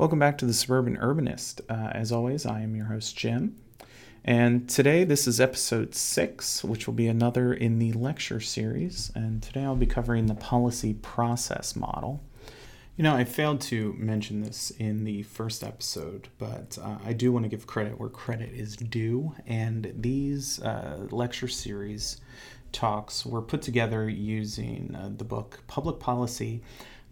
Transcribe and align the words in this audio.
Welcome 0.00 0.18
back 0.18 0.38
to 0.38 0.46
the 0.46 0.54
Suburban 0.54 0.96
Urbanist. 0.96 1.60
Uh, 1.68 1.90
as 1.90 2.10
always, 2.10 2.46
I 2.46 2.62
am 2.62 2.74
your 2.74 2.86
host, 2.86 3.14
Jim. 3.18 3.58
And 4.24 4.66
today, 4.66 5.04
this 5.04 5.26
is 5.26 5.42
episode 5.42 5.94
six, 5.94 6.64
which 6.64 6.86
will 6.86 6.94
be 6.94 7.06
another 7.06 7.52
in 7.52 7.78
the 7.78 7.92
lecture 7.92 8.40
series. 8.40 9.12
And 9.14 9.42
today, 9.42 9.62
I'll 9.62 9.76
be 9.76 9.84
covering 9.84 10.24
the 10.24 10.34
policy 10.34 10.94
process 10.94 11.76
model. 11.76 12.22
You 12.96 13.04
know, 13.04 13.14
I 13.14 13.24
failed 13.24 13.60
to 13.60 13.94
mention 13.98 14.40
this 14.40 14.70
in 14.78 15.04
the 15.04 15.22
first 15.24 15.62
episode, 15.62 16.28
but 16.38 16.78
uh, 16.80 16.96
I 17.04 17.12
do 17.12 17.30
want 17.30 17.42
to 17.44 17.50
give 17.50 17.66
credit 17.66 18.00
where 18.00 18.08
credit 18.08 18.54
is 18.54 18.76
due. 18.76 19.34
And 19.46 19.92
these 19.94 20.62
uh, 20.62 21.08
lecture 21.10 21.46
series 21.46 22.22
talks 22.72 23.26
were 23.26 23.42
put 23.42 23.60
together 23.60 24.08
using 24.08 24.96
uh, 24.98 25.10
the 25.14 25.24
book 25.24 25.60
Public 25.66 25.98
Policy 25.98 26.62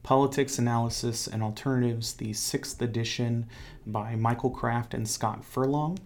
Politics 0.08 0.58
Analysis 0.58 1.26
and 1.26 1.42
Alternatives, 1.42 2.14
the 2.14 2.32
sixth 2.32 2.80
edition 2.80 3.46
by 3.86 4.16
Michael 4.16 4.48
Kraft 4.48 4.94
and 4.94 5.06
Scott 5.06 5.44
Furlong, 5.44 5.98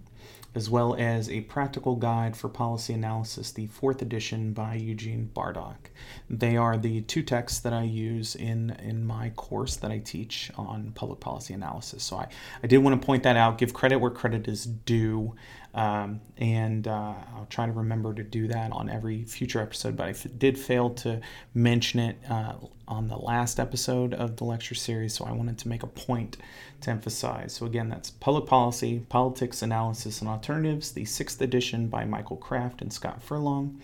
as 0.56 0.68
well 0.68 0.96
as 0.96 1.30
a 1.30 1.42
practical 1.42 1.94
guide 1.94 2.36
for 2.36 2.48
policy 2.48 2.92
analysis, 2.94 3.52
the 3.52 3.68
fourth 3.68 4.02
edition 4.02 4.52
by 4.52 4.74
Eugene 4.74 5.30
Bardach. 5.32 5.92
They 6.28 6.56
are 6.56 6.76
the 6.76 7.02
two 7.02 7.22
texts 7.22 7.60
that 7.60 7.72
I 7.72 7.84
use 7.84 8.34
in, 8.34 8.70
in 8.82 9.06
my 9.06 9.30
course 9.36 9.76
that 9.76 9.92
I 9.92 9.98
teach 9.98 10.50
on 10.56 10.90
public 10.96 11.20
policy 11.20 11.54
analysis. 11.54 12.02
So 12.02 12.16
I, 12.16 12.26
I 12.60 12.66
did 12.66 12.78
want 12.78 13.00
to 13.00 13.06
point 13.06 13.22
that 13.22 13.36
out, 13.36 13.56
give 13.56 13.72
credit 13.72 13.98
where 13.98 14.10
credit 14.10 14.48
is 14.48 14.64
due. 14.66 15.36
Um, 15.74 16.20
and 16.36 16.86
uh, 16.86 17.14
I'll 17.34 17.46
try 17.48 17.66
to 17.66 17.72
remember 17.72 18.12
to 18.14 18.22
do 18.22 18.46
that 18.48 18.72
on 18.72 18.90
every 18.90 19.24
future 19.24 19.60
episode. 19.60 19.96
But 19.96 20.06
I 20.06 20.10
f- 20.10 20.26
did 20.36 20.58
fail 20.58 20.90
to 20.90 21.20
mention 21.54 22.00
it 22.00 22.18
uh, 22.28 22.54
on 22.86 23.08
the 23.08 23.16
last 23.16 23.58
episode 23.58 24.12
of 24.12 24.36
the 24.36 24.44
lecture 24.44 24.74
series, 24.74 25.14
so 25.14 25.24
I 25.24 25.32
wanted 25.32 25.58
to 25.58 25.68
make 25.68 25.82
a 25.82 25.86
point 25.86 26.36
to 26.82 26.90
emphasize. 26.90 27.54
So, 27.54 27.64
again, 27.64 27.88
that's 27.88 28.10
Public 28.10 28.46
Policy, 28.46 29.00
Politics, 29.08 29.62
Analysis, 29.62 30.20
and 30.20 30.28
Alternatives, 30.28 30.92
the 30.92 31.06
sixth 31.06 31.40
edition 31.40 31.88
by 31.88 32.04
Michael 32.04 32.36
Kraft 32.36 32.82
and 32.82 32.92
Scott 32.92 33.22
Furlong 33.22 33.80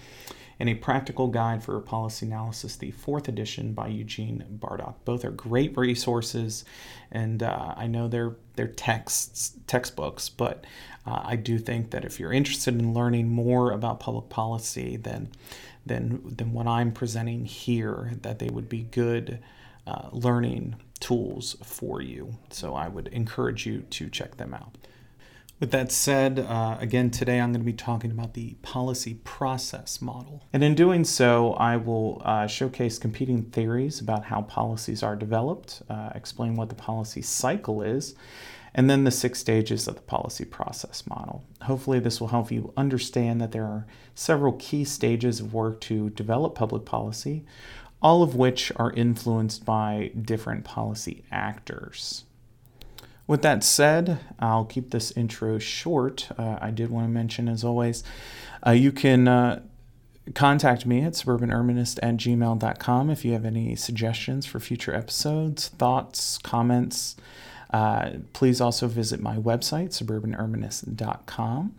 and 0.60 0.68
a 0.68 0.74
practical 0.74 1.28
guide 1.28 1.62
for 1.62 1.80
policy 1.80 2.26
analysis, 2.26 2.76
the 2.76 2.90
fourth 2.90 3.28
edition 3.28 3.72
by 3.72 3.88
Eugene 3.88 4.44
Bardach. 4.58 4.94
Both 5.04 5.24
are 5.24 5.30
great 5.30 5.76
resources, 5.76 6.64
and 7.10 7.42
uh, 7.42 7.74
I 7.76 7.86
know 7.86 8.08
they're 8.08 8.36
they're 8.56 8.66
texts 8.66 9.56
textbooks, 9.66 10.28
but 10.28 10.64
uh, 11.08 11.22
I 11.24 11.36
do 11.36 11.58
think 11.58 11.90
that 11.90 12.04
if 12.04 12.20
you're 12.20 12.32
interested 12.32 12.74
in 12.74 12.92
learning 12.92 13.28
more 13.28 13.72
about 13.72 13.98
public 14.00 14.28
policy 14.28 14.96
than 14.96 15.30
than 15.86 16.20
than 16.36 16.52
what 16.52 16.66
I'm 16.66 16.92
presenting 16.92 17.46
here, 17.46 18.12
that 18.22 18.38
they 18.38 18.48
would 18.48 18.68
be 18.68 18.82
good 18.82 19.38
uh, 19.86 20.08
learning 20.12 20.76
tools 21.00 21.56
for 21.62 22.02
you. 22.02 22.34
So 22.50 22.74
I 22.74 22.88
would 22.88 23.08
encourage 23.08 23.64
you 23.64 23.80
to 23.90 24.10
check 24.10 24.36
them 24.36 24.52
out. 24.52 24.76
With 25.60 25.70
that 25.72 25.90
said, 25.90 26.38
uh, 26.38 26.76
again, 26.78 27.10
today 27.10 27.40
I'm 27.40 27.50
going 27.52 27.62
to 27.62 27.66
be 27.66 27.72
talking 27.72 28.12
about 28.12 28.34
the 28.34 28.54
policy 28.62 29.14
process 29.24 30.00
model. 30.00 30.44
And 30.52 30.62
in 30.62 30.76
doing 30.76 31.04
so, 31.04 31.54
I 31.54 31.76
will 31.76 32.22
uh, 32.24 32.46
showcase 32.46 32.96
competing 32.98 33.42
theories 33.44 34.00
about 34.00 34.24
how 34.24 34.42
policies 34.42 35.02
are 35.02 35.16
developed, 35.16 35.82
uh, 35.88 36.10
explain 36.14 36.54
what 36.54 36.68
the 36.68 36.76
policy 36.76 37.22
cycle 37.22 37.82
is, 37.82 38.14
and 38.78 38.88
then 38.88 39.02
the 39.02 39.10
six 39.10 39.40
stages 39.40 39.88
of 39.88 39.96
the 39.96 40.02
policy 40.02 40.44
process 40.44 41.04
model. 41.04 41.42
Hopefully, 41.62 41.98
this 41.98 42.20
will 42.20 42.28
help 42.28 42.52
you 42.52 42.72
understand 42.76 43.40
that 43.40 43.50
there 43.50 43.64
are 43.64 43.88
several 44.14 44.52
key 44.52 44.84
stages 44.84 45.40
of 45.40 45.52
work 45.52 45.80
to 45.80 46.10
develop 46.10 46.54
public 46.54 46.84
policy, 46.84 47.44
all 48.00 48.22
of 48.22 48.36
which 48.36 48.70
are 48.76 48.92
influenced 48.92 49.64
by 49.64 50.12
different 50.22 50.62
policy 50.62 51.24
actors. 51.32 52.24
With 53.26 53.42
that 53.42 53.64
said, 53.64 54.20
I'll 54.38 54.64
keep 54.64 54.90
this 54.90 55.10
intro 55.10 55.58
short. 55.58 56.28
Uh, 56.38 56.58
I 56.60 56.70
did 56.70 56.88
want 56.88 57.04
to 57.06 57.10
mention, 57.10 57.48
as 57.48 57.64
always, 57.64 58.04
uh, 58.64 58.70
you 58.70 58.92
can 58.92 59.26
uh, 59.26 59.60
contact 60.36 60.86
me 60.86 61.02
at 61.02 61.14
suburbanurbanist 61.14 61.98
at 62.00 62.16
gmail.com 62.16 63.10
if 63.10 63.24
you 63.24 63.32
have 63.32 63.44
any 63.44 63.74
suggestions 63.74 64.46
for 64.46 64.60
future 64.60 64.94
episodes, 64.94 65.66
thoughts, 65.66 66.38
comments. 66.38 67.16
Uh, 67.70 68.10
please 68.32 68.60
also 68.60 68.88
visit 68.88 69.20
my 69.20 69.36
website, 69.36 69.90
suburbanurbanist.com. 69.90 71.74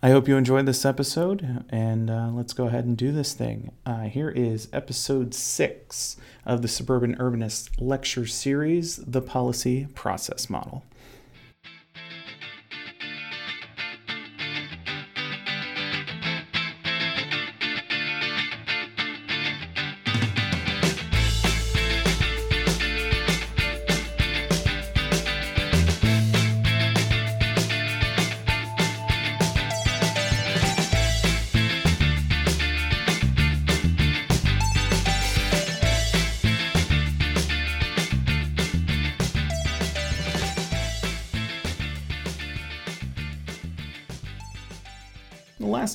I 0.00 0.10
hope 0.10 0.28
you 0.28 0.36
enjoyed 0.36 0.66
this 0.66 0.84
episode, 0.84 1.64
and 1.70 2.08
uh, 2.08 2.30
let's 2.32 2.52
go 2.52 2.66
ahead 2.66 2.84
and 2.84 2.96
do 2.96 3.10
this 3.10 3.32
thing. 3.34 3.72
Uh, 3.84 4.02
here 4.02 4.30
is 4.30 4.68
episode 4.72 5.34
six 5.34 6.16
of 6.46 6.62
the 6.62 6.68
Suburban 6.68 7.16
Urbanist 7.16 7.70
lecture 7.80 8.26
series 8.26 8.96
The 8.98 9.20
Policy 9.20 9.88
Process 9.94 10.48
Model. 10.48 10.84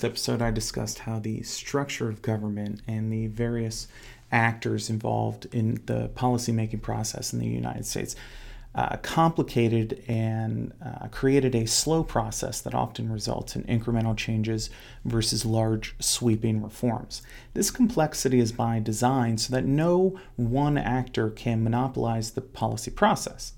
Episode, 0.04 0.42
I 0.42 0.52
discussed 0.52 1.00
how 1.00 1.20
the 1.20 1.42
structure 1.44 2.10
of 2.10 2.22
government 2.22 2.82
and 2.88 3.12
the 3.12 3.28
various 3.28 3.88
actors 4.32 4.90
involved 4.90 5.48
in 5.52 5.82
the 5.86 6.10
policymaking 6.16 6.82
process 6.82 7.34
in 7.34 7.40
the 7.40 7.48
United 7.48 7.86
States 7.86 8.16
uh, 8.76 8.98
complicated 8.98 10.04
and 10.08 10.74
uh, 10.84 11.08
created 11.10 11.54
a 11.54 11.68
slow 11.68 12.04
process 12.04 12.60
that 12.62 12.74
often 12.74 13.12
results 13.12 13.56
in 13.56 13.64
incremental 13.66 14.18
changes 14.18 14.70
versus 15.06 15.46
large 15.46 15.96
sweeping 16.00 16.62
reforms. 16.62 17.22
This 17.54 17.70
complexity 17.70 18.40
is 18.40 18.52
by 18.52 18.80
design 18.80 19.38
so 19.38 19.54
that 19.54 19.66
no 19.66 20.20
one 20.36 20.78
actor 20.78 21.30
can 21.30 21.64
monopolize 21.64 22.32
the 22.32 22.42
policy 22.42 22.90
process. 22.90 23.54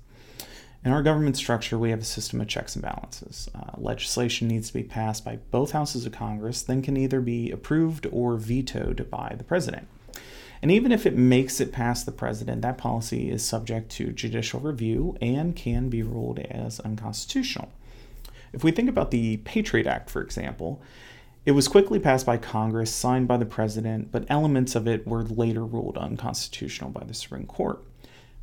In 0.86 0.92
our 0.92 1.02
government 1.02 1.36
structure, 1.36 1.76
we 1.76 1.90
have 1.90 1.98
a 1.98 2.04
system 2.04 2.40
of 2.40 2.46
checks 2.46 2.76
and 2.76 2.82
balances. 2.84 3.50
Uh, 3.52 3.72
legislation 3.76 4.46
needs 4.46 4.68
to 4.68 4.74
be 4.74 4.84
passed 4.84 5.24
by 5.24 5.40
both 5.50 5.72
houses 5.72 6.06
of 6.06 6.12
Congress, 6.12 6.62
then 6.62 6.80
can 6.80 6.96
either 6.96 7.20
be 7.20 7.50
approved 7.50 8.06
or 8.12 8.36
vetoed 8.36 9.10
by 9.10 9.34
the 9.36 9.42
president. 9.42 9.88
And 10.62 10.70
even 10.70 10.92
if 10.92 11.04
it 11.04 11.16
makes 11.16 11.58
it 11.58 11.72
past 11.72 12.06
the 12.06 12.12
president, 12.12 12.62
that 12.62 12.78
policy 12.78 13.28
is 13.28 13.44
subject 13.44 13.90
to 13.96 14.12
judicial 14.12 14.60
review 14.60 15.18
and 15.20 15.56
can 15.56 15.88
be 15.88 16.04
ruled 16.04 16.38
as 16.38 16.78
unconstitutional. 16.78 17.72
If 18.52 18.62
we 18.62 18.70
think 18.70 18.88
about 18.88 19.10
the 19.10 19.38
Patriot 19.38 19.88
Act, 19.88 20.08
for 20.08 20.22
example, 20.22 20.80
it 21.44 21.50
was 21.50 21.66
quickly 21.66 21.98
passed 21.98 22.26
by 22.26 22.36
Congress, 22.36 22.94
signed 22.94 23.26
by 23.26 23.38
the 23.38 23.44
president, 23.44 24.12
but 24.12 24.24
elements 24.28 24.76
of 24.76 24.86
it 24.86 25.04
were 25.04 25.24
later 25.24 25.64
ruled 25.64 25.98
unconstitutional 25.98 26.90
by 26.90 27.02
the 27.02 27.14
Supreme 27.14 27.46
Court. 27.46 27.82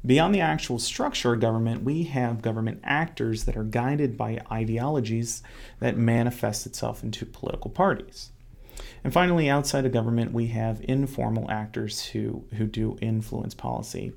Beyond 0.05 0.35
the 0.35 0.41
actual 0.41 0.79
structure 0.79 1.33
of 1.33 1.39
government, 1.39 1.83
we 1.83 2.03
have 2.03 2.41
government 2.41 2.81
actors 2.83 3.45
that 3.45 3.55
are 3.55 3.63
guided 3.63 4.17
by 4.17 4.41
ideologies 4.51 5.41
that 5.79 5.97
manifest 5.97 6.65
itself 6.65 7.03
into 7.03 7.25
political 7.25 7.71
parties. 7.71 8.31
And 9.03 9.13
finally, 9.13 9.49
outside 9.49 9.85
of 9.85 9.93
government, 9.93 10.33
we 10.33 10.47
have 10.47 10.83
informal 10.83 11.49
actors 11.49 12.05
who, 12.07 12.43
who 12.57 12.65
do 12.65 12.97
influence 13.01 13.53
policy. 13.53 14.13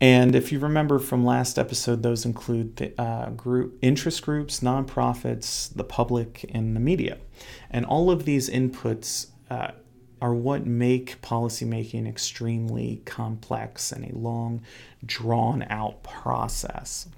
And 0.00 0.34
if 0.34 0.50
you 0.50 0.58
remember 0.58 0.98
from 0.98 1.24
last 1.24 1.58
episode, 1.58 2.02
those 2.02 2.26
include 2.26 2.76
the 2.76 3.00
uh, 3.00 3.30
group 3.30 3.78
interest 3.82 4.22
groups, 4.22 4.60
nonprofits, 4.60 5.72
the 5.74 5.84
public, 5.84 6.44
and 6.52 6.74
the 6.74 6.80
media. 6.80 7.18
And 7.70 7.86
all 7.86 8.10
of 8.10 8.24
these 8.24 8.50
inputs 8.50 9.28
uh, 9.48 9.70
are 10.22 10.32
what 10.32 10.64
make 10.64 11.20
policymaking 11.20 12.08
extremely 12.08 13.02
complex 13.04 13.90
and 13.90 14.08
a 14.08 14.16
long, 14.16 14.62
drawn 15.04 15.66
out 15.68 16.04
process. 16.04 17.08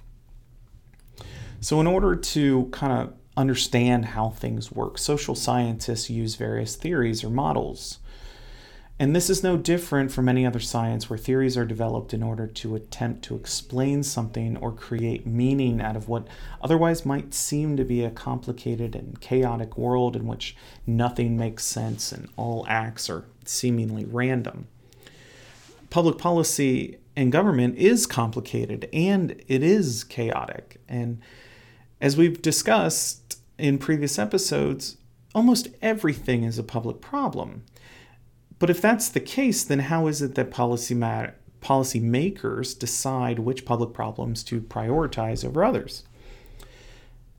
So, 1.61 1.81
in 1.81 1.87
order 1.87 2.17
to 2.17 2.65
kind 2.73 2.95
of 2.95 3.13
understand 3.37 4.07
how 4.07 4.31
things 4.31 4.73
work, 4.73 4.97
social 4.97 5.35
scientists 5.35 6.09
use 6.09 6.37
various 6.37 6.77
theories 6.77 7.23
or 7.23 7.29
models 7.29 7.99
and 8.97 9.15
this 9.15 9.29
is 9.29 9.43
no 9.43 9.57
different 9.57 10.13
from 10.13 10.29
any 10.29 10.47
other 10.47 10.61
science 10.61 11.11
where 11.11 11.19
theories 11.19 11.57
are 11.57 11.65
developed 11.65 12.15
in 12.15 12.23
order 12.23 12.47
to 12.47 12.77
attempt 12.77 13.23
to 13.25 13.35
explain 13.35 14.05
something 14.05 14.57
or 14.59 14.71
create 14.71 15.27
meaning 15.27 15.81
out 15.81 15.97
of 15.97 16.09
what 16.09 16.29
otherwise 16.63 17.05
might 17.05 17.35
seem 17.35 17.77
to 17.77 17.85
be 17.85 18.05
a 18.05 18.11
complicated 18.11 18.95
and 18.95 19.21
chaotic 19.21 19.77
world 19.77 20.15
in 20.15 20.27
which 20.29 20.57
nothing 20.87 21.37
makes 21.37 21.65
sense 21.65 22.13
and 22.13 22.29
all 22.37 22.65
acts 22.69 23.11
are 23.11 23.25
seemingly 23.45 24.05
random. 24.05 24.69
Public 25.91 26.17
policy 26.17 26.99
and 27.17 27.33
government 27.33 27.77
is 27.77 28.07
complicated 28.07 28.89
and 28.93 29.43
it 29.49 29.65
is 29.65 30.05
chaotic. 30.05 30.81
And 30.89 31.21
as 32.01 32.17
we've 32.17 32.41
discussed 32.41 33.41
in 33.59 33.79
previous 33.79 34.21
episodes, 34.21 34.99
almost 35.35 35.67
everything 35.83 36.45
is 36.45 36.61
a 36.61 36.65
public 36.65 37.01
problem. 37.01 37.65
But 38.59 38.71
if 38.71 38.81
that's 38.81 39.09
the 39.09 39.21
case, 39.21 39.65
then 39.65 39.81
how 39.81 40.07
is 40.07 40.23
it 40.23 40.35
that 40.37 40.51
policy 40.51 40.95
matter, 40.95 41.35
policymakers 41.61 42.79
decide 42.79 43.39
which 43.39 43.65
public 43.65 43.93
problems 43.93 44.43
to 44.45 44.61
prioritize 44.61 45.45
over 45.45 45.65
others? 45.65 46.05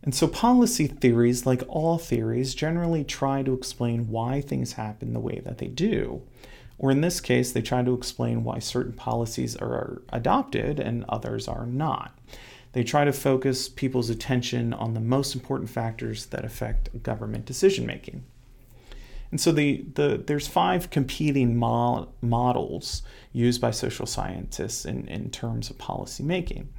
And 0.03 0.13
so, 0.13 0.27
policy 0.27 0.85
theories, 0.85 1.47
like 1.47 1.63
all 1.67 1.97
theories, 1.97 2.53
generally 2.53 3.03
try 3.03 3.41
to 3.41 3.53
explain 3.53 4.09
why 4.09 4.39
things 4.39 4.73
happen 4.73 5.13
the 5.13 5.19
way 5.19 5.41
that 5.43 5.57
they 5.57 5.67
do. 5.67 6.21
Or 6.77 6.91
in 6.91 7.01
this 7.01 7.19
case, 7.19 7.51
they 7.51 7.61
try 7.61 7.81
to 7.83 7.93
explain 7.93 8.43
why 8.43 8.59
certain 8.59 8.93
policies 8.93 9.55
are 9.55 10.01
adopted 10.09 10.79
and 10.79 11.05
others 11.09 11.47
are 11.47 11.65
not. 11.65 12.17
They 12.73 12.83
try 12.83 13.05
to 13.05 13.13
focus 13.13 13.69
people's 13.69 14.09
attention 14.09 14.73
on 14.73 14.93
the 14.93 14.99
most 14.99 15.33
important 15.33 15.69
factors 15.69 16.27
that 16.27 16.43
affect 16.43 17.01
government 17.01 17.45
decision 17.45 17.85
making. 17.85 18.25
And 19.35 19.41
so 19.41 19.51
the, 19.51 19.83
the, 19.95 20.23
there's 20.25 20.47
five 20.47 20.89
competing 20.91 21.57
mo- 21.57 22.07
models 22.21 23.03
used 23.33 23.59
by 23.59 23.71
social 23.71 24.05
scientists 24.05 24.85
in, 24.85 25.09
in 25.09 25.29
terms 25.29 25.69
of 25.69 25.77
policy 25.77 26.23
making. 26.23 26.69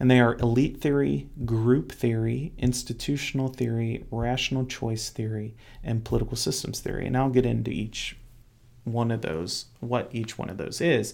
And 0.00 0.10
they 0.10 0.18
are 0.18 0.36
elite 0.36 0.80
theory, 0.80 1.28
group 1.44 1.92
theory, 1.92 2.54
institutional 2.56 3.48
theory, 3.48 4.06
rational 4.10 4.64
choice 4.64 5.10
theory, 5.10 5.54
and 5.84 6.02
political 6.02 6.34
systems 6.34 6.80
theory. 6.80 7.06
And 7.06 7.14
I'll 7.14 7.28
get 7.28 7.44
into 7.44 7.70
each 7.70 8.16
one 8.84 9.10
of 9.10 9.20
those, 9.20 9.66
what 9.80 10.08
each 10.12 10.38
one 10.38 10.48
of 10.48 10.56
those 10.56 10.80
is. 10.80 11.12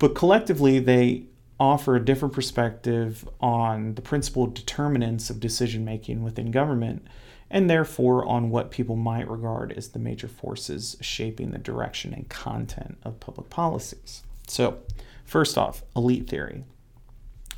But 0.00 0.16
collectively, 0.16 0.80
they 0.80 1.26
offer 1.58 1.94
a 1.94 2.04
different 2.04 2.34
perspective 2.34 3.28
on 3.40 3.94
the 3.94 4.02
principal 4.02 4.46
determinants 4.46 5.30
of 5.30 5.40
decision 5.40 5.84
making 5.84 6.22
within 6.22 6.50
government, 6.50 7.06
and 7.50 7.70
therefore 7.70 8.24
on 8.26 8.50
what 8.50 8.70
people 8.70 8.96
might 8.96 9.30
regard 9.30 9.72
as 9.72 9.88
the 9.88 9.98
major 9.98 10.28
forces 10.28 10.96
shaping 11.00 11.50
the 11.50 11.58
direction 11.58 12.12
and 12.12 12.28
content 12.28 12.98
of 13.04 13.20
public 13.20 13.50
policies. 13.50 14.22
So, 14.46 14.78
first 15.24 15.56
off, 15.56 15.82
elite 15.94 16.28
theory. 16.28 16.64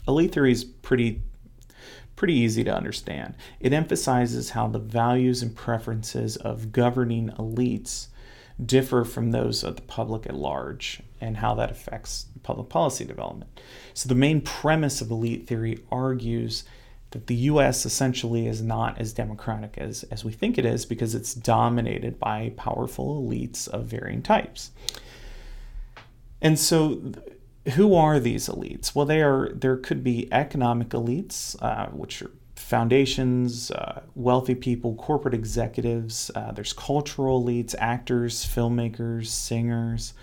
Elite 0.06 0.32
theory 0.32 0.52
is 0.52 0.64
pretty 0.64 1.22
pretty 2.16 2.34
easy 2.34 2.64
to 2.64 2.74
understand. 2.74 3.34
It 3.60 3.74
emphasizes 3.74 4.50
how 4.50 4.68
the 4.68 4.78
values 4.78 5.42
and 5.42 5.54
preferences 5.54 6.36
of 6.36 6.72
governing 6.72 7.28
elites 7.38 8.08
differ 8.64 9.04
from 9.04 9.30
those 9.30 9.62
of 9.62 9.76
the 9.76 9.82
public 9.82 10.26
at 10.26 10.34
large 10.34 11.02
and 11.20 11.36
how 11.38 11.54
that 11.54 11.70
affects 11.70 12.26
public 12.42 12.68
policy 12.68 13.04
development. 13.04 13.60
So, 13.94 14.08
the 14.08 14.14
main 14.14 14.40
premise 14.40 15.00
of 15.00 15.10
elite 15.10 15.46
theory 15.46 15.84
argues 15.90 16.64
that 17.10 17.26
the 17.26 17.34
US 17.34 17.86
essentially 17.86 18.46
is 18.46 18.62
not 18.62 18.98
as 18.98 19.12
democratic 19.12 19.78
as, 19.78 20.04
as 20.04 20.24
we 20.24 20.32
think 20.32 20.58
it 20.58 20.66
is 20.66 20.84
because 20.84 21.14
it's 21.14 21.34
dominated 21.34 22.18
by 22.18 22.52
powerful 22.56 23.22
elites 23.22 23.68
of 23.68 23.86
varying 23.86 24.22
types. 24.22 24.70
And 26.40 26.58
so, 26.58 27.12
who 27.74 27.94
are 27.94 28.20
these 28.20 28.48
elites? 28.48 28.94
Well, 28.94 29.06
they 29.06 29.22
are 29.22 29.50
there 29.52 29.76
could 29.76 30.04
be 30.04 30.32
economic 30.32 30.90
elites, 30.90 31.60
uh, 31.62 31.86
which 31.88 32.22
are 32.22 32.30
foundations, 32.66 33.70
uh, 33.70 34.02
wealthy 34.16 34.56
people, 34.56 34.96
corporate 34.96 35.34
executives. 35.34 36.32
Uh, 36.34 36.50
there's 36.50 36.72
cultural 36.72 37.40
elites, 37.40 37.76
actors, 37.78 38.44
filmmakers, 38.44 39.28
singers, 39.28 40.14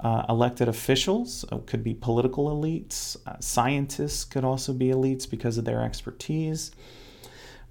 uh, 0.00 0.24
elected 0.28 0.66
officials. 0.66 1.44
Uh, 1.52 1.58
could 1.58 1.84
be 1.84 1.94
political 1.94 2.50
elites. 2.50 3.16
Uh, 3.28 3.38
scientists 3.38 4.24
could 4.24 4.42
also 4.42 4.72
be 4.72 4.88
elites 4.88 5.30
because 5.30 5.56
of 5.56 5.64
their 5.64 5.82
expertise. 5.82 6.72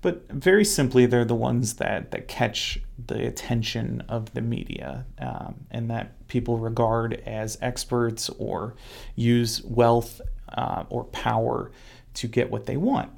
But 0.02 0.32
very 0.32 0.64
simply, 0.64 1.06
they're 1.06 1.26
the 1.26 1.36
ones 1.36 1.74
that, 1.76 2.12
that 2.12 2.30
catch 2.30 2.80
the 3.06 3.28
attention 3.28 4.04
of 4.08 4.34
the 4.34 4.42
media 4.42 5.06
um, 5.20 5.66
and 5.70 5.90
that 5.90 6.30
people 6.30 6.58
regard 6.58 7.22
as 7.26 7.58
experts 7.62 8.30
or 8.30 8.76
use 9.18 9.62
wealth 9.66 10.22
uh, 10.48 10.86
or 10.90 11.04
power 11.04 11.72
to 12.14 12.28
get 12.30 12.50
what 12.50 12.68
they 12.68 12.78
want. 12.78 13.12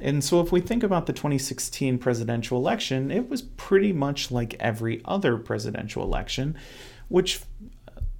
And 0.00 0.22
so, 0.22 0.40
if 0.40 0.52
we 0.52 0.60
think 0.60 0.82
about 0.82 1.06
the 1.06 1.12
2016 1.12 1.98
presidential 1.98 2.58
election, 2.58 3.10
it 3.10 3.28
was 3.28 3.42
pretty 3.42 3.92
much 3.92 4.30
like 4.30 4.54
every 4.60 5.00
other 5.04 5.38
presidential 5.38 6.02
election, 6.02 6.56
which 7.08 7.40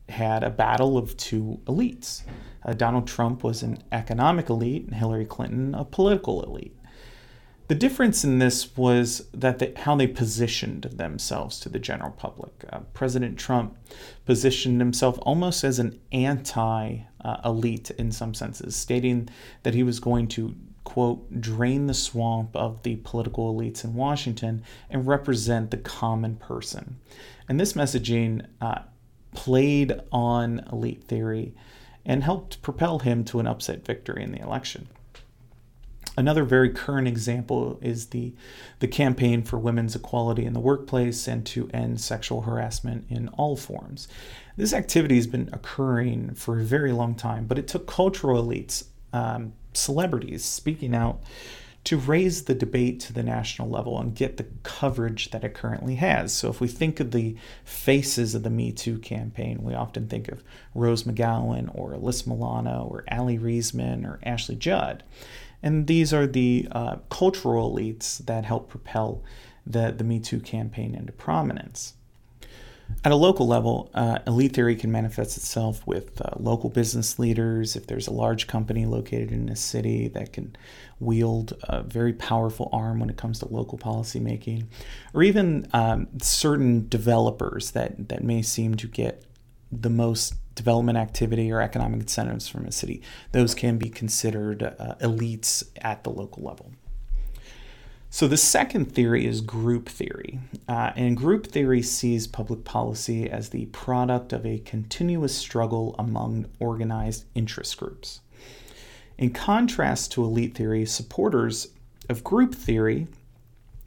had 0.09 0.43
a 0.43 0.51
battle 0.51 0.97
of 0.97 1.17
two 1.17 1.61
elites. 1.67 2.23
Uh, 2.65 2.73
Donald 2.73 3.07
Trump 3.07 3.45
was 3.45 3.63
an 3.63 3.79
economic 3.93 4.49
elite, 4.49 4.85
and 4.87 4.95
Hillary 4.95 5.27
Clinton 5.27 5.75
a 5.75 5.85
political 5.85 6.43
elite. 6.43 6.77
The 7.69 7.75
difference 7.75 8.23
in 8.23 8.39
this 8.39 8.77
was 8.77 9.29
that 9.35 9.59
they, 9.59 9.73
how 9.77 9.97
they 9.97 10.07
positioned 10.07 10.85
themselves 10.85 11.59
to 11.61 11.69
the 11.69 11.81
general 11.81 12.13
public. 12.13 12.65
Uh, 12.73 12.81
President 12.95 13.39
Trump 13.39 13.77
positioned 14.25 14.81
himself 14.81 15.19
almost 15.23 15.65
as 15.65 15.81
an 15.81 15.99
anti 16.13 16.99
uh, 17.21 17.37
elite 17.45 17.91
in 17.93 18.13
some 18.13 18.35
senses, 18.35 18.77
stating 18.77 19.29
that 19.65 19.75
he 19.75 19.83
was 19.83 19.99
going 19.99 20.29
to 20.29 20.55
quote, 20.87 21.41
drain 21.41 21.89
the 21.89 21.95
swamp 21.95 22.55
of 22.55 22.85
the 22.85 22.95
political 22.97 23.53
elites 23.53 23.83
in 23.83 23.93
Washington 23.93 24.63
and 24.89 25.07
represent 25.07 25.73
the 25.73 25.77
common 25.77 26.37
person. 26.37 27.01
And 27.49 27.59
this 27.59 27.73
messaging 27.73 28.47
uh, 28.61 28.83
played 29.35 30.01
on 30.13 30.65
elite 30.73 31.03
theory 31.03 31.55
and 32.07 32.23
helped 32.23 32.63
propel 32.63 33.01
him 33.01 33.25
to 33.25 33.41
an 33.41 33.49
upset 33.49 33.85
victory 33.85 34.23
in 34.23 34.31
the 34.31 34.41
election. 34.41 34.87
Another 36.17 36.45
very 36.45 36.71
current 36.71 37.09
example 37.09 37.79
is 37.83 38.07
the, 38.07 38.33
the 38.79 38.89
campaign 38.89 39.43
for 39.43 39.59
women's 39.59 39.97
equality 39.97 40.47
in 40.47 40.53
the 40.53 40.61
workplace 40.61 41.27
and 41.27 41.45
to 41.47 41.69
end 41.75 42.01
sexual 42.01 42.43
harassment 42.43 43.07
in 43.11 43.29
all 43.31 43.57
forms. 43.57 44.07
This 44.57 44.73
activity 44.73 45.17
has 45.17 45.27
been 45.27 45.51
occurring 45.53 46.35
for 46.35 46.61
a 46.61 46.65
very 46.65 46.93
long 46.93 47.17
time, 47.17 47.47
but 47.47 47.59
it 47.59 47.67
took 47.67 47.89
cultural 47.89 48.43
elites 48.43 48.85
um, 49.13 49.53
celebrities 49.77 50.45
speaking 50.45 50.95
out 50.95 51.23
to 51.87 51.97
raise 51.97 52.43
the 52.43 52.55
debate 52.55 52.99
to 52.99 53.13
the 53.13 53.23
national 53.23 53.69
level 53.69 54.01
and 54.01 54.17
get 54.17 54.39
the 54.39 54.47
coverage 54.65 55.31
that 55.31 55.45
it 55.45 55.55
currently 55.55 55.95
has. 55.95 56.33
So, 56.33 56.51
if 56.51 56.61
we 56.61 56.67
think 56.67 56.99
of 56.99 57.13
the 57.13 57.37
faces 57.65 58.35
of 58.35 58.43
the 58.43 58.51
Me 58.51 58.73
Too 58.73 58.99
campaign, 58.99 59.63
we 59.63 59.73
often 59.73 60.09
think 60.09 60.27
of 60.29 60.43
Rose 60.75 61.05
McGowan 61.05 61.71
or 61.73 61.93
Alyssa 61.93 62.27
Milano 62.27 62.89
or 62.91 63.05
Aly 63.13 63.39
Raisman 63.39 64.05
or 64.05 64.19
Ashley 64.25 64.57
Judd. 64.57 65.05
And 65.63 65.87
these 65.87 66.13
are 66.13 66.27
the 66.27 66.67
uh, 66.73 66.97
cultural 67.09 67.73
elites 67.73 68.19
that 68.27 68.45
help 68.45 68.69
propel 68.69 69.23
the, 69.65 69.95
the 69.97 70.05
Me 70.05 70.19
Too 70.19 70.41
campaign 70.41 70.95
into 70.95 71.13
prominence. 71.13 71.95
At 73.05 73.13
a 73.13 73.17
local 73.17 73.47
level, 73.47 73.91
uh, 73.95 74.19
elite 74.27 74.53
theory 74.53 74.75
can 74.75 74.91
manifest 74.91 75.37
itself 75.37 75.87
with 75.87 76.21
uh, 76.21 76.31
local 76.39 76.71
business 76.71 77.19
leaders. 77.19 77.77
If 77.77 77.87
there's 77.87 78.09
a 78.09 78.13
large 78.13 78.47
company 78.47 78.85
located 78.85 79.31
in 79.31 79.49
a 79.49 79.57
city 79.57 80.09
that 80.09 80.33
can 80.33 80.57
wield 80.99 81.53
a 81.65 81.83
very 81.83 82.13
powerful 82.13 82.69
arm 82.73 82.99
when 82.99 83.11
it 83.11 83.17
comes 83.17 83.39
to 83.41 83.49
local 83.49 83.79
policy 83.79 84.19
making, 84.19 84.69
or 85.15 85.23
even 85.23 85.69
um, 85.73 86.09
certain 86.21 86.89
developers 86.89 87.73
that, 87.73 88.09
that 88.09 88.25
may 88.25 88.43
seem 88.43 88.75
to 88.77 88.89
get 88.89 89.23
the 89.71 89.91
most 89.91 90.35
development 90.55 90.99
activity 90.99 91.53
or 91.53 91.61
economic 91.61 92.01
incentives 92.01 92.49
from 92.49 92.67
a 92.67 92.73
city, 92.73 93.03
those 93.33 93.55
can 93.55 93.79
be 93.79 93.89
considered 93.89 94.63
uh, 94.63 94.95
elites 95.01 95.63
at 95.83 96.03
the 96.03 96.11
local 96.11 96.43
level. 96.43 96.73
So 98.17 98.27
the 98.27 98.39
second 98.39 98.87
theory 98.87 99.27
is 99.27 99.43
group 99.43 99.91
theory. 99.91 100.39
Uh, 100.67 100.91
and 100.97 101.19
group 101.19 101.49
theory 101.49 101.83
sees 101.83 102.27
public 102.27 102.65
policy 102.65 103.29
as 103.29 103.51
the 103.51 103.67
product 103.67 104.33
of 104.33 104.47
a 104.47 104.61
continuous 104.61 105.35
struggle 105.37 105.95
among 105.99 106.47
organized 106.59 107.27
interest 107.35 107.77
groups. 107.77 108.23
In 109.19 109.35
contrast 109.35 110.13
to 110.13 110.25
elite 110.25 110.55
theory, 110.55 110.87
supporters 110.87 111.69
of 112.09 112.25
group 112.25 112.55
theory, 112.55 113.07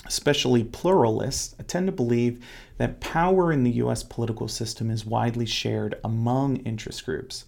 especially 0.06 0.64
pluralists, 0.64 1.56
tend 1.66 1.88
to 1.88 1.92
believe 1.92 2.46
that 2.78 3.00
power 3.00 3.52
in 3.52 3.64
the 3.64 3.82
US 3.82 4.04
political 4.04 4.48
system 4.48 4.92
is 4.92 5.08
widely 5.08 5.48
shared 5.48 6.00
among 6.04 6.58
interest 6.58 7.04
groups, 7.04 7.46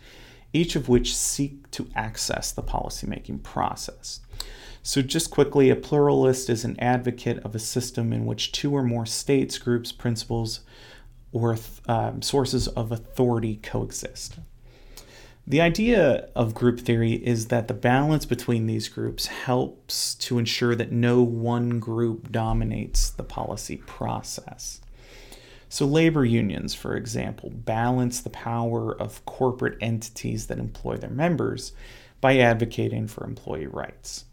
each 0.52 0.76
of 0.76 0.90
which 0.90 1.16
seek 1.16 1.70
to 1.70 1.88
access 1.94 2.52
the 2.52 2.64
policymaking 2.64 3.44
process. 3.44 4.22
So, 4.84 5.04
just 5.04 5.30
quickly, 5.30 5.70
a 5.70 5.76
pluralist 5.76 6.50
is 6.50 6.66
an 6.66 6.80
advocate 6.80 7.38
of 7.40 7.54
a 7.54 7.60
system 7.60 8.12
in 8.12 8.26
which 8.26 8.52
two 8.52 8.76
or 8.76 8.82
more 8.82 9.06
states, 9.06 9.60
groups, 9.60 9.92
principles, 9.92 10.62
or 11.32 11.58
um, 11.88 12.24
sources 12.24 12.68
of 12.68 12.92
authority 12.92 13.60
coexist. 13.62 14.40
The 15.46 15.62
idea 15.62 16.30
of 16.36 16.56
group 16.56 16.80
theory 16.80 17.14
is 17.14 17.48
that 17.48 17.68
the 17.68 17.74
balance 17.74 18.26
between 18.26 18.66
these 18.66 18.88
groups 18.90 19.28
helps 19.28 20.16
to 20.16 20.40
ensure 20.40 20.76
that 20.76 20.92
no 20.92 21.22
one 21.22 21.80
group 21.80 22.32
dominates 22.32 23.10
the 23.10 23.24
policy 23.24 23.78
process. 23.78 24.82
So, 25.70 25.86
labor 25.86 26.26
unions, 26.26 26.74
for 26.74 26.96
example, 26.96 27.52
balance 27.52 28.20
the 28.20 28.32
power 28.32 29.00
of 29.00 29.24
corporate 29.26 29.78
entities 29.80 30.48
that 30.48 30.58
employ 30.58 30.98
their 30.98 31.12
members 31.12 31.74
by 32.20 32.40
advocating 32.40 33.08
for 33.08 33.26
employee 33.26 33.68
rights. 33.68 34.26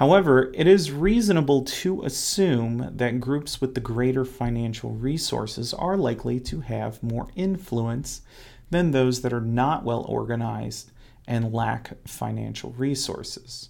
However, 0.00 0.50
it 0.54 0.66
is 0.66 0.90
reasonable 0.90 1.62
to 1.62 2.02
assume 2.04 2.90
that 2.96 3.20
groups 3.20 3.60
with 3.60 3.74
the 3.74 3.82
greater 3.82 4.24
financial 4.24 4.92
resources 4.92 5.74
are 5.74 5.98
likely 5.98 6.40
to 6.40 6.62
have 6.62 7.02
more 7.02 7.28
influence 7.36 8.22
than 8.70 8.92
those 8.92 9.20
that 9.20 9.34
are 9.34 9.42
not 9.42 9.84
well 9.84 10.06
organized 10.08 10.90
and 11.28 11.52
lack 11.52 11.92
financial 12.08 12.72
resources. 12.78 13.68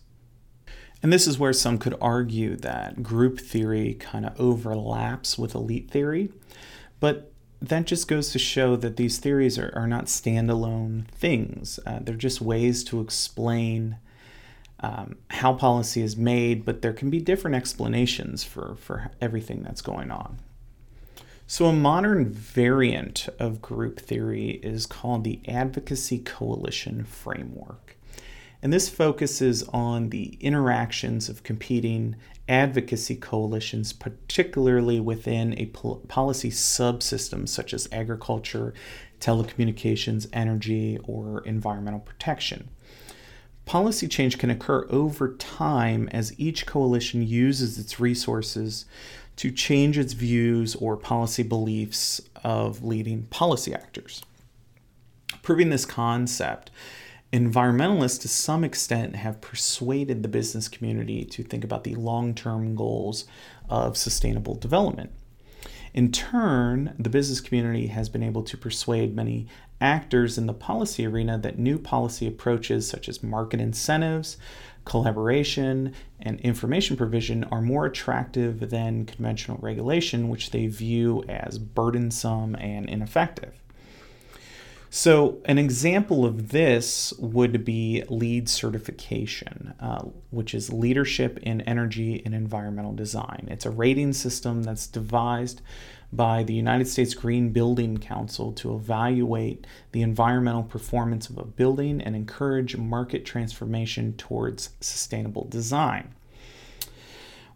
And 1.02 1.12
this 1.12 1.26
is 1.26 1.36
where 1.36 1.52
some 1.52 1.78
could 1.78 1.96
argue 2.00 2.54
that 2.58 3.02
group 3.02 3.40
theory 3.40 3.94
kind 3.94 4.24
of 4.24 4.40
overlaps 4.40 5.36
with 5.36 5.56
elite 5.56 5.90
theory, 5.90 6.30
but 7.00 7.32
that 7.60 7.86
just 7.86 8.06
goes 8.06 8.30
to 8.30 8.38
show 8.38 8.76
that 8.76 8.96
these 8.96 9.18
theories 9.18 9.58
are, 9.58 9.72
are 9.74 9.88
not 9.88 10.04
standalone 10.04 11.08
things. 11.08 11.80
Uh, 11.84 11.98
they're 12.00 12.14
just 12.14 12.40
ways 12.40 12.84
to 12.84 13.00
explain 13.00 13.96
um, 14.80 15.16
how 15.28 15.52
policy 15.52 16.00
is 16.00 16.16
made, 16.16 16.64
but 16.64 16.82
there 16.82 16.92
can 16.92 17.10
be 17.10 17.20
different 17.20 17.56
explanations 17.56 18.44
for, 18.44 18.76
for 18.76 19.10
everything 19.20 19.62
that's 19.62 19.82
going 19.82 20.10
on. 20.10 20.38
So, 21.46 21.66
a 21.66 21.72
modern 21.72 22.30
variant 22.30 23.28
of 23.38 23.60
group 23.60 23.98
theory 23.98 24.60
is 24.62 24.86
called 24.86 25.24
the 25.24 25.40
Advocacy 25.48 26.20
Coalition 26.20 27.04
Framework. 27.04 27.96
And 28.62 28.72
this 28.72 28.88
focuses 28.88 29.62
on 29.64 30.10
the 30.10 30.36
interactions 30.40 31.28
of 31.28 31.42
competing 31.42 32.16
advocacy 32.48 33.16
coalitions, 33.16 33.92
particularly 33.92 35.00
within 35.00 35.58
a 35.58 35.66
policy 35.66 36.50
subsystem 36.50 37.48
such 37.48 37.72
as 37.72 37.88
agriculture, 37.90 38.74
telecommunications, 39.18 40.28
energy, 40.32 40.98
or 41.04 41.42
environmental 41.44 42.00
protection. 42.00 42.68
Policy 43.70 44.08
change 44.08 44.36
can 44.36 44.50
occur 44.50 44.84
over 44.90 45.36
time 45.36 46.08
as 46.10 46.34
each 46.40 46.66
coalition 46.66 47.24
uses 47.24 47.78
its 47.78 48.00
resources 48.00 48.84
to 49.36 49.52
change 49.52 49.96
its 49.96 50.12
views 50.12 50.74
or 50.74 50.96
policy 50.96 51.44
beliefs 51.44 52.20
of 52.42 52.82
leading 52.82 53.26
policy 53.26 53.72
actors. 53.72 54.24
Proving 55.42 55.70
this 55.70 55.84
concept, 55.84 56.72
environmentalists 57.32 58.20
to 58.22 58.28
some 58.28 58.64
extent 58.64 59.14
have 59.14 59.40
persuaded 59.40 60.24
the 60.24 60.28
business 60.28 60.66
community 60.66 61.24
to 61.26 61.44
think 61.44 61.62
about 61.62 61.84
the 61.84 61.94
long 61.94 62.34
term 62.34 62.74
goals 62.74 63.24
of 63.68 63.96
sustainable 63.96 64.56
development. 64.56 65.12
In 65.94 66.10
turn, 66.10 66.96
the 66.98 67.08
business 67.08 67.40
community 67.40 67.86
has 67.86 68.08
been 68.08 68.24
able 68.24 68.42
to 68.42 68.56
persuade 68.56 69.14
many 69.14 69.46
actors 69.80 70.36
in 70.36 70.46
the 70.46 70.54
policy 70.54 71.06
arena 71.06 71.38
that 71.38 71.58
new 71.58 71.78
policy 71.78 72.26
approaches, 72.26 72.88
such 72.88 73.08
as 73.08 73.22
market 73.22 73.60
incentives, 73.60 74.36
collaboration, 74.84 75.94
and 76.20 76.40
information 76.40 76.96
provision, 76.96 77.44
are 77.44 77.62
more 77.62 77.86
attractive 77.86 78.70
than 78.70 79.06
conventional 79.06 79.58
regulation, 79.60 80.28
which 80.28 80.50
they 80.50 80.66
view 80.66 81.24
as 81.28 81.58
burdensome 81.58 82.54
and 82.56 82.88
ineffective. 82.88 83.60
So, 84.92 85.38
an 85.44 85.56
example 85.56 86.24
of 86.24 86.48
this 86.48 87.12
would 87.20 87.64
be 87.64 88.02
LEED 88.08 88.48
certification, 88.48 89.72
uh, 89.78 90.02
which 90.30 90.52
is 90.52 90.72
Leadership 90.72 91.38
in 91.42 91.60
Energy 91.60 92.20
and 92.24 92.34
Environmental 92.34 92.92
Design. 92.92 93.46
It's 93.48 93.64
a 93.64 93.70
rating 93.70 94.12
system 94.14 94.64
that's 94.64 94.88
devised 94.88 95.62
by 96.12 96.42
the 96.42 96.54
United 96.54 96.88
States 96.88 97.14
Green 97.14 97.50
Building 97.50 97.98
Council 97.98 98.52
to 98.52 98.74
evaluate 98.74 99.66
the 99.92 100.02
environmental 100.02 100.62
performance 100.62 101.30
of 101.30 101.38
a 101.38 101.44
building 101.44 102.00
and 102.00 102.16
encourage 102.16 102.76
market 102.76 103.24
transformation 103.24 104.14
towards 104.14 104.70
sustainable 104.80 105.46
design. 105.48 106.14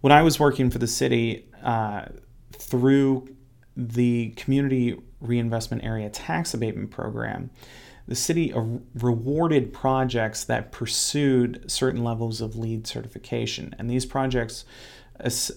When 0.01 0.13
I 0.13 0.23
was 0.23 0.39
working 0.39 0.71
for 0.71 0.79
the 0.79 0.87
city, 0.87 1.47
uh, 1.63 2.07
through 2.53 3.35
the 3.77 4.31
Community 4.31 4.97
Reinvestment 5.21 5.83
Area 5.83 6.09
Tax 6.11 6.55
Abatement 6.55 6.91
Program, 6.91 7.51
the 8.07 8.15
city 8.15 8.53
rewarded 8.95 9.73
projects 9.73 10.45
that 10.45 10.71
pursued 10.71 11.71
certain 11.71 12.05
levels 12.05 12.41
of 12.41 12.55
LEED 12.55 12.87
certification. 12.87 13.75
And 13.79 13.89
these 13.89 14.05
projects 14.05 14.67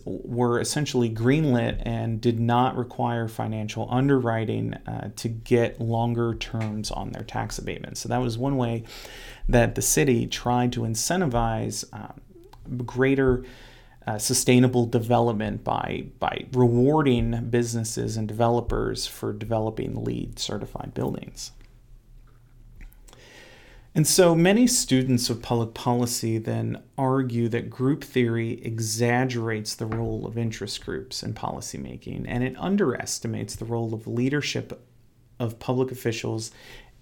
were 0.05 0.59
essentially 0.59 1.09
greenlit 1.09 1.81
and 1.85 2.21
did 2.21 2.39
not 2.39 2.77
require 2.77 3.27
financial 3.27 3.87
underwriting 3.89 4.73
uh, 4.85 5.09
to 5.15 5.27
get 5.27 5.81
longer 5.81 6.35
terms 6.35 6.91
on 6.91 7.11
their 7.11 7.23
tax 7.23 7.57
abatement. 7.57 7.97
So 7.97 8.09
that 8.09 8.21
was 8.21 8.37
one 8.37 8.57
way 8.57 8.83
that 9.49 9.75
the 9.75 9.81
city 9.81 10.27
tried 10.27 10.71
to 10.73 10.81
incentivize 10.81 11.85
uh, 11.91 12.13
greater 12.85 13.43
uh, 14.05 14.17
sustainable 14.17 14.85
development 14.85 15.63
by 15.63 16.05
by 16.19 16.45
rewarding 16.53 17.49
businesses 17.49 18.15
and 18.15 18.27
developers 18.27 19.05
for 19.05 19.33
developing 19.33 20.01
LEED 20.03 20.39
certified 20.39 20.93
buildings. 20.93 21.51
And 23.97 24.05
so 24.05 24.35
many 24.35 24.67
students 24.67 25.27
of 25.31 25.41
public 25.41 25.73
policy 25.73 26.37
then 26.37 26.83
argue 26.99 27.49
that 27.49 27.71
group 27.71 28.03
theory 28.03 28.63
exaggerates 28.63 29.73
the 29.73 29.87
role 29.87 30.27
of 30.27 30.37
interest 30.37 30.85
groups 30.85 31.23
in 31.23 31.33
policymaking 31.33 32.25
and 32.27 32.43
it 32.43 32.55
underestimates 32.59 33.55
the 33.55 33.65
role 33.65 33.95
of 33.95 34.05
leadership 34.05 34.85
of 35.39 35.57
public 35.57 35.91
officials 35.91 36.51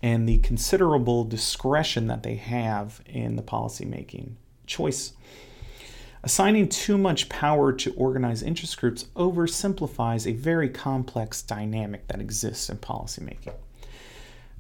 and 0.02 0.26
the 0.26 0.38
considerable 0.38 1.26
discretion 1.26 2.08
that 2.08 2.24
they 2.24 2.36
have 2.36 3.02
in 3.06 3.36
the 3.36 3.44
policymaking 3.44 4.36
choice. 4.66 5.12
Assigning 6.24 6.70
too 6.70 6.98
much 6.98 7.28
power 7.28 7.74
to 7.74 7.94
organized 7.96 8.46
interest 8.46 8.80
groups 8.80 9.04
oversimplifies 9.18 10.26
a 10.26 10.32
very 10.32 10.70
complex 10.70 11.42
dynamic 11.42 12.08
that 12.08 12.22
exists 12.22 12.70
in 12.70 12.78
policymaking. 12.78 13.52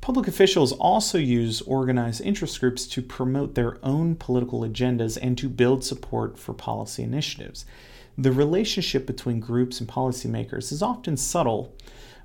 Public 0.05 0.27
officials 0.27 0.71
also 0.71 1.17
use 1.17 1.63
organized 1.63 2.21
interest 2.21 2.59
groups 2.59 2.85
to 2.85 3.01
promote 3.01 3.55
their 3.55 3.83
own 3.83 4.13
political 4.15 4.59
agendas 4.59 5.17
and 5.19 5.35
to 5.39 5.49
build 5.49 5.83
support 5.83 6.37
for 6.37 6.53
policy 6.53 7.01
initiatives. 7.01 7.65
The 8.15 8.31
relationship 8.31 9.07
between 9.07 9.39
groups 9.39 9.79
and 9.79 9.89
policymakers 9.89 10.71
is 10.71 10.83
often 10.83 11.17
subtle, 11.17 11.73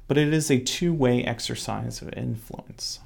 but 0.08 0.18
it 0.18 0.34
is 0.34 0.50
a 0.50 0.60
two 0.60 0.92
way 0.92 1.25
exercise 1.25 2.02
of 2.02 2.12
influence. 2.12 3.00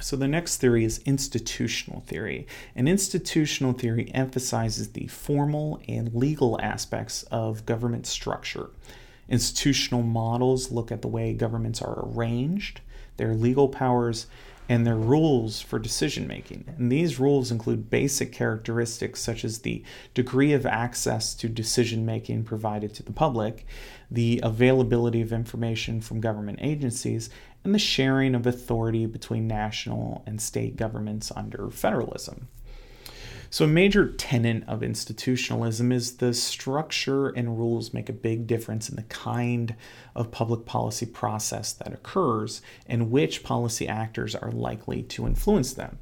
So, 0.00 0.16
the 0.16 0.26
next 0.26 0.56
theory 0.56 0.84
is 0.84 1.02
institutional 1.04 2.00
theory. 2.06 2.46
And 2.74 2.88
institutional 2.88 3.74
theory 3.74 4.10
emphasizes 4.14 4.92
the 4.92 5.08
formal 5.08 5.82
and 5.86 6.14
legal 6.14 6.58
aspects 6.62 7.24
of 7.24 7.66
government 7.66 8.06
structure. 8.06 8.70
Institutional 9.28 10.02
models 10.02 10.72
look 10.72 10.90
at 10.90 11.02
the 11.02 11.08
way 11.08 11.34
governments 11.34 11.82
are 11.82 12.02
arranged, 12.02 12.80
their 13.20 13.34
legal 13.34 13.68
powers, 13.68 14.26
and 14.66 14.86
their 14.86 14.96
rules 14.96 15.60
for 15.60 15.78
decision 15.78 16.26
making. 16.26 16.64
And 16.78 16.90
these 16.90 17.20
rules 17.20 17.50
include 17.50 17.90
basic 17.90 18.32
characteristics 18.32 19.20
such 19.20 19.44
as 19.44 19.58
the 19.58 19.82
degree 20.14 20.54
of 20.54 20.64
access 20.64 21.34
to 21.34 21.48
decision 21.48 22.06
making 22.06 22.44
provided 22.44 22.94
to 22.94 23.02
the 23.02 23.12
public, 23.12 23.66
the 24.10 24.40
availability 24.42 25.20
of 25.20 25.32
information 25.32 26.00
from 26.00 26.20
government 26.20 26.60
agencies, 26.62 27.28
and 27.62 27.74
the 27.74 27.78
sharing 27.78 28.34
of 28.34 28.46
authority 28.46 29.04
between 29.04 29.46
national 29.46 30.22
and 30.24 30.40
state 30.40 30.76
governments 30.76 31.30
under 31.36 31.68
federalism. 31.68 32.48
So, 33.52 33.64
a 33.64 33.68
major 33.68 34.12
tenet 34.12 34.62
of 34.68 34.80
institutionalism 34.84 35.90
is 35.90 36.18
the 36.18 36.32
structure 36.32 37.30
and 37.30 37.58
rules 37.58 37.92
make 37.92 38.08
a 38.08 38.12
big 38.12 38.46
difference 38.46 38.88
in 38.88 38.94
the 38.94 39.02
kind 39.02 39.74
of 40.14 40.30
public 40.30 40.66
policy 40.66 41.04
process 41.04 41.72
that 41.72 41.92
occurs 41.92 42.62
and 42.86 43.10
which 43.10 43.42
policy 43.42 43.88
actors 43.88 44.36
are 44.36 44.52
likely 44.52 45.02
to 45.02 45.26
influence 45.26 45.72
them. 45.72 45.98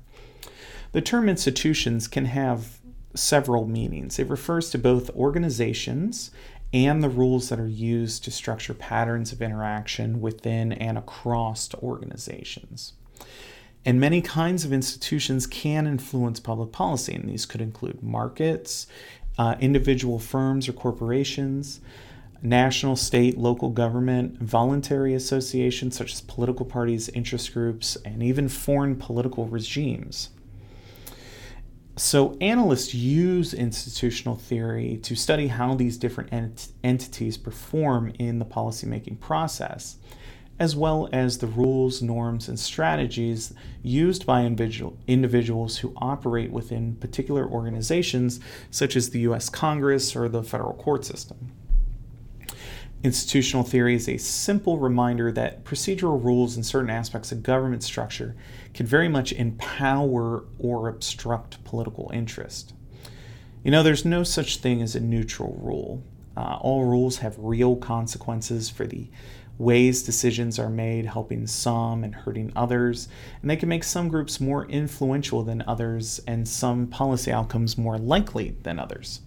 The 0.93 1.01
term 1.01 1.27
institutions 1.27 2.07
can 2.07 2.27
have 2.27 2.81
several 3.15 3.67
meanings. 3.67 4.19
It 4.19 4.29
refers 4.29 4.69
to 4.71 4.79
both 4.79 5.09
organizations 5.11 6.31
and 6.75 7.03
the 7.03 7.09
rules 7.09 7.49
that 7.49 7.59
are 7.59 7.67
used 7.67 8.25
to 8.25 8.31
structure 8.31 8.75
patterns 8.75 9.33
of 9.33 9.41
interaction 9.41 10.21
within 10.21 10.73
and 10.73 10.99
across 10.99 11.75
organizations. 11.77 12.93
And 13.89 13.99
many 13.99 14.21
kinds 14.21 14.67
of 14.67 14.73
institutions 14.75 15.47
can 15.47 15.87
influence 15.87 16.41
public 16.41 16.73
policy, 16.73 17.15
and 17.15 17.27
these 17.27 17.47
could 17.47 17.63
include 17.63 18.03
markets, 18.03 18.87
uh, 19.39 19.55
individual 19.61 20.19
firms 20.19 20.69
or 20.69 20.75
corporations, 20.75 21.81
national, 22.43 22.97
state, 22.97 23.39
local 23.39 23.71
government, 23.71 24.43
voluntary 24.43 25.15
associations 25.15 25.97
such 25.97 26.13
as 26.13 26.21
political 26.21 26.67
parties, 26.67 27.09
interest 27.09 27.55
groups, 27.55 27.97
and 28.05 28.23
even 28.23 28.47
foreign 28.51 28.95
political 28.95 29.47
regimes. 29.47 30.29
So, 31.97 32.37
analysts 32.43 32.93
use 32.93 33.55
institutional 33.55 34.37
theory 34.37 34.99
to 35.03 35.17
study 35.17 35.47
how 35.47 35.75
these 35.75 35.97
different 35.97 36.31
ent- 36.31 36.69
entities 36.85 37.39
perform 37.39 38.13
in 38.19 38.39
the 38.39 38.45
policymaking 38.45 39.19
process, 39.19 39.97
as 40.59 40.75
well 40.75 41.09
as 41.13 41.39
the 41.39 41.47
rules, 41.47 42.03
norms, 42.03 42.49
and 42.49 42.59
strategies 42.59 43.53
used 43.83 44.27
by 44.27 44.45
individual, 44.45 44.97
individuals 45.07 45.79
who 45.79 45.93
operate 45.97 46.51
within 46.51 46.97
particular 46.97 47.47
organizations, 47.47 48.41
such 48.71 48.97
as 48.97 49.11
the 49.11 49.21
US 49.21 49.49
Congress 49.49 50.17
or 50.17 50.29
the 50.29 50.43
federal 50.43 50.75
court 50.75 51.05
system. 51.05 51.53
Institutional 53.05 53.63
theory 53.63 53.95
is 53.95 54.09
a 54.09 54.17
simple 54.17 54.79
reminder 54.79 55.31
that 55.31 55.65
procedural 55.65 56.23
rules 56.23 56.57
in 56.57 56.65
certain 56.65 56.91
aspects 56.91 57.31
of 57.31 57.45
government 57.45 57.85
structure 57.85 58.35
can 58.75 58.87
very 58.87 59.09
much 59.09 59.33
empower 59.33 60.45
or 60.59 60.89
obstruct 60.89 61.63
political 61.63 62.11
interest. 62.13 62.75
You 63.63 63.71
know, 63.71 63.85
there's 63.85 64.05
no 64.05 64.25
such 64.25 64.57
thing 64.57 64.83
as 64.83 64.97
a 64.97 65.01
neutral 65.01 65.57
rule. 65.63 66.03
Uh, 66.37 66.59
all 66.61 66.85
rules 66.85 67.19
have 67.19 67.37
real 67.39 67.77
consequences 67.77 68.69
for 68.69 68.87
the 68.87 69.09
ways 69.59 70.05
decisions 70.05 70.59
are 70.59 70.71
made, 70.71 71.05
helping 71.05 71.47
some 71.47 72.05
and 72.05 72.15
hurting 72.15 72.53
others, 72.55 73.09
and 73.43 73.51
they 73.51 73.57
can 73.57 73.69
make 73.69 73.85
some 73.85 74.09
groups 74.09 74.41
more 74.41 74.67
influential 74.67 75.43
than 75.43 75.63
others 75.67 76.21
and 76.27 76.49
some 76.49 76.87
policy 76.87 77.33
outcomes 77.33 77.77
more 77.77 77.99
likely 77.99 78.57
than 78.63 78.79
others. 78.79 79.21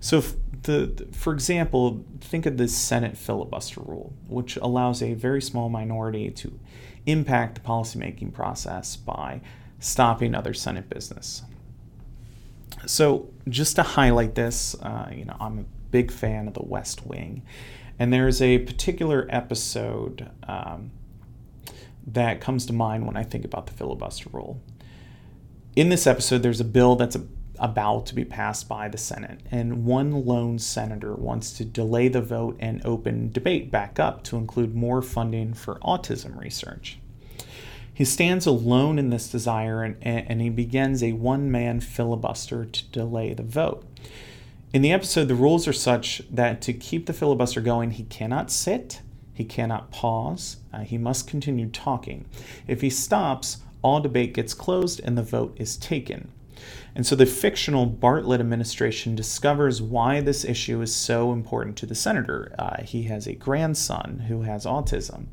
So, 0.00 0.22
the, 0.64 1.06
for 1.12 1.32
example, 1.32 2.04
think 2.20 2.46
of 2.46 2.56
the 2.56 2.68
Senate 2.68 3.16
filibuster 3.16 3.80
rule, 3.80 4.12
which 4.28 4.56
allows 4.56 5.02
a 5.02 5.14
very 5.14 5.40
small 5.40 5.68
minority 5.68 6.30
to 6.30 6.58
impact 7.06 7.56
the 7.56 7.60
policymaking 7.60 8.32
process 8.32 8.96
by 8.96 9.40
stopping 9.78 10.34
other 10.34 10.54
Senate 10.54 10.88
business. 10.88 11.42
So, 12.86 13.28
just 13.48 13.76
to 13.76 13.82
highlight 13.82 14.34
this, 14.34 14.74
uh, 14.82 15.10
you 15.14 15.24
know, 15.24 15.36
I'm 15.40 15.60
a 15.60 15.64
big 15.90 16.10
fan 16.10 16.48
of 16.48 16.54
The 16.54 16.64
West 16.64 17.06
Wing, 17.06 17.42
and 17.98 18.12
there's 18.12 18.42
a 18.42 18.58
particular 18.58 19.26
episode 19.30 20.30
um, 20.48 20.90
that 22.06 22.40
comes 22.40 22.66
to 22.66 22.72
mind 22.72 23.06
when 23.06 23.16
I 23.16 23.22
think 23.22 23.44
about 23.44 23.66
the 23.66 23.72
filibuster 23.72 24.28
rule. 24.32 24.60
In 25.76 25.88
this 25.88 26.06
episode, 26.06 26.42
there's 26.42 26.60
a 26.60 26.64
bill 26.64 26.96
that's 26.96 27.16
a 27.16 27.24
about 27.58 28.06
to 28.06 28.14
be 28.14 28.24
passed 28.24 28.68
by 28.68 28.88
the 28.88 28.98
Senate, 28.98 29.40
and 29.50 29.84
one 29.84 30.24
lone 30.24 30.58
senator 30.58 31.14
wants 31.14 31.52
to 31.52 31.64
delay 31.64 32.08
the 32.08 32.20
vote 32.20 32.56
and 32.58 32.84
open 32.84 33.30
debate 33.30 33.70
back 33.70 34.00
up 34.00 34.24
to 34.24 34.36
include 34.36 34.74
more 34.74 35.00
funding 35.00 35.54
for 35.54 35.76
autism 35.76 36.38
research. 36.38 36.98
He 37.92 38.04
stands 38.04 38.44
alone 38.44 38.98
in 38.98 39.10
this 39.10 39.28
desire 39.28 39.84
and, 39.84 39.96
and 40.02 40.40
he 40.40 40.50
begins 40.50 41.00
a 41.02 41.12
one 41.12 41.50
man 41.50 41.78
filibuster 41.78 42.64
to 42.64 42.84
delay 42.86 43.34
the 43.34 43.44
vote. 43.44 43.86
In 44.74 44.82
the 44.82 44.90
episode, 44.90 45.28
the 45.28 45.36
rules 45.36 45.68
are 45.68 45.72
such 45.72 46.20
that 46.28 46.60
to 46.62 46.72
keep 46.72 47.06
the 47.06 47.12
filibuster 47.12 47.60
going, 47.60 47.92
he 47.92 48.02
cannot 48.02 48.50
sit, 48.50 49.02
he 49.32 49.44
cannot 49.44 49.92
pause, 49.92 50.56
uh, 50.72 50.80
he 50.80 50.98
must 50.98 51.28
continue 51.28 51.68
talking. 51.68 52.26
If 52.66 52.80
he 52.80 52.90
stops, 52.90 53.58
all 53.82 54.00
debate 54.00 54.34
gets 54.34 54.52
closed 54.52 55.00
and 55.04 55.16
the 55.16 55.22
vote 55.22 55.56
is 55.60 55.76
taken. 55.76 56.32
And 56.92 57.06
so 57.06 57.14
the 57.14 57.24
fictional 57.24 57.86
Bartlett 57.86 58.40
administration 58.40 59.14
discovers 59.14 59.80
why 59.80 60.20
this 60.20 60.44
issue 60.44 60.82
is 60.82 60.92
so 60.92 61.32
important 61.32 61.76
to 61.76 61.86
the 61.86 61.94
senator. 61.94 62.52
Uh, 62.58 62.82
he 62.82 63.04
has 63.04 63.28
a 63.28 63.34
grandson 63.34 64.24
who 64.26 64.42
has 64.42 64.66
autism. 64.66 65.26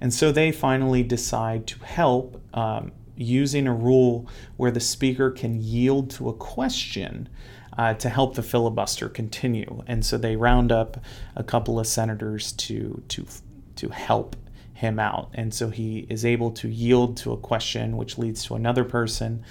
And 0.00 0.14
so 0.14 0.30
they 0.30 0.52
finally 0.52 1.02
decide 1.02 1.66
to 1.66 1.84
help 1.84 2.40
um, 2.56 2.92
using 3.16 3.66
a 3.66 3.74
rule 3.74 4.28
where 4.56 4.70
the 4.70 4.78
speaker 4.78 5.32
can 5.32 5.60
yield 5.60 6.10
to 6.10 6.28
a 6.28 6.34
question 6.34 7.28
uh, 7.78 7.94
to 7.94 8.08
help 8.08 8.34
the 8.34 8.42
filibuster 8.42 9.08
continue. 9.08 9.82
And 9.86 10.04
so 10.04 10.18
they 10.18 10.36
round 10.36 10.72
up 10.72 11.02
a 11.34 11.42
couple 11.42 11.78
of 11.78 11.86
senators 11.86 12.52
to, 12.52 13.02
to, 13.08 13.26
to 13.76 13.88
help 13.88 14.36
him 14.74 14.98
out. 14.98 15.30
And 15.34 15.54
so 15.54 15.70
he 15.70 16.06
is 16.10 16.24
able 16.24 16.50
to 16.52 16.68
yield 16.68 17.16
to 17.18 17.32
a 17.32 17.36
question, 17.36 17.96
which 17.96 18.18
leads 18.18 18.44
to 18.44 18.54
another 18.54 18.84
person 18.84 19.44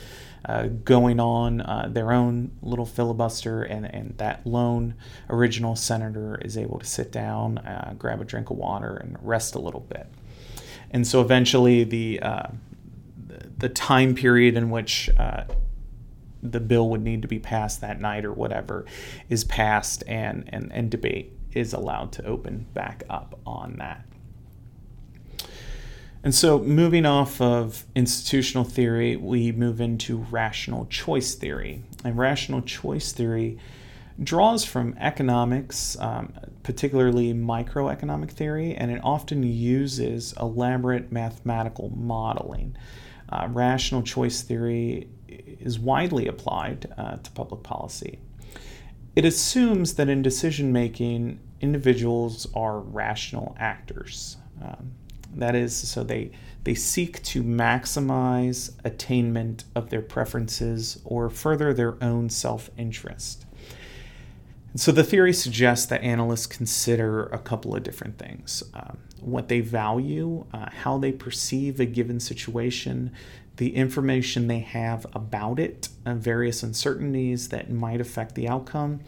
uh, 0.45 0.67
going 0.83 1.19
on 1.19 1.61
uh, 1.61 1.87
their 1.89 2.11
own 2.11 2.51
little 2.61 2.85
filibuster, 2.85 3.63
and, 3.63 3.85
and 3.85 4.17
that 4.17 4.45
lone 4.45 4.93
original 5.29 5.75
senator 5.75 6.37
is 6.43 6.57
able 6.57 6.79
to 6.79 6.85
sit 6.85 7.11
down, 7.11 7.59
uh, 7.59 7.93
grab 7.97 8.19
a 8.19 8.25
drink 8.25 8.49
of 8.49 8.57
water, 8.57 8.97
and 8.97 9.17
rest 9.21 9.55
a 9.55 9.59
little 9.59 9.79
bit. 9.81 10.05
And 10.91 11.07
so 11.07 11.21
eventually, 11.21 11.85
the 11.85 12.19
uh, 12.21 12.47
the 13.57 13.69
time 13.69 14.15
period 14.15 14.57
in 14.57 14.69
which 14.69 15.09
uh, 15.17 15.45
the 16.43 16.59
bill 16.59 16.89
would 16.89 17.01
need 17.01 17.21
to 17.21 17.27
be 17.27 17.39
passed 17.39 17.81
that 17.81 17.99
night 18.01 18.25
or 18.25 18.33
whatever 18.33 18.85
is 19.29 19.43
passed, 19.43 20.03
and, 20.07 20.47
and, 20.49 20.71
and 20.71 20.91
debate 20.91 21.33
is 21.53 21.73
allowed 21.73 22.11
to 22.11 22.25
open 22.25 22.65
back 22.73 23.03
up 23.09 23.39
on 23.45 23.77
that. 23.77 24.05
And 26.23 26.33
so, 26.33 26.59
moving 26.59 27.05
off 27.05 27.41
of 27.41 27.85
institutional 27.95 28.63
theory, 28.63 29.17
we 29.17 29.51
move 29.51 29.81
into 29.81 30.19
rational 30.31 30.85
choice 30.85 31.35
theory. 31.35 31.83
And 32.05 32.17
rational 32.17 32.61
choice 32.61 33.11
theory 33.11 33.59
draws 34.21 34.63
from 34.63 34.95
economics, 34.99 35.97
um, 35.99 36.31
particularly 36.63 37.33
microeconomic 37.33 38.31
theory, 38.31 38.73
and 38.73 38.89
it 38.89 39.01
often 39.03 39.43
uses 39.43 40.33
elaborate 40.39 41.11
mathematical 41.11 41.89
modeling. 41.89 42.77
Uh, 43.27 43.47
rational 43.49 44.01
choice 44.01 44.43
theory 44.43 45.09
is 45.59 45.79
widely 45.79 46.27
applied 46.27 46.91
uh, 46.97 47.17
to 47.17 47.31
public 47.31 47.63
policy. 47.63 48.19
It 49.15 49.25
assumes 49.25 49.93
that 49.95 50.09
in 50.09 50.21
decision 50.21 50.71
making, 50.71 51.39
individuals 51.61 52.47
are 52.55 52.79
rational 52.79 53.55
actors. 53.59 54.37
Um, 54.61 54.91
that 55.35 55.55
is, 55.55 55.75
so 55.75 56.03
they 56.03 56.31
they 56.63 56.75
seek 56.75 57.21
to 57.23 57.43
maximize 57.43 58.71
attainment 58.85 59.65
of 59.75 59.89
their 59.89 60.01
preferences 60.01 60.99
or 61.03 61.29
further 61.29 61.73
their 61.73 62.01
own 62.01 62.29
self-interest. 62.29 63.45
So 64.75 64.91
the 64.91 65.03
theory 65.03 65.33
suggests 65.33 65.85
that 65.87 66.01
analysts 66.01 66.47
consider 66.47 67.25
a 67.25 67.37
couple 67.37 67.75
of 67.75 67.83
different 67.83 68.17
things: 68.17 68.63
um, 68.73 68.97
what 69.19 69.47
they 69.47 69.61
value, 69.61 70.45
uh, 70.53 70.69
how 70.71 70.97
they 70.97 71.11
perceive 71.11 71.79
a 71.79 71.85
given 71.85 72.19
situation, 72.19 73.11
the 73.57 73.75
information 73.75 74.47
they 74.47 74.59
have 74.59 75.05
about 75.13 75.59
it, 75.59 75.89
and 76.05 76.21
various 76.21 76.63
uncertainties 76.63 77.49
that 77.49 77.71
might 77.71 78.01
affect 78.01 78.35
the 78.35 78.47
outcome 78.47 78.99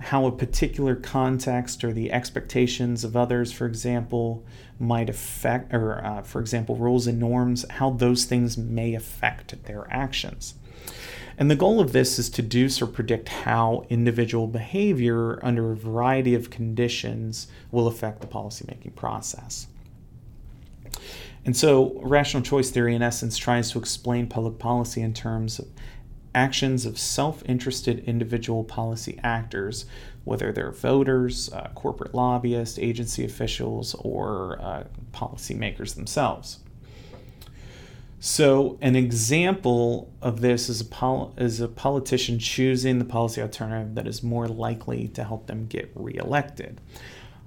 how 0.00 0.24
a 0.24 0.32
particular 0.32 0.96
context 0.96 1.84
or 1.84 1.92
the 1.92 2.10
expectations 2.10 3.04
of 3.04 3.16
others, 3.16 3.52
for 3.52 3.66
example, 3.66 4.44
might 4.78 5.10
affect, 5.10 5.74
or 5.74 6.02
uh, 6.04 6.22
for 6.22 6.40
example, 6.40 6.74
rules 6.74 7.06
and 7.06 7.20
norms, 7.20 7.66
how 7.68 7.90
those 7.90 8.24
things 8.24 8.56
may 8.56 8.94
affect 8.94 9.62
their 9.64 9.86
actions. 9.90 10.54
And 11.36 11.50
the 11.50 11.56
goal 11.56 11.80
of 11.80 11.92
this 11.92 12.18
is 12.18 12.30
to 12.30 12.42
deduce 12.42 12.80
or 12.80 12.86
predict 12.86 13.28
how 13.28 13.84
individual 13.90 14.46
behavior 14.46 15.38
under 15.44 15.72
a 15.72 15.76
variety 15.76 16.34
of 16.34 16.50
conditions 16.50 17.46
will 17.70 17.86
affect 17.86 18.20
the 18.20 18.26
policymaking 18.26 18.94
process. 18.94 19.66
And 21.44 21.56
so, 21.56 21.98
rational 22.02 22.42
choice 22.42 22.70
theory, 22.70 22.94
in 22.94 23.02
essence, 23.02 23.36
tries 23.36 23.70
to 23.72 23.78
explain 23.78 24.26
public 24.26 24.58
policy 24.58 25.00
in 25.00 25.14
terms 25.14 25.58
of 25.58 25.68
actions 26.34 26.86
of 26.86 26.98
self 26.98 27.42
interested 27.46 28.04
individual 28.04 28.62
policy 28.62 29.18
actors, 29.22 29.86
whether 30.24 30.52
they're 30.52 30.70
voters, 30.70 31.50
uh, 31.52 31.70
corporate 31.74 32.14
lobbyists, 32.14 32.78
agency 32.78 33.24
officials, 33.24 33.94
or 33.94 34.60
uh, 34.60 34.84
policymakers 35.12 35.94
themselves. 35.94 36.60
So, 38.22 38.76
an 38.82 38.96
example 38.96 40.12
of 40.20 40.42
this 40.42 40.68
is 40.68 40.82
a, 40.82 40.84
pol- 40.84 41.32
is 41.38 41.58
a 41.58 41.68
politician 41.68 42.38
choosing 42.38 42.98
the 42.98 43.06
policy 43.06 43.40
alternative 43.40 43.94
that 43.94 44.06
is 44.06 44.22
more 44.22 44.46
likely 44.46 45.08
to 45.08 45.24
help 45.24 45.46
them 45.46 45.66
get 45.66 45.90
reelected. 45.94 46.82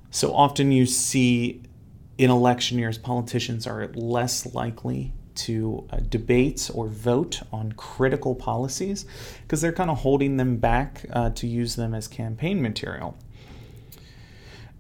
So, 0.10 0.34
often 0.34 0.72
you 0.72 0.88
see 0.88 1.62
in 2.18 2.30
election 2.30 2.78
years, 2.78 2.98
politicians 2.98 3.66
are 3.66 3.88
less 3.94 4.54
likely 4.54 5.14
to 5.36 5.88
uh, 5.90 5.98
debate 6.10 6.70
or 6.74 6.88
vote 6.88 7.42
on 7.52 7.72
critical 7.72 8.36
policies 8.36 9.06
because 9.42 9.62
they're 9.62 9.72
kind 9.72 9.90
of 9.90 10.00
holding 10.00 10.38
them 10.38 10.58
back 10.58 11.06
uh, 11.12 11.30
to 11.32 11.48
use 11.48 11.76
them 11.76 11.94
as 11.94 12.08
campaign 12.08 12.62
material. 12.62 13.18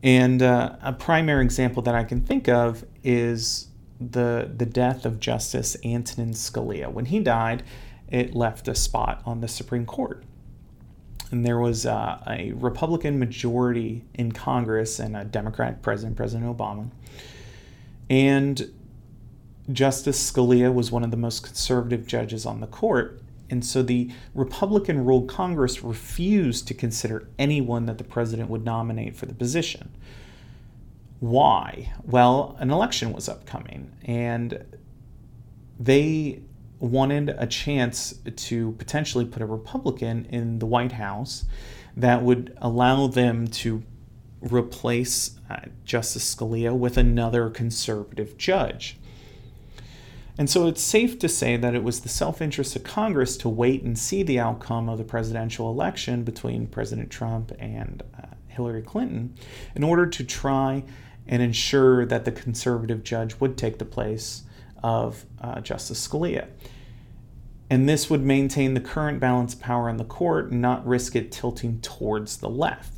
And 0.03 0.41
uh, 0.41 0.75
a 0.81 0.93
primary 0.93 1.43
example 1.43 1.81
that 1.83 1.95
I 1.95 2.03
can 2.03 2.21
think 2.21 2.49
of 2.49 2.85
is 3.03 3.69
the, 3.99 4.51
the 4.55 4.65
death 4.65 5.05
of 5.05 5.19
Justice 5.19 5.77
Antonin 5.83 6.33
Scalia. 6.33 6.91
When 6.91 7.05
he 7.05 7.19
died, 7.19 7.63
it 8.09 8.35
left 8.35 8.67
a 8.67 8.75
spot 8.75 9.21
on 9.25 9.41
the 9.41 9.47
Supreme 9.47 9.85
Court. 9.85 10.23
And 11.33 11.43
there 11.43 11.57
was 11.57 11.87
uh, 11.87 12.19
a 12.27 12.51
Republican 12.51 13.17
majority 13.17 14.03
in 14.13 14.33
Congress 14.33 14.99
and 14.99 15.17
a 15.17 15.25
Democratic 15.25 15.81
president, 15.81 16.15
President 16.15 16.55
Obama. 16.55 16.91
And 18.07 18.71
Justice 19.71 20.31
Scalia 20.31 20.71
was 20.71 20.91
one 20.91 21.03
of 21.03 21.09
the 21.09 21.17
most 21.17 21.41
conservative 21.41 22.05
judges 22.05 22.45
on 22.45 22.61
the 22.61 22.67
court, 22.67 23.19
And 23.53 23.63
so 23.63 23.83
the 23.83 24.09
Republican 24.33 25.05
ruled 25.05 25.29
Congress 25.29 25.83
refused 25.83 26.67
to 26.69 26.73
consider 26.73 27.27
anyone 27.37 27.85
that 27.85 27.99
the 27.99 28.03
president 28.03 28.49
would 28.49 28.65
nominate 28.65 29.15
for 29.15 29.27
the 29.27 29.33
position. 29.35 29.91
Why? 31.19 31.93
Well, 32.03 32.55
an 32.59 32.71
election 32.71 33.13
was 33.13 33.29
upcoming, 33.29 33.91
and 34.05 34.65
they 35.79 36.41
wanted 36.79 37.29
a 37.37 37.47
chance 37.47 38.13
to 38.35 38.71
potentially 38.73 39.25
put 39.25 39.41
a 39.41 39.45
Republican 39.45 40.25
in 40.25 40.59
the 40.59 40.65
White 40.65 40.93
House 40.93 41.45
that 41.95 42.23
would 42.23 42.57
allow 42.57 43.07
them 43.07 43.47
to 43.47 43.83
replace 44.41 45.39
uh, 45.49 45.61
Justice 45.85 46.35
Scalia 46.35 46.75
with 46.75 46.97
another 46.97 47.49
conservative 47.49 48.37
judge. 48.37 48.97
And 50.37 50.49
so 50.49 50.67
it's 50.67 50.81
safe 50.81 51.19
to 51.19 51.29
say 51.29 51.57
that 51.57 51.75
it 51.75 51.83
was 51.83 52.01
the 52.01 52.09
self 52.09 52.41
interest 52.41 52.75
of 52.75 52.83
Congress 52.83 53.37
to 53.37 53.49
wait 53.49 53.83
and 53.83 53.97
see 53.97 54.23
the 54.23 54.39
outcome 54.39 54.89
of 54.89 54.97
the 54.97 55.03
presidential 55.03 55.69
election 55.69 56.23
between 56.23 56.67
President 56.67 57.11
Trump 57.11 57.51
and 57.59 58.01
uh, 58.17 58.27
Hillary 58.47 58.81
Clinton 58.81 59.35
in 59.75 59.83
order 59.83 60.07
to 60.07 60.23
try 60.23 60.83
and 61.27 61.41
ensure 61.41 62.05
that 62.05 62.25
the 62.25 62.31
conservative 62.31 63.03
judge 63.03 63.39
would 63.39 63.57
take 63.57 63.77
the 63.77 63.85
place 63.85 64.43
of 64.83 65.25
uh, 65.41 65.61
Justice 65.61 66.05
Scalia. 66.07 66.47
And 67.69 67.89
this 67.89 68.09
would 68.09 68.21
maintain 68.21 68.73
the 68.73 68.81
current 68.81 69.19
balance 69.19 69.53
of 69.53 69.61
power 69.61 69.89
in 69.89 69.97
the 69.97 70.03
court 70.03 70.51
and 70.51 70.61
not 70.61 70.85
risk 70.85 71.15
it 71.15 71.31
tilting 71.31 71.79
towards 71.81 72.37
the 72.37 72.49
left. 72.49 72.93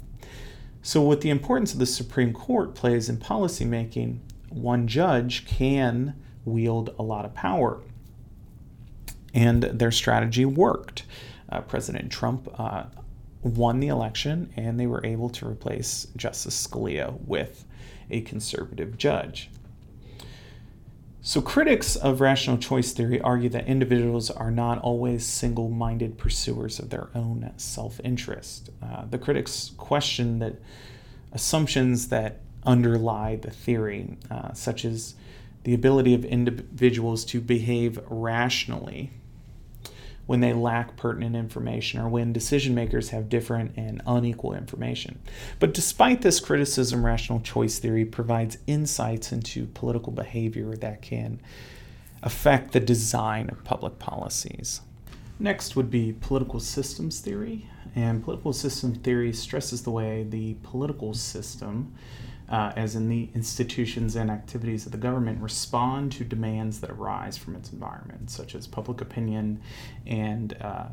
So, 0.82 1.02
what 1.02 1.22
the 1.22 1.30
importance 1.30 1.74
of 1.74 1.80
the 1.80 1.86
Supreme 1.86 2.34
Court 2.34 2.76
plays 2.76 3.10
in 3.10 3.18
policymaking, 3.18 4.20
one 4.50 4.88
judge 4.88 5.46
can 5.46 6.16
wield 6.44 6.94
a 7.00 7.04
lot 7.04 7.26
of 7.26 7.34
power. 7.34 7.82
And 9.34 9.64
their 9.64 9.92
strategy 9.92 10.46
worked. 10.46 11.04
Uh, 11.50 11.62
President 11.62 12.12
Trump 12.12 12.48
uh, 12.60 12.86
won 13.42 13.80
the 13.80 13.88
election, 13.88 14.52
and 14.56 14.80
they 14.80 14.88
were 14.88 15.06
able 15.06 15.30
to 15.30 15.48
replace 15.48 16.08
Justice 16.16 16.68
Scalia 16.68 17.20
with 17.26 17.66
a 18.10 18.22
conservative 18.22 18.98
judge. 18.98 19.50
So, 21.28 21.42
critics 21.42 21.96
of 21.96 22.22
rational 22.22 22.60
choice 22.60 22.94
theory 22.94 23.20
argue 23.20 23.50
that 23.50 23.66
individuals 23.66 24.30
are 24.30 24.52
not 24.52 24.78
always 24.84 25.26
single 25.26 25.70
minded 25.70 26.20
pursuers 26.20 26.78
of 26.78 26.92
their 26.92 27.08
own 27.16 27.52
self 27.58 28.00
interest. 28.04 28.70
Uh, 28.80 29.06
the 29.10 29.18
critics 29.18 29.72
question 29.76 30.38
that 30.38 30.58
assumptions 31.32 32.10
that 32.10 32.42
underlie 32.64 33.38
the 33.38 33.50
theory, 33.50 34.20
uh, 34.30 34.54
such 34.54 34.86
as 34.86 35.16
the 35.64 35.74
ability 35.74 36.14
of 36.14 36.24
individuals 36.26 37.26
to 37.26 37.42
behave 37.42 38.00
rationally 38.08 39.10
when 40.26 40.40
they 40.40 40.54
lack 40.54 40.96
pertinent 40.98 41.36
information 41.36 42.00
or 42.00 42.10
when 42.10 42.34
decision 42.34 42.74
makers 42.74 43.10
have 43.10 43.30
different 43.30 43.72
and 43.78 44.02
unequal 44.08 44.54
information. 44.54 45.20
But 45.60 45.74
despite 45.74 46.22
this 46.22 46.40
criticism, 46.40 47.06
rational 47.06 47.40
choice 47.42 47.80
theory 47.80 48.06
provides 48.06 48.58
insights 48.66 49.32
into 49.32 49.68
political 49.68 50.12
behavior 50.12 50.76
that 50.78 51.02
can 51.02 51.40
affect 52.24 52.72
the 52.72 52.80
design 52.80 53.50
of 53.50 53.64
public 53.64 54.00
policies. 54.00 54.82
Next 55.38 55.76
would 55.76 55.92
be 55.92 56.14
political 56.14 56.60
systems 56.60 57.20
theory. 57.20 57.68
And 57.94 58.24
political 58.24 58.52
system 58.52 58.96
theory 58.96 59.32
stresses 59.32 59.84
the 59.84 59.92
way 59.92 60.24
the 60.24 60.56
political 60.64 61.14
system 61.14 61.94
uh, 62.50 62.72
as 62.76 62.96
in 62.96 63.10
the 63.10 63.30
institutions 63.34 64.16
and 64.16 64.30
activities 64.30 64.86
of 64.86 64.92
the 64.92 64.98
government, 64.98 65.42
respond 65.42 66.12
to 66.14 66.24
demands 66.24 66.80
that 66.82 66.90
arise 66.92 67.38
from 67.38 67.56
its 67.56 67.72
environment, 67.72 68.30
such 68.30 68.56
as 68.56 68.68
public 68.68 69.02
opinion 69.02 69.60
and 70.06 70.56
uh, 70.62 70.86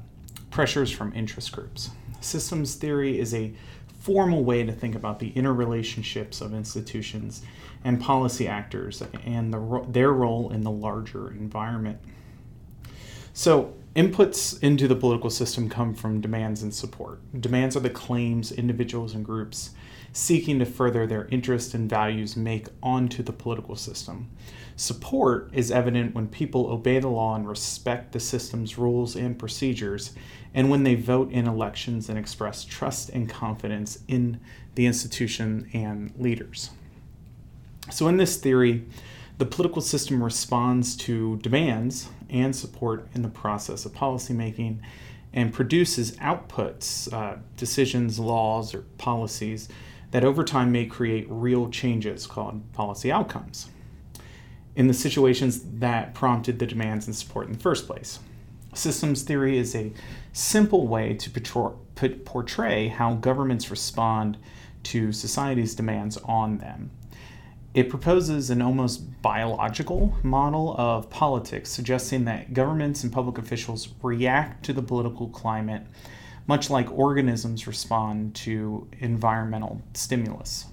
pressures 0.50 0.90
from 0.90 1.12
interest 1.14 1.52
groups. 1.52 1.90
Systems 2.20 2.76
theory 2.76 3.18
is 3.18 3.34
a 3.34 3.52
formal 4.00 4.42
way 4.42 4.64
to 4.64 4.72
think 4.72 4.94
about 4.94 5.18
the 5.18 5.30
interrelationships 5.32 6.40
of 6.40 6.54
institutions 6.54 7.42
and 7.84 8.00
policy 8.00 8.48
actors 8.48 9.02
and 9.24 9.52
the, 9.52 9.84
their 9.88 10.12
role 10.12 10.50
in 10.50 10.62
the 10.62 10.70
larger 10.70 11.30
environment. 11.30 11.98
So, 13.32 13.74
inputs 13.94 14.62
into 14.62 14.88
the 14.88 14.96
political 14.96 15.30
system 15.30 15.68
come 15.68 15.94
from 15.94 16.20
demands 16.20 16.62
and 16.62 16.72
support. 16.72 17.20
Demands 17.40 17.76
are 17.76 17.80
the 17.80 17.90
claims 17.90 18.50
individuals 18.50 19.14
and 19.14 19.24
groups 19.24 19.70
seeking 20.12 20.58
to 20.58 20.66
further 20.66 21.06
their 21.06 21.26
interests 21.26 21.74
and 21.74 21.88
values 21.88 22.36
make 22.36 22.68
onto 22.82 23.22
the 23.22 23.32
political 23.32 23.76
system. 23.76 24.30
Support 24.76 25.50
is 25.52 25.70
evident 25.70 26.14
when 26.14 26.28
people 26.28 26.70
obey 26.70 26.98
the 26.98 27.08
law 27.08 27.34
and 27.34 27.48
respect 27.48 28.12
the 28.12 28.20
system's 28.20 28.78
rules 28.78 29.16
and 29.16 29.38
procedures, 29.38 30.12
and 30.54 30.70
when 30.70 30.82
they 30.82 30.94
vote 30.94 31.30
in 31.30 31.46
elections 31.46 32.08
and 32.08 32.18
express 32.18 32.64
trust 32.64 33.08
and 33.10 33.28
confidence 33.28 33.98
in 34.08 34.40
the 34.74 34.86
institution 34.86 35.68
and 35.72 36.12
leaders. 36.18 36.70
So, 37.90 38.08
in 38.08 38.16
this 38.16 38.36
theory, 38.36 38.84
the 39.38 39.46
political 39.46 39.82
system 39.82 40.22
responds 40.22 40.96
to 40.98 41.36
demands 41.38 42.08
and 42.30 42.54
support 42.54 43.08
in 43.14 43.22
the 43.22 43.28
process 43.28 43.84
of 43.84 43.92
policymaking 43.92 44.78
and 45.32 45.52
produces 45.52 46.12
outputs, 46.16 47.12
uh, 47.12 47.38
decisions, 47.56 48.18
laws, 48.18 48.74
or 48.74 48.82
policies 48.98 49.68
that 50.12 50.24
over 50.24 50.44
time 50.44 50.70
may 50.70 50.86
create 50.86 51.26
real 51.28 51.68
changes 51.68 52.26
called 52.26 52.72
policy 52.72 53.10
outcomes 53.10 53.68
in 54.76 54.86
the 54.86 54.94
situations 54.94 55.60
that 55.80 56.14
prompted 56.14 56.58
the 56.58 56.66
demands 56.66 57.06
and 57.06 57.16
support 57.16 57.46
in 57.46 57.52
the 57.52 57.58
first 57.58 57.86
place. 57.86 58.20
Systems 58.74 59.22
theory 59.22 59.58
is 59.58 59.74
a 59.74 59.92
simple 60.32 60.86
way 60.86 61.14
to 61.14 61.30
portray 62.24 62.88
how 62.88 63.14
governments 63.14 63.70
respond 63.70 64.38
to 64.84 65.12
society's 65.12 65.74
demands 65.74 66.16
on 66.18 66.58
them. 66.58 66.90
It 67.74 67.88
proposes 67.88 68.50
an 68.50 68.60
almost 68.60 69.22
biological 69.22 70.14
model 70.22 70.74
of 70.76 71.08
politics, 71.08 71.70
suggesting 71.70 72.24
that 72.26 72.52
governments 72.52 73.02
and 73.02 73.12
public 73.12 73.38
officials 73.38 73.88
react 74.02 74.64
to 74.66 74.72
the 74.72 74.82
political 74.82 75.28
climate 75.28 75.86
much 76.46 76.70
like 76.70 76.90
organisms 76.90 77.66
respond 77.66 78.34
to 78.34 78.88
environmental 78.98 79.80
stimulus. 79.94 80.66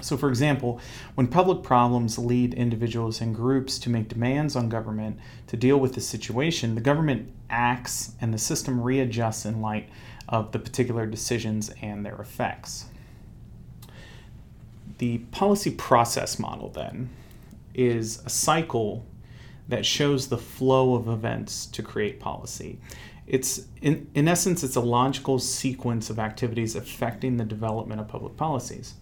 So, 0.00 0.18
for 0.18 0.28
example, 0.28 0.80
when 1.14 1.28
public 1.28 1.62
problems 1.62 2.18
lead 2.18 2.52
individuals 2.52 3.20
and 3.22 3.34
groups 3.34 3.78
to 3.80 3.90
make 3.90 4.08
demands 4.08 4.54
on 4.54 4.68
government 4.68 5.18
to 5.46 5.56
deal 5.56 5.78
with 5.78 5.94
the 5.94 6.00
situation, 6.00 6.74
the 6.74 6.80
government 6.80 7.32
acts 7.48 8.12
and 8.20 8.34
the 8.34 8.38
system 8.38 8.82
readjusts 8.82 9.46
in 9.46 9.62
light 9.62 9.88
of 10.28 10.52
the 10.52 10.58
particular 10.58 11.06
decisions 11.06 11.70
and 11.80 12.04
their 12.04 12.16
effects. 12.16 12.86
The 14.98 15.18
policy 15.18 15.70
process 15.70 16.38
model, 16.38 16.68
then, 16.68 17.08
is 17.74 18.22
a 18.26 18.30
cycle 18.30 19.06
that 19.68 19.86
shows 19.86 20.28
the 20.28 20.38
flow 20.38 20.94
of 20.94 21.08
events 21.08 21.66
to 21.66 21.82
create 21.82 22.20
policy 22.20 22.78
it's 23.26 23.62
in, 23.80 24.10
in 24.14 24.28
essence 24.28 24.62
it's 24.62 24.76
a 24.76 24.80
logical 24.80 25.38
sequence 25.38 26.10
of 26.10 26.18
activities 26.18 26.76
affecting 26.76 27.36
the 27.36 27.44
development 27.44 28.00
of 28.00 28.08
public 28.08 28.36
policies. 28.36 28.94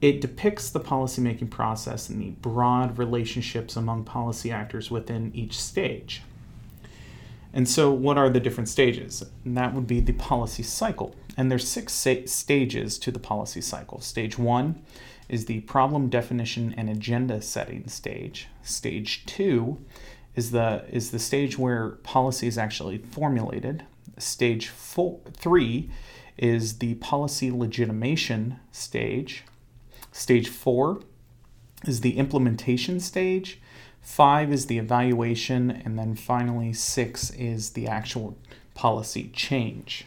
It 0.00 0.20
depicts 0.20 0.70
the 0.70 0.80
policymaking 0.80 1.50
process 1.50 2.08
and 2.08 2.20
the 2.20 2.30
broad 2.30 2.98
relationships 2.98 3.76
among 3.76 4.04
policy 4.04 4.50
actors 4.50 4.90
within 4.90 5.30
each 5.34 5.58
stage. 5.58 6.22
And 7.52 7.68
so 7.68 7.92
what 7.92 8.18
are 8.18 8.28
the 8.28 8.40
different 8.40 8.68
stages? 8.68 9.22
And 9.44 9.56
that 9.56 9.72
would 9.74 9.86
be 9.86 10.00
the 10.00 10.12
policy 10.12 10.62
cycle. 10.62 11.14
And 11.36 11.50
there's 11.50 11.66
six 11.66 11.92
stages 11.92 12.98
to 12.98 13.10
the 13.10 13.18
policy 13.18 13.60
cycle. 13.60 14.00
Stage 14.00 14.36
one 14.36 14.82
is 15.28 15.46
the 15.46 15.60
problem 15.60 16.08
definition 16.08 16.74
and 16.76 16.90
agenda 16.90 17.40
setting 17.40 17.86
stage. 17.88 18.48
Stage 18.62 19.24
two 19.24 19.78
is 20.34 20.50
the 20.50 20.84
is 20.90 21.10
the 21.10 21.18
stage 21.18 21.58
where 21.58 21.90
policy 22.02 22.46
is 22.46 22.58
actually 22.58 22.98
formulated. 22.98 23.84
Stage 24.18 24.68
four, 24.68 25.20
three 25.32 25.90
is 26.36 26.78
the 26.78 26.94
policy 26.94 27.50
legitimation 27.50 28.58
stage. 28.72 29.44
Stage 30.12 30.48
four 30.48 31.00
is 31.86 32.00
the 32.00 32.16
implementation 32.18 33.00
stage. 33.00 33.60
Five 34.00 34.52
is 34.52 34.66
the 34.66 34.78
evaluation, 34.78 35.70
and 35.70 35.98
then 35.98 36.14
finally 36.14 36.72
six 36.72 37.30
is 37.30 37.70
the 37.70 37.86
actual 37.88 38.36
policy 38.74 39.30
change. 39.32 40.06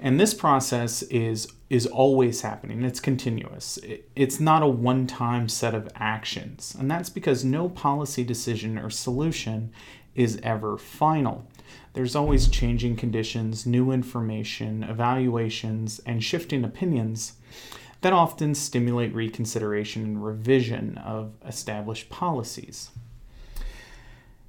And 0.00 0.20
this 0.20 0.34
process 0.34 1.02
is 1.02 1.52
is 1.70 1.86
always 1.86 2.42
happening. 2.42 2.84
It's 2.84 3.00
continuous. 3.00 3.78
It's 4.14 4.38
not 4.38 4.62
a 4.62 4.68
one-time 4.68 5.48
set 5.48 5.74
of 5.74 5.88
actions. 5.96 6.76
And 6.78 6.88
that's 6.90 7.08
because 7.10 7.44
no 7.44 7.68
policy 7.68 8.22
decision 8.22 8.78
or 8.78 8.90
solution 8.90 9.72
is 10.14 10.38
ever 10.42 10.76
final. 10.76 11.48
There's 11.94 12.14
always 12.14 12.48
changing 12.48 12.96
conditions, 12.96 13.66
new 13.66 13.90
information, 13.90 14.84
evaluations, 14.84 16.00
and 16.06 16.22
shifting 16.22 16.64
opinions 16.64 17.34
that 18.02 18.12
often 18.12 18.54
stimulate 18.54 19.14
reconsideration 19.14 20.04
and 20.04 20.24
revision 20.24 20.98
of 20.98 21.32
established 21.46 22.10
policies. 22.10 22.90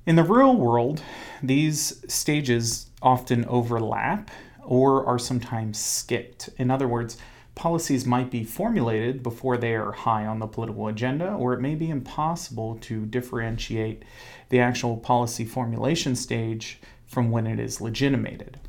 In 0.05 0.17
the 0.17 0.23
real 0.23 0.55
world, 0.55 1.01
these 1.41 2.03
stages 2.11 2.87
often 3.01 3.45
overlap 3.45 4.29
or 4.65 5.05
are 5.05 5.19
sometimes 5.19 5.79
skipped. 5.79 6.49
In 6.57 6.69
other 6.69 6.87
words, 6.87 7.17
policies 7.55 8.05
might 8.05 8.29
be 8.29 8.43
formulated 8.43 9.23
before 9.23 9.57
they 9.57 9.73
are 9.75 9.93
high 9.93 10.25
on 10.25 10.39
the 10.39 10.47
political 10.47 10.87
agenda, 10.87 11.33
or 11.33 11.53
it 11.53 11.61
may 11.61 11.75
be 11.75 11.89
impossible 11.89 12.77
to 12.81 13.05
differentiate 13.05 14.03
the 14.49 14.59
actual 14.59 14.97
policy 14.97 15.45
formulation 15.45 16.15
stage 16.15 16.79
from 17.05 17.31
when 17.31 17.47
it 17.47 17.59
is 17.59 17.79
legitimated. 17.79 18.59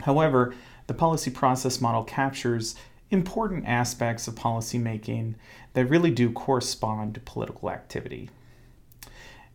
However, 0.00 0.54
the 0.86 0.94
policy 0.94 1.30
process 1.30 1.80
model 1.80 2.04
captures 2.04 2.74
important 3.10 3.66
aspects 3.66 4.26
of 4.26 4.34
policymaking 4.34 5.34
that 5.74 5.86
really 5.86 6.10
do 6.10 6.30
correspond 6.32 7.14
to 7.14 7.20
political 7.20 7.70
activity. 7.70 8.30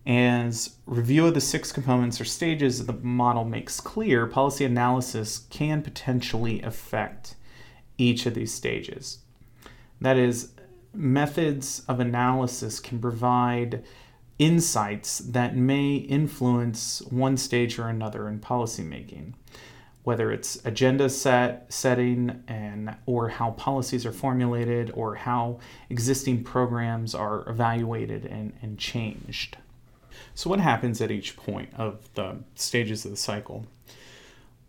As 0.06 0.78
review 0.86 1.28
of 1.28 1.34
the 1.34 1.42
six 1.42 1.72
components 1.72 2.20
or 2.20 2.26
stages 2.26 2.80
of 2.80 2.88
the 2.88 2.94
model 2.94 3.46
makes 3.46 3.80
clear, 3.80 4.26
policy 4.26 4.66
analysis 4.66 5.46
can 5.50 5.82
potentially 5.82 6.62
affect 6.62 7.36
each 7.98 8.26
of 8.26 8.34
these 8.34 8.54
stages. 8.54 9.20
That 10.02 10.18
is, 10.18 10.52
methods 10.94 11.84
of 11.88 12.00
analysis 12.00 12.80
can 12.80 13.00
provide 13.00 13.84
insights 14.40 15.20
that 15.20 15.56
may 15.56 15.96
influence 15.96 17.02
one 17.10 17.36
stage 17.36 17.78
or 17.78 17.90
another 17.90 18.28
in 18.30 18.40
policymaking, 18.40 19.34
whether 20.04 20.32
it's 20.32 20.66
agenda 20.66 21.10
set 21.10 21.72
setting 21.72 22.42
and 22.48 22.96
or 23.06 23.28
how 23.28 23.52
policies 23.52 24.06
are 24.06 24.14
formulated 24.14 24.90
or 24.96 25.16
how 25.16 25.60
existing 25.90 26.44
programs 26.44 27.14
are 27.14 27.48
evaluated 27.50 28.26
and, 28.26 28.54
and 28.62 28.80
changed. 28.80 29.58
So 30.40 30.50
what 30.50 30.62
happens 30.62 31.02
at 31.02 31.12
each 31.12 31.36
point 31.36 31.68
of 31.76 32.08
the 32.14 32.38
stages 32.56 33.04
of 33.04 33.12
the 33.12 33.18
cycle? 33.18 33.66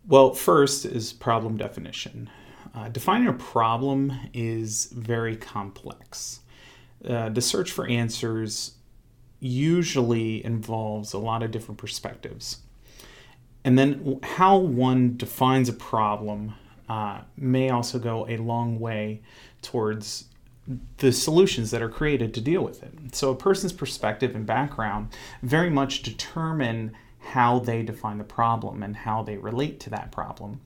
Well, 0.05 0.35
first 0.35 0.85
is 0.85 1.13
problem 1.13 1.59
definition. 1.59 2.29
Uh, 2.75 2.89
defining 2.89 3.29
a 3.29 3.35
problem 3.35 4.13
is 4.35 4.87
very 4.87 5.37
complex. 5.37 6.41
Uh, 7.09 7.29
the 7.29 7.41
search 7.41 7.71
for 7.71 7.87
answers 7.87 8.79
usually 9.39 10.45
involves 10.45 11.13
a 11.13 11.19
lot 11.19 11.45
of 11.45 11.53
different 11.53 11.79
perspectives. 11.79 12.63
And 13.63 13.79
then 13.79 14.19
how 14.25 14.57
one 14.57 15.17
defines 15.17 15.69
a 15.69 15.73
problem 15.73 16.53
uh, 16.89 17.21
may 17.37 17.71
also 17.71 18.01
go 18.01 18.27
a 18.29 18.39
long 18.39 18.81
way 18.81 19.23
towards 19.63 20.25
the 20.99 21.13
solutions 21.13 21.71
that 21.71 21.83
are 21.83 21.89
created 21.89 22.35
to 22.35 22.41
deal 22.41 22.63
with 22.63 22.83
it. 22.83 23.15
So, 23.15 23.31
a 23.31 23.37
person's 23.37 23.73
perspective 23.73 24.35
and 24.35 24.47
background 24.47 25.09
very 25.43 25.71
much 25.71 26.03
determine 26.03 26.93
how 27.19 27.59
they 27.59 27.83
define 27.83 28.19
the 28.19 28.25
problem 28.25 28.83
and 28.83 28.97
how 28.97 29.23
they 29.23 29.37
relate 29.37 29.81
to 29.81 29.91
that 29.91 30.11
problem 30.13 30.61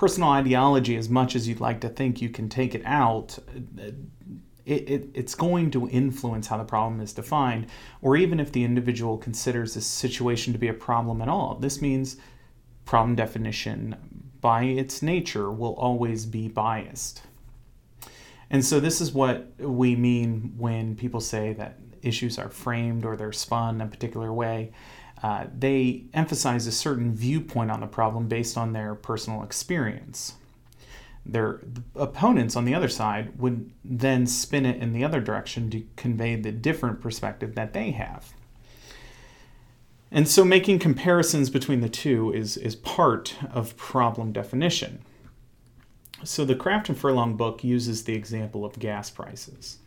personal 0.00 0.30
ideology, 0.30 0.96
as 0.96 1.10
much 1.10 1.36
as 1.36 1.46
you'd 1.46 1.60
like 1.60 1.78
to 1.78 1.88
think 1.90 2.22
you 2.22 2.30
can 2.30 2.48
take 2.48 2.74
it 2.74 2.80
out, 2.86 3.38
uh, 3.78 3.90
it, 4.64 4.88
it, 4.88 5.10
it's 5.12 5.34
going 5.34 5.70
to 5.70 5.90
influence 5.90 6.46
how 6.46 6.56
the 6.56 6.64
problem 6.64 7.02
is 7.02 7.12
defined, 7.12 7.66
or 8.00 8.16
even 8.16 8.40
if 8.40 8.50
the 8.50 8.64
individual 8.64 9.18
considers 9.18 9.74
this 9.74 9.84
situation 9.84 10.54
to 10.54 10.58
be 10.58 10.68
a 10.68 10.72
problem 10.72 11.20
at 11.20 11.28
all. 11.28 11.56
This 11.56 11.82
means 11.82 12.16
problem 12.86 13.14
definition, 13.14 13.94
by 14.40 14.62
its 14.62 15.02
nature, 15.02 15.50
will 15.50 15.74
always 15.74 16.24
be 16.24 16.48
biased. 16.48 17.20
And 18.50 18.64
so, 18.64 18.80
this 18.80 19.00
is 19.00 19.12
what 19.12 19.52
we 19.58 19.94
mean 19.94 20.54
when 20.58 20.96
people 20.96 21.20
say 21.20 21.52
that 21.54 21.78
issues 22.02 22.38
are 22.38 22.48
framed 22.48 23.04
or 23.04 23.16
they're 23.16 23.32
spun 23.32 23.80
a 23.80 23.86
particular 23.86 24.32
way. 24.32 24.72
Uh, 25.22 25.46
they 25.56 26.04
emphasize 26.14 26.66
a 26.66 26.72
certain 26.72 27.14
viewpoint 27.14 27.70
on 27.70 27.80
the 27.80 27.86
problem 27.86 28.26
based 28.26 28.56
on 28.56 28.72
their 28.72 28.94
personal 28.94 29.42
experience. 29.42 30.34
Their 31.26 31.60
opponents 31.94 32.56
on 32.56 32.64
the 32.64 32.74
other 32.74 32.88
side 32.88 33.38
would 33.38 33.70
then 33.84 34.26
spin 34.26 34.64
it 34.64 34.82
in 34.82 34.92
the 34.94 35.04
other 35.04 35.20
direction 35.20 35.70
to 35.70 35.84
convey 35.96 36.36
the 36.36 36.50
different 36.50 37.02
perspective 37.02 37.54
that 37.54 37.74
they 37.74 37.90
have. 37.90 38.32
And 40.10 40.26
so 40.26 40.44
making 40.44 40.78
comparisons 40.78 41.50
between 41.50 41.82
the 41.82 41.88
two 41.88 42.32
is, 42.32 42.56
is 42.56 42.74
part 42.74 43.36
of 43.52 43.76
problem 43.76 44.32
definition. 44.32 45.04
So 46.24 46.44
the 46.44 46.54
Kraft 46.54 46.88
and 46.88 46.98
Furlong 46.98 47.36
book 47.36 47.64
uses 47.64 48.04
the 48.04 48.14
example 48.14 48.64
of 48.64 48.78
gas 48.78 49.10
prices. 49.10 49.78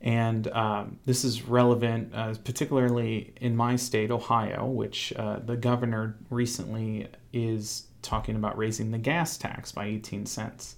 And 0.00 0.48
um, 0.48 0.98
this 1.06 1.24
is 1.24 1.42
relevant, 1.42 2.12
uh, 2.14 2.34
particularly 2.44 3.32
in 3.40 3.56
my 3.56 3.76
state, 3.76 4.10
Ohio, 4.10 4.66
which 4.66 5.12
uh, 5.16 5.38
the 5.38 5.56
governor 5.56 6.16
recently 6.28 7.08
is 7.32 7.86
talking 8.02 8.36
about 8.36 8.58
raising 8.58 8.90
the 8.90 8.98
gas 8.98 9.38
tax 9.38 9.72
by 9.72 9.86
18 9.86 10.26
cents. 10.26 10.76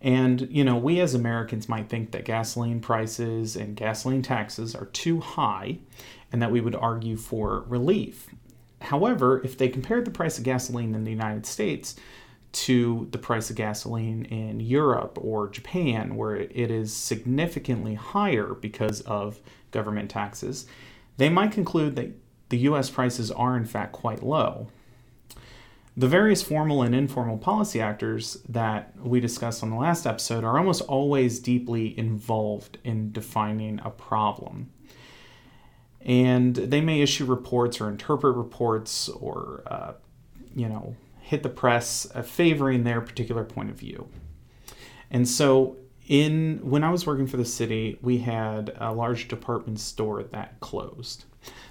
And, 0.00 0.48
you 0.50 0.64
know, 0.64 0.76
we 0.76 0.98
as 1.00 1.14
Americans 1.14 1.68
might 1.68 1.88
think 1.88 2.10
that 2.12 2.24
gasoline 2.24 2.80
prices 2.80 3.54
and 3.54 3.76
gasoline 3.76 4.22
taxes 4.22 4.74
are 4.74 4.86
too 4.86 5.20
high 5.20 5.78
and 6.32 6.40
that 6.40 6.50
we 6.50 6.60
would 6.60 6.74
argue 6.74 7.16
for 7.16 7.64
relief. 7.68 8.28
However, 8.80 9.42
if 9.44 9.58
they 9.58 9.68
compared 9.68 10.04
the 10.04 10.10
price 10.10 10.38
of 10.38 10.44
gasoline 10.44 10.94
in 10.94 11.04
the 11.04 11.10
United 11.10 11.46
States 11.46 11.94
to 12.52 13.08
the 13.10 13.18
price 13.18 13.48
of 13.50 13.56
gasoline 13.56 14.26
in 14.26 14.60
Europe 14.60 15.18
or 15.20 15.48
Japan, 15.48 16.16
where 16.16 16.36
it 16.36 16.70
is 16.70 16.92
significantly 16.92 17.94
higher 17.94 18.54
because 18.54 19.00
of 19.02 19.40
government 19.70 20.10
taxes, 20.10 20.66
they 21.16 21.28
might 21.28 21.52
conclude 21.52 21.96
that 21.96 22.10
the 22.50 22.58
US 22.58 22.90
prices 22.90 23.30
are 23.30 23.56
in 23.56 23.64
fact 23.64 23.92
quite 23.92 24.22
low. 24.22 24.68
The 25.96 26.08
various 26.08 26.42
formal 26.42 26.82
and 26.82 26.94
informal 26.94 27.36
policy 27.36 27.80
actors 27.80 28.38
that 28.48 28.94
we 28.98 29.20
discussed 29.20 29.62
on 29.62 29.70
the 29.70 29.76
last 29.76 30.06
episode 30.06 30.42
are 30.42 30.58
almost 30.58 30.80
always 30.82 31.38
deeply 31.38 31.98
involved 31.98 32.78
in 32.82 33.12
defining 33.12 33.80
a 33.84 33.90
problem. 33.90 34.70
And 36.00 36.56
they 36.56 36.80
may 36.80 37.02
issue 37.02 37.26
reports 37.26 37.80
or 37.80 37.88
interpret 37.88 38.36
reports 38.36 39.08
or, 39.08 39.62
uh, 39.66 39.92
you 40.56 40.68
know, 40.68 40.96
hit 41.32 41.42
the 41.42 41.48
press 41.48 42.06
uh, 42.14 42.20
favoring 42.20 42.84
their 42.84 43.00
particular 43.00 43.42
point 43.42 43.70
of 43.70 43.74
view. 43.74 44.06
And 45.10 45.26
so 45.26 45.78
in 46.06 46.60
when 46.62 46.84
I 46.84 46.90
was 46.90 47.06
working 47.06 47.26
for 47.26 47.38
the 47.38 47.44
city, 47.46 47.98
we 48.02 48.18
had 48.18 48.76
a 48.76 48.92
large 48.92 49.28
department 49.28 49.80
store 49.80 50.22
that 50.24 50.60
closed. 50.60 51.24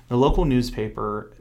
The 0.07 0.17
local 0.17 0.45
newspaper 0.45 1.37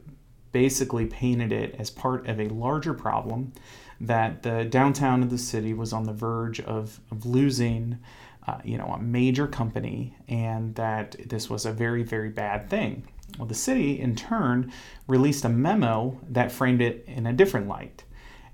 basically 0.51 1.07
painted 1.07 1.51
it 1.51 1.73
as 1.79 1.89
part 1.89 2.27
of 2.27 2.39
a 2.39 2.47
larger 2.49 2.93
problem 2.93 3.53
that 3.99 4.43
the 4.43 4.65
downtown 4.65 5.23
of 5.23 5.31
the 5.31 5.37
city 5.39 5.73
was 5.73 5.91
on 5.91 6.03
the 6.03 6.13
verge 6.13 6.59
of, 6.59 6.99
of 7.09 7.25
losing 7.25 7.97
uh, 8.45 8.59
you 8.63 8.77
know 8.77 8.87
a 8.87 9.01
major 9.01 9.47
company 9.47 10.15
and 10.27 10.75
that 10.75 11.15
this 11.27 11.49
was 11.49 11.65
a 11.65 11.71
very 11.71 12.03
very 12.03 12.29
bad 12.29 12.69
thing 12.69 13.03
well 13.37 13.47
the 13.47 13.55
city 13.55 13.99
in 13.99 14.15
turn 14.15 14.71
released 15.07 15.45
a 15.45 15.49
memo 15.49 16.19
that 16.27 16.51
framed 16.51 16.81
it 16.81 17.03
in 17.07 17.27
a 17.27 17.33
different 17.33 17.67
light 17.67 18.03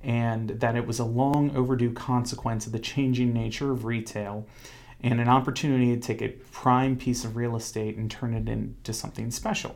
and 0.08 0.52
that 0.62 0.78
it 0.78 0.88
was 0.88 1.00
a 1.00 1.04
long 1.04 1.54
overdue 1.56 1.92
consequence 1.92 2.66
of 2.66 2.72
the 2.72 2.80
changing 2.80 3.34
nature 3.34 3.72
of 3.72 3.84
retail 3.84 4.48
and 5.04 5.20
an 5.20 5.28
opportunity 5.28 5.94
to 5.94 6.00
take 6.02 6.22
a 6.22 6.30
prime 6.30 6.96
piece 6.96 7.26
of 7.26 7.36
real 7.36 7.58
estate 7.58 7.98
and 7.98 8.10
turn 8.10 8.34
it 8.34 8.48
into 8.48 8.94
something 8.94 9.30
special. 9.30 9.76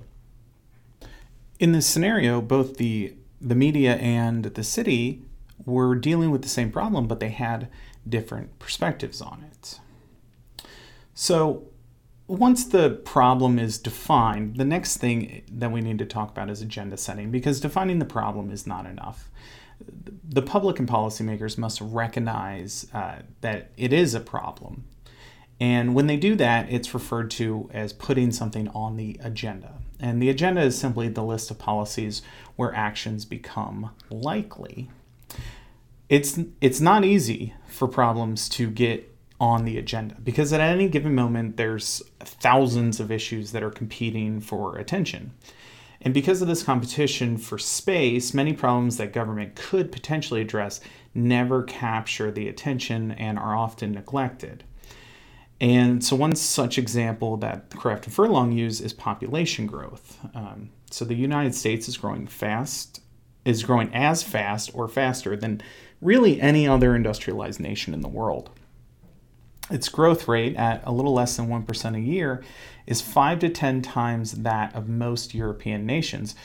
In 1.59 1.73
this 1.73 1.85
scenario, 1.85 2.41
both 2.41 2.77
the 2.77 3.13
the 3.39 3.55
media 3.55 3.95
and 3.95 4.45
the 4.45 4.63
city 4.63 5.23
were 5.65 5.95
dealing 5.95 6.31
with 6.31 6.43
the 6.43 6.49
same 6.49 6.71
problem, 6.71 7.07
but 7.07 7.19
they 7.19 7.29
had 7.29 7.67
different 8.07 8.57
perspectives 8.59 9.19
on 9.19 9.43
it. 9.51 9.79
So, 11.13 11.63
once 12.27 12.65
the 12.65 12.91
problem 13.03 13.59
is 13.59 13.79
defined, 13.79 14.57
the 14.57 14.65
next 14.65 14.97
thing 14.97 15.41
that 15.51 15.71
we 15.71 15.81
need 15.81 15.97
to 15.99 16.05
talk 16.05 16.29
about 16.29 16.49
is 16.49 16.61
agenda 16.61 16.97
setting 16.97 17.31
because 17.31 17.59
defining 17.59 17.99
the 17.99 18.05
problem 18.05 18.51
is 18.51 18.65
not 18.65 18.85
enough 18.85 19.29
the 20.23 20.41
public 20.41 20.79
and 20.79 20.87
policymakers 20.87 21.57
must 21.57 21.81
recognize 21.81 22.87
uh, 22.93 23.19
that 23.41 23.71
it 23.77 23.91
is 23.91 24.13
a 24.13 24.19
problem. 24.19 24.85
And 25.59 25.93
when 25.93 26.07
they 26.07 26.17
do 26.17 26.35
that, 26.35 26.71
it's 26.71 26.93
referred 26.93 27.29
to 27.31 27.69
as 27.73 27.93
putting 27.93 28.31
something 28.31 28.67
on 28.69 28.97
the 28.97 29.19
agenda. 29.21 29.75
And 29.99 30.21
the 30.21 30.29
agenda 30.29 30.61
is 30.61 30.77
simply 30.77 31.07
the 31.07 31.23
list 31.23 31.51
of 31.51 31.59
policies 31.59 32.23
where 32.55 32.73
actions 32.73 33.25
become 33.25 33.91
likely. 34.09 34.89
It's, 36.09 36.39
it's 36.59 36.81
not 36.81 37.05
easy 37.05 37.53
for 37.67 37.87
problems 37.87 38.49
to 38.49 38.71
get 38.71 39.07
on 39.39 39.65
the 39.65 39.77
agenda 39.77 40.15
because 40.23 40.53
at 40.53 40.61
any 40.61 40.87
given 40.87 41.15
moment, 41.15 41.57
there's 41.57 42.01
thousands 42.19 42.99
of 42.99 43.11
issues 43.11 43.51
that 43.51 43.63
are 43.63 43.71
competing 43.71 44.39
for 44.39 44.77
attention. 44.77 45.31
And 46.01 46.13
because 46.13 46.41
of 46.41 46.47
this 46.47 46.63
competition 46.63 47.37
for 47.37 47.57
space, 47.57 48.33
many 48.33 48.53
problems 48.53 48.97
that 48.97 49.13
government 49.13 49.55
could 49.55 49.91
potentially 49.91 50.41
address 50.41 50.81
never 51.13 51.63
capture 51.63 52.31
the 52.31 52.47
attention 52.47 53.11
and 53.11 53.37
are 53.37 53.55
often 53.55 53.91
neglected. 53.91 54.63
And 55.59 56.03
so, 56.03 56.15
one 56.15 56.35
such 56.35 56.79
example 56.79 57.37
that 57.37 57.69
the 57.69 57.77
Kraft 57.77 58.05
and 58.05 58.13
Furlong 58.13 58.51
use 58.51 58.81
is 58.81 58.93
population 58.93 59.67
growth. 59.67 60.17
Um, 60.33 60.71
So 60.89 61.05
the 61.05 61.13
United 61.15 61.53
States 61.53 61.87
is 61.87 61.97
growing 61.97 62.25
fast, 62.25 63.01
is 63.45 63.63
growing 63.63 63.93
as 63.93 64.23
fast 64.23 64.71
or 64.73 64.87
faster 64.87 65.37
than 65.37 65.61
really 66.01 66.41
any 66.41 66.67
other 66.67 66.95
industrialized 66.95 67.59
nation 67.59 67.93
in 67.93 68.01
the 68.01 68.07
world. 68.07 68.49
Its 69.69 69.87
growth 69.87 70.27
rate 70.27 70.55
at 70.57 70.81
a 70.83 70.91
little 70.91 71.13
less 71.13 71.37
than 71.37 71.47
1% 71.47 71.95
a 71.95 71.99
year 71.99 72.43
is 72.91 72.99
5 72.99 73.39
to 73.39 73.49
10 73.49 73.81
times 73.81 74.33
that 74.43 74.75
of 74.75 74.89
most 74.89 75.33
European 75.33 75.85
nations, 75.85 76.35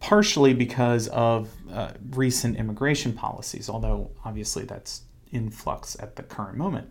partially 0.00 0.52
because 0.52 1.06
of 1.08 1.48
uh, 1.72 1.92
recent 2.10 2.56
immigration 2.56 3.12
policies, 3.12 3.70
although 3.70 4.10
obviously 4.24 4.64
that's 4.64 5.02
in 5.30 5.50
flux 5.50 5.96
at 6.00 6.16
the 6.16 6.22
current 6.24 6.58
moment. 6.58 6.90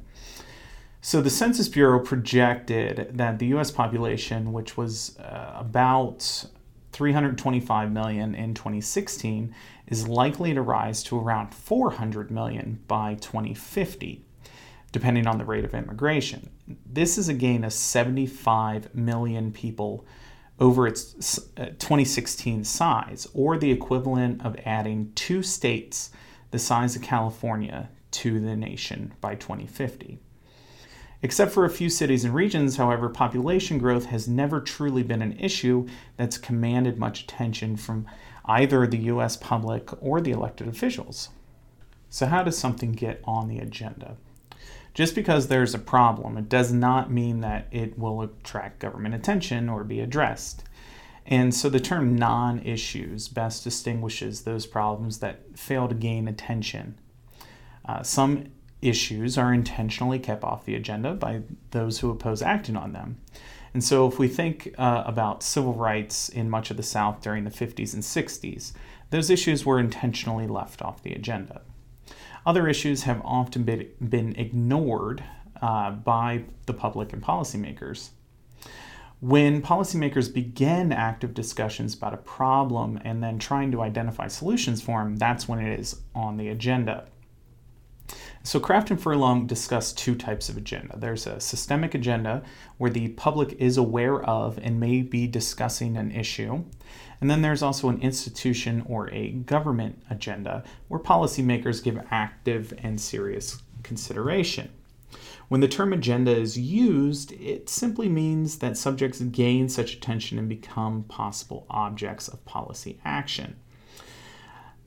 So 1.01 1.19
the 1.19 1.29
Census 1.29 1.67
Bureau 1.67 1.99
projected 1.99 3.17
that 3.17 3.39
the 3.39 3.47
US 3.47 3.71
population, 3.71 4.53
which 4.53 4.77
was 4.77 5.19
uh, 5.19 5.51
about 5.57 6.45
325 6.93 7.91
million 7.91 8.33
in 8.33 8.53
2016, 8.53 9.53
is 9.87 10.07
likely 10.07 10.53
to 10.53 10.61
rise 10.61 11.03
to 11.03 11.19
around 11.19 11.53
400 11.53 12.31
million 12.31 12.79
by 12.87 13.15
2050, 13.15 14.23
depending 14.91 15.27
on 15.27 15.37
the 15.37 15.45
rate 15.45 15.65
of 15.65 15.73
immigration. 15.73 16.49
This 16.85 17.17
is 17.17 17.29
a 17.29 17.33
gain 17.33 17.63
of 17.63 17.73
75 17.73 18.93
million 18.93 19.51
people 19.51 20.05
over 20.59 20.85
its 20.85 21.39
uh, 21.57 21.65
2016 21.79 22.63
size, 22.63 23.27
or 23.33 23.57
the 23.57 23.71
equivalent 23.71 24.45
of 24.45 24.55
adding 24.63 25.11
two 25.15 25.41
states 25.41 26.11
the 26.51 26.59
size 26.59 26.95
of 26.95 27.01
California 27.01 27.89
to 28.11 28.39
the 28.39 28.55
nation 28.55 29.13
by 29.21 29.33
2050. 29.35 30.19
Except 31.23 31.51
for 31.51 31.65
a 31.65 31.69
few 31.69 31.89
cities 31.89 32.23
and 32.23 32.33
regions, 32.33 32.77
however, 32.77 33.07
population 33.07 33.77
growth 33.77 34.05
has 34.05 34.27
never 34.27 34.59
truly 34.59 35.03
been 35.03 35.21
an 35.21 35.37
issue 35.39 35.87
that's 36.17 36.37
commanded 36.37 36.97
much 36.97 37.23
attention 37.23 37.77
from 37.77 38.05
either 38.45 38.85
the 38.85 38.97
US 38.97 39.37
public 39.37 39.89
or 40.01 40.19
the 40.19 40.31
elected 40.31 40.67
officials. 40.67 41.29
So, 42.09 42.25
how 42.25 42.43
does 42.43 42.57
something 42.57 42.91
get 42.91 43.21
on 43.23 43.47
the 43.47 43.59
agenda? 43.59 44.17
Just 44.93 45.15
because 45.15 45.47
there's 45.47 45.73
a 45.73 45.79
problem, 45.79 46.37
it 46.37 46.49
does 46.49 46.73
not 46.73 47.11
mean 47.11 47.41
that 47.41 47.67
it 47.71 47.97
will 47.97 48.21
attract 48.21 48.79
government 48.79 49.15
attention 49.15 49.69
or 49.69 49.83
be 49.83 50.01
addressed. 50.01 50.63
And 51.25 51.53
so 51.53 51.69
the 51.69 51.79
term 51.79 52.17
non 52.17 52.59
issues 52.59 53.27
best 53.27 53.63
distinguishes 53.63 54.41
those 54.41 54.65
problems 54.65 55.19
that 55.19 55.57
fail 55.57 55.87
to 55.87 55.95
gain 55.95 56.27
attention. 56.27 56.97
Uh, 57.85 58.03
some 58.03 58.47
issues 58.81 59.37
are 59.37 59.53
intentionally 59.53 60.19
kept 60.19 60.43
off 60.43 60.65
the 60.65 60.75
agenda 60.75 61.13
by 61.13 61.41
those 61.69 61.99
who 61.99 62.09
oppose 62.09 62.41
acting 62.41 62.75
on 62.75 62.93
them. 62.93 63.17
And 63.73 63.83
so, 63.83 64.07
if 64.07 64.19
we 64.19 64.27
think 64.27 64.73
uh, 64.77 65.03
about 65.05 65.43
civil 65.43 65.73
rights 65.73 66.27
in 66.27 66.49
much 66.49 66.71
of 66.71 66.77
the 66.77 66.83
South 66.83 67.21
during 67.21 67.45
the 67.45 67.49
50s 67.49 67.93
and 67.93 68.03
60s, 68.03 68.73
those 69.11 69.29
issues 69.29 69.65
were 69.65 69.79
intentionally 69.79 70.47
left 70.47 70.81
off 70.81 71.03
the 71.03 71.13
agenda. 71.13 71.61
Other 72.45 72.67
issues 72.67 73.03
have 73.03 73.21
often 73.23 73.63
been, 73.63 73.89
been 74.09 74.35
ignored 74.35 75.23
uh, 75.61 75.91
by 75.91 76.43
the 76.65 76.73
public 76.73 77.13
and 77.13 77.21
policymakers. 77.21 78.09
When 79.19 79.61
policymakers 79.61 80.33
begin 80.33 80.91
active 80.91 81.35
discussions 81.35 81.93
about 81.93 82.15
a 82.15 82.17
problem 82.17 82.99
and 83.05 83.21
then 83.21 83.37
trying 83.37 83.71
to 83.71 83.81
identify 83.81 84.27
solutions 84.27 84.81
for 84.81 85.03
them, 85.03 85.17
that's 85.17 85.47
when 85.47 85.59
it 85.59 85.79
is 85.79 86.01
on 86.15 86.37
the 86.37 86.47
agenda. 86.47 87.05
So 88.43 88.59
Kraft 88.59 88.89
and 88.89 88.99
Furlong 88.99 89.45
discuss 89.45 89.93
two 89.93 90.15
types 90.15 90.49
of 90.49 90.57
agenda. 90.57 90.97
There's 90.97 91.27
a 91.27 91.39
systemic 91.39 91.93
agenda 91.93 92.41
where 92.79 92.89
the 92.89 93.09
public 93.09 93.53
is 93.59 93.77
aware 93.77 94.23
of 94.23 94.57
and 94.57 94.79
may 94.79 95.03
be 95.03 95.27
discussing 95.27 95.95
an 95.95 96.11
issue. 96.11 96.63
And 97.21 97.29
then 97.29 97.43
there's 97.43 97.61
also 97.61 97.87
an 97.87 98.01
institution 98.01 98.83
or 98.87 99.09
a 99.11 99.31
government 99.31 100.01
agenda 100.09 100.63
where 100.87 100.99
policymakers 100.99 101.83
give 101.83 102.03
active 102.09 102.73
and 102.81 102.99
serious 102.99 103.61
consideration. 103.83 104.71
When 105.47 105.61
the 105.61 105.67
term 105.67 105.93
agenda 105.93 106.31
is 106.31 106.57
used, 106.57 107.33
it 107.33 107.69
simply 107.69 108.09
means 108.09 108.57
that 108.59 108.77
subjects 108.77 109.19
gain 109.19 109.69
such 109.69 109.93
attention 109.93 110.39
and 110.39 110.49
become 110.49 111.03
possible 111.03 111.67
objects 111.69 112.27
of 112.27 112.43
policy 112.45 112.99
action. 113.05 113.57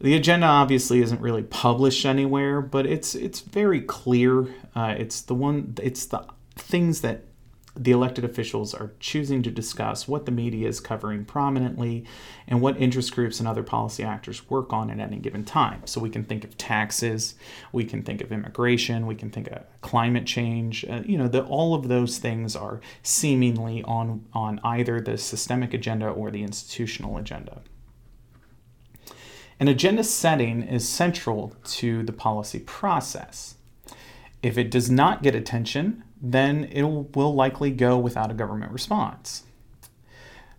The 0.01 0.15
agenda 0.15 0.47
obviously 0.47 1.03
isn't 1.03 1.21
really 1.21 1.43
published 1.43 2.05
anywhere, 2.05 2.61
but 2.61 2.85
it's 2.87 3.15
it's 3.15 3.41
very 3.41 3.81
clear. 3.81 4.55
Uh, 4.75 4.95
it's 4.99 5.21
the 5.21 5.35
one. 5.35 5.75
It's 5.81 6.07
the 6.07 6.27
things 6.57 7.03
that 7.03 7.25
the 7.77 7.91
elected 7.91 8.25
officials 8.25 8.73
are 8.73 8.93
choosing 9.01 9.43
to 9.43 9.51
discuss, 9.51 10.07
what 10.07 10.27
the 10.27 10.33
media 10.33 10.69
is 10.69 10.79
covering 10.79 11.25
prominently, 11.25 12.05
and 12.47 12.61
what 12.61 12.81
interest 12.81 13.15
groups 13.15 13.41
and 13.41 13.49
other 13.49 13.65
policy 13.65 14.05
actors 14.05 14.49
work 14.49 14.73
on 14.73 14.91
at 14.91 15.01
any 15.01 15.17
given 15.17 15.45
time. 15.45 15.83
So 15.87 16.01
we 16.01 16.11
can 16.11 16.25
think 16.25 16.45
of 16.45 16.57
taxes, 16.57 17.35
we 17.73 17.85
can 17.85 18.03
think 18.03 18.21
of 18.21 18.31
immigration, 18.31 19.07
we 19.07 19.17
can 19.17 19.31
think 19.31 19.49
of 19.49 19.65
climate 19.81 20.25
change. 20.25 20.85
Uh, 20.85 21.03
you 21.05 21.19
know, 21.19 21.27
the, 21.27 21.43
all 21.45 21.75
of 21.75 21.89
those 21.89 22.19
things 22.19 22.55
are 22.55 22.81
seemingly 23.03 23.83
on 23.83 24.25
on 24.33 24.61
either 24.63 25.01
the 25.01 25.19
systemic 25.19 25.75
agenda 25.75 26.09
or 26.09 26.31
the 26.31 26.43
institutional 26.43 27.17
agenda. 27.17 27.63
An 29.59 29.69
agenda 29.69 30.05
setting 30.05 30.63
is 30.63 30.89
central 30.89 31.55
to 31.65 32.03
the 32.03 32.13
policy 32.13 32.61
process. 32.61 33.57
If 34.43 34.59
it 34.59 34.71
does 34.71 34.91
not 34.91 35.23
get 35.23 35.35
attention, 35.35 36.05
then 36.21 36.65
it 36.65 36.83
will 36.83 37.35
likely 37.35 37.71
go 37.71 37.99
without 37.99 38.31
a 38.31 38.35
government 38.35 38.73
response. 38.73 39.45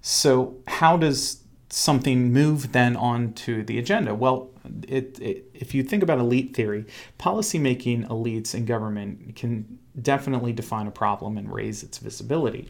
So, 0.02 0.58
how 0.68 0.98
does 0.98 1.42
something 1.70 2.32
move 2.32 2.72
then 2.72 2.96
onto 2.96 3.64
the 3.64 3.80
agenda? 3.80 4.14
Well, 4.14 4.52
it, 4.88 5.20
it, 5.20 5.46
if 5.54 5.74
you 5.74 5.84
think 5.84 6.04
about 6.04 6.20
elite 6.20 6.56
theory, 6.56 6.86
policymaking 7.20 8.08
elites 8.08 8.54
in 8.54 8.66
government 8.66 9.36
can 9.36 9.80
definitely 10.00 10.54
define 10.54 10.88
a 10.88 10.92
problem 10.92 11.38
and 11.38 11.52
raise 11.52 11.84
its 11.84 11.98
visibility. 11.98 12.70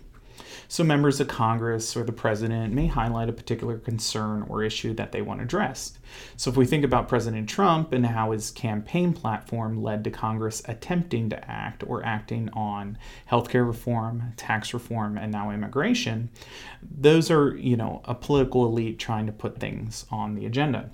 So, 0.67 0.83
members 0.83 1.19
of 1.19 1.27
Congress 1.27 1.95
or 1.95 2.03
the 2.03 2.11
president 2.11 2.73
may 2.73 2.87
highlight 2.87 3.29
a 3.29 3.33
particular 3.33 3.77
concern 3.77 4.45
or 4.49 4.63
issue 4.63 4.93
that 4.95 5.11
they 5.11 5.21
want 5.21 5.41
addressed. 5.41 5.99
So, 6.37 6.49
if 6.49 6.57
we 6.57 6.65
think 6.65 6.83
about 6.83 7.07
President 7.07 7.47
Trump 7.47 7.93
and 7.93 8.05
how 8.05 8.31
his 8.31 8.51
campaign 8.51 9.13
platform 9.13 9.81
led 9.81 10.03
to 10.03 10.11
Congress 10.11 10.61
attempting 10.65 11.29
to 11.29 11.49
act 11.51 11.83
or 11.85 12.03
acting 12.05 12.49
on 12.53 12.97
healthcare 13.29 13.65
reform, 13.65 14.33
tax 14.37 14.73
reform, 14.73 15.17
and 15.17 15.31
now 15.31 15.51
immigration, 15.51 16.29
those 16.81 17.29
are, 17.29 17.55
you 17.57 17.77
know, 17.77 18.01
a 18.05 18.15
political 18.15 18.65
elite 18.65 18.99
trying 18.99 19.25
to 19.25 19.31
put 19.31 19.59
things 19.59 20.05
on 20.11 20.35
the 20.35 20.45
agenda. 20.45 20.89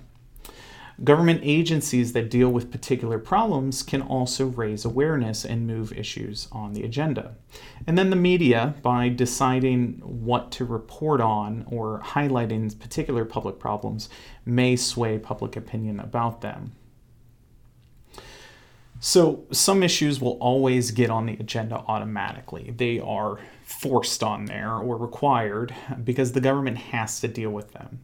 Government 1.04 1.40
agencies 1.42 2.12
that 2.12 2.30
deal 2.30 2.48
with 2.48 2.70
particular 2.70 3.18
problems 3.18 3.82
can 3.82 4.02
also 4.02 4.46
raise 4.46 4.84
awareness 4.84 5.44
and 5.44 5.66
move 5.66 5.92
issues 5.92 6.46
on 6.52 6.74
the 6.74 6.84
agenda. 6.84 7.34
And 7.88 7.98
then 7.98 8.10
the 8.10 8.16
media, 8.16 8.76
by 8.82 9.08
deciding 9.08 9.94
what 10.04 10.52
to 10.52 10.64
report 10.64 11.20
on 11.20 11.66
or 11.68 12.00
highlighting 12.04 12.78
particular 12.78 13.24
public 13.24 13.58
problems, 13.58 14.08
may 14.46 14.76
sway 14.76 15.18
public 15.18 15.56
opinion 15.56 15.98
about 15.98 16.40
them. 16.40 16.72
So, 19.00 19.44
some 19.50 19.82
issues 19.82 20.20
will 20.20 20.38
always 20.38 20.92
get 20.92 21.10
on 21.10 21.26
the 21.26 21.32
agenda 21.32 21.82
automatically. 21.88 22.72
They 22.76 23.00
are 23.00 23.40
forced 23.64 24.22
on 24.22 24.44
there 24.44 24.74
or 24.74 24.96
required 24.96 25.74
because 26.04 26.30
the 26.30 26.40
government 26.40 26.78
has 26.78 27.18
to 27.20 27.26
deal 27.26 27.50
with 27.50 27.72
them. 27.72 27.98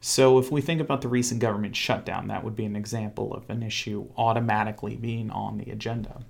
So, 0.00 0.38
if 0.38 0.52
we 0.52 0.60
think 0.60 0.80
about 0.80 1.00
the 1.00 1.08
recent 1.08 1.40
government 1.40 1.74
shutdown, 1.74 2.28
that 2.28 2.44
would 2.44 2.54
be 2.54 2.64
an 2.64 2.76
example 2.76 3.34
of 3.34 3.48
an 3.50 3.62
issue 3.62 4.08
automatically 4.16 4.94
being 4.94 5.30
on 5.30 5.58
the 5.58 5.70
agenda. 5.70 6.20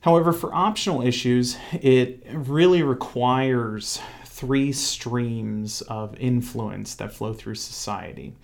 However, 0.00 0.32
for 0.32 0.54
optional 0.54 1.02
issues, 1.02 1.56
it 1.72 2.24
really 2.32 2.82
requires 2.82 4.00
three 4.24 4.70
streams 4.70 5.80
of 5.82 6.16
influence 6.16 6.94
that 6.94 7.12
flow 7.12 7.32
through 7.32 7.56
society. 7.56 8.34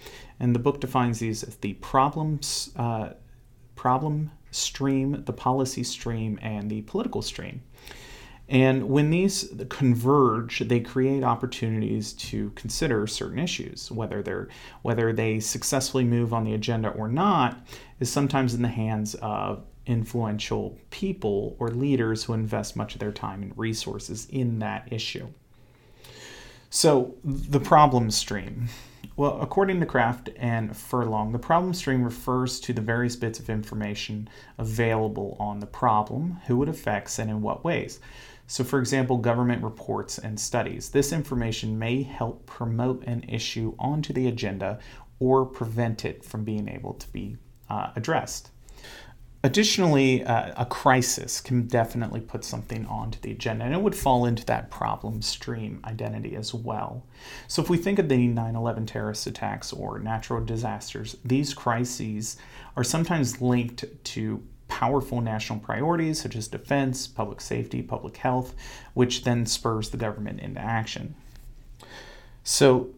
And 0.41 0.53
the 0.53 0.59
book 0.59 0.81
defines 0.81 1.21
these 1.21 1.45
as 1.45 1.55
the 1.57 1.75
problems, 1.75 2.71
uh, 2.75 3.11
problem 3.77 4.33
stream, 4.51 5.23
the 5.25 5.33
policy 5.33 5.85
stream, 5.85 6.39
and 6.43 6.69
the 6.69 6.83
political 6.83 7.23
stream. 7.23 7.63
And 8.55 8.89
when 8.89 9.11
these 9.11 9.53
converge, 9.69 10.61
they 10.61 10.79
create 10.79 11.25
opportunities 11.25 12.13
to 12.13 12.51
consider 12.51 13.05
certain 13.09 13.41
issues. 13.41 13.91
Whether 13.91 14.23
they're 14.23 14.47
whether 14.83 15.13
they 15.13 15.41
successfully 15.41 16.05
move 16.05 16.33
on 16.33 16.45
the 16.45 16.55
agenda 16.55 16.91
or 16.91 17.09
not 17.09 17.59
is 17.99 18.13
sometimes 18.13 18.55
in 18.55 18.63
the 18.63 18.69
hands 18.69 19.17
of 19.17 19.65
influential 19.87 20.79
people 20.91 21.57
or 21.59 21.71
leaders 21.71 22.23
who 22.23 22.33
invest 22.33 22.77
much 22.77 22.95
of 22.95 23.01
their 23.01 23.11
time 23.11 23.43
and 23.43 23.59
resources 23.59 24.29
in 24.31 24.61
that 24.61 24.87
issue. 24.93 25.27
So, 26.71 27.17
the 27.25 27.61
problem 27.61 28.09
stream. 28.13 28.69
Well, 29.17 29.41
according 29.41 29.81
to 29.81 29.87
Kraft 29.87 30.31
and 30.37 30.77
Furlong, 30.77 31.33
the 31.33 31.39
problem 31.41 31.75
stream 31.75 32.05
refers 32.05 32.61
to 32.61 32.73
the 32.73 32.81
various 32.81 33.17
bits 33.17 33.39
of 33.39 33.51
information 33.51 34.29
available 34.59 35.37
on 35.41 35.59
the 35.59 35.67
problem, 35.67 36.41
who 36.47 36.63
it 36.63 36.69
affects, 36.69 37.19
and 37.19 37.31
in 37.31 37.43
what 37.43 37.65
ways. 37.65 38.01
So, 38.47 38.63
for 38.63 38.79
example, 38.79 39.17
government 39.19 39.63
reports 39.63 40.19
and 40.19 40.39
studies. 40.39 40.91
This 40.91 41.13
information 41.13 41.79
may 41.79 42.03
help 42.03 42.47
promote 42.47 43.05
an 43.05 43.25
issue 43.29 43.75
onto 43.79 44.13
the 44.13 44.29
agenda 44.29 44.79
or 45.19 45.47
prevent 45.47 46.05
it 46.05 46.25
from 46.25 46.45
being 46.45 46.69
able 46.69 46.95
to 46.95 47.09
be 47.13 47.37
uh, 47.71 47.91
addressed. 47.97 48.51
Additionally, 49.45 50.25
uh, 50.25 50.55
a 50.57 50.65
crisis 50.65 51.39
can 51.39 51.67
definitely 51.67 52.21
put 52.21 52.45
something 52.45 52.87
onto 52.87 53.19
the 53.21 53.31
agenda, 53.31 53.67
and 53.67 53.75
it 53.75 53.81
would 53.81 53.95
fall 53.95 54.25
into 54.25 54.43
that 54.47 54.71
problem 54.71 55.21
stream 55.21 55.83
identity 55.85 56.35
as 56.35 56.55
well. 56.55 57.05
So, 57.47 57.61
if 57.61 57.69
we 57.69 57.77
think 57.77 57.99
of 57.99 58.09
the 58.09 58.27
9 58.27 58.57
11 58.57 58.87
terrorist 58.87 59.27
attacks 59.27 59.71
or 59.71 59.99
natural 59.99 60.43
disasters, 60.43 61.17
these 61.27 61.53
crises 61.53 62.39
are 62.75 62.85
sometimes 62.85 63.43
linked 63.43 63.85
to 64.05 64.43
powerful 64.69 65.21
national 65.21 65.59
priorities 65.59 66.21
such 66.21 66.37
as 66.37 66.49
defense, 66.49 67.07
public 67.07 67.41
safety, 67.41 67.83
public 67.83 68.17
health, 68.17 68.55
which 68.95 69.25
then 69.25 69.47
spurs 69.47 69.91
the 69.91 69.97
government 69.97 70.41
into 70.41 70.61
action. 70.61 71.15
So, 72.43 72.91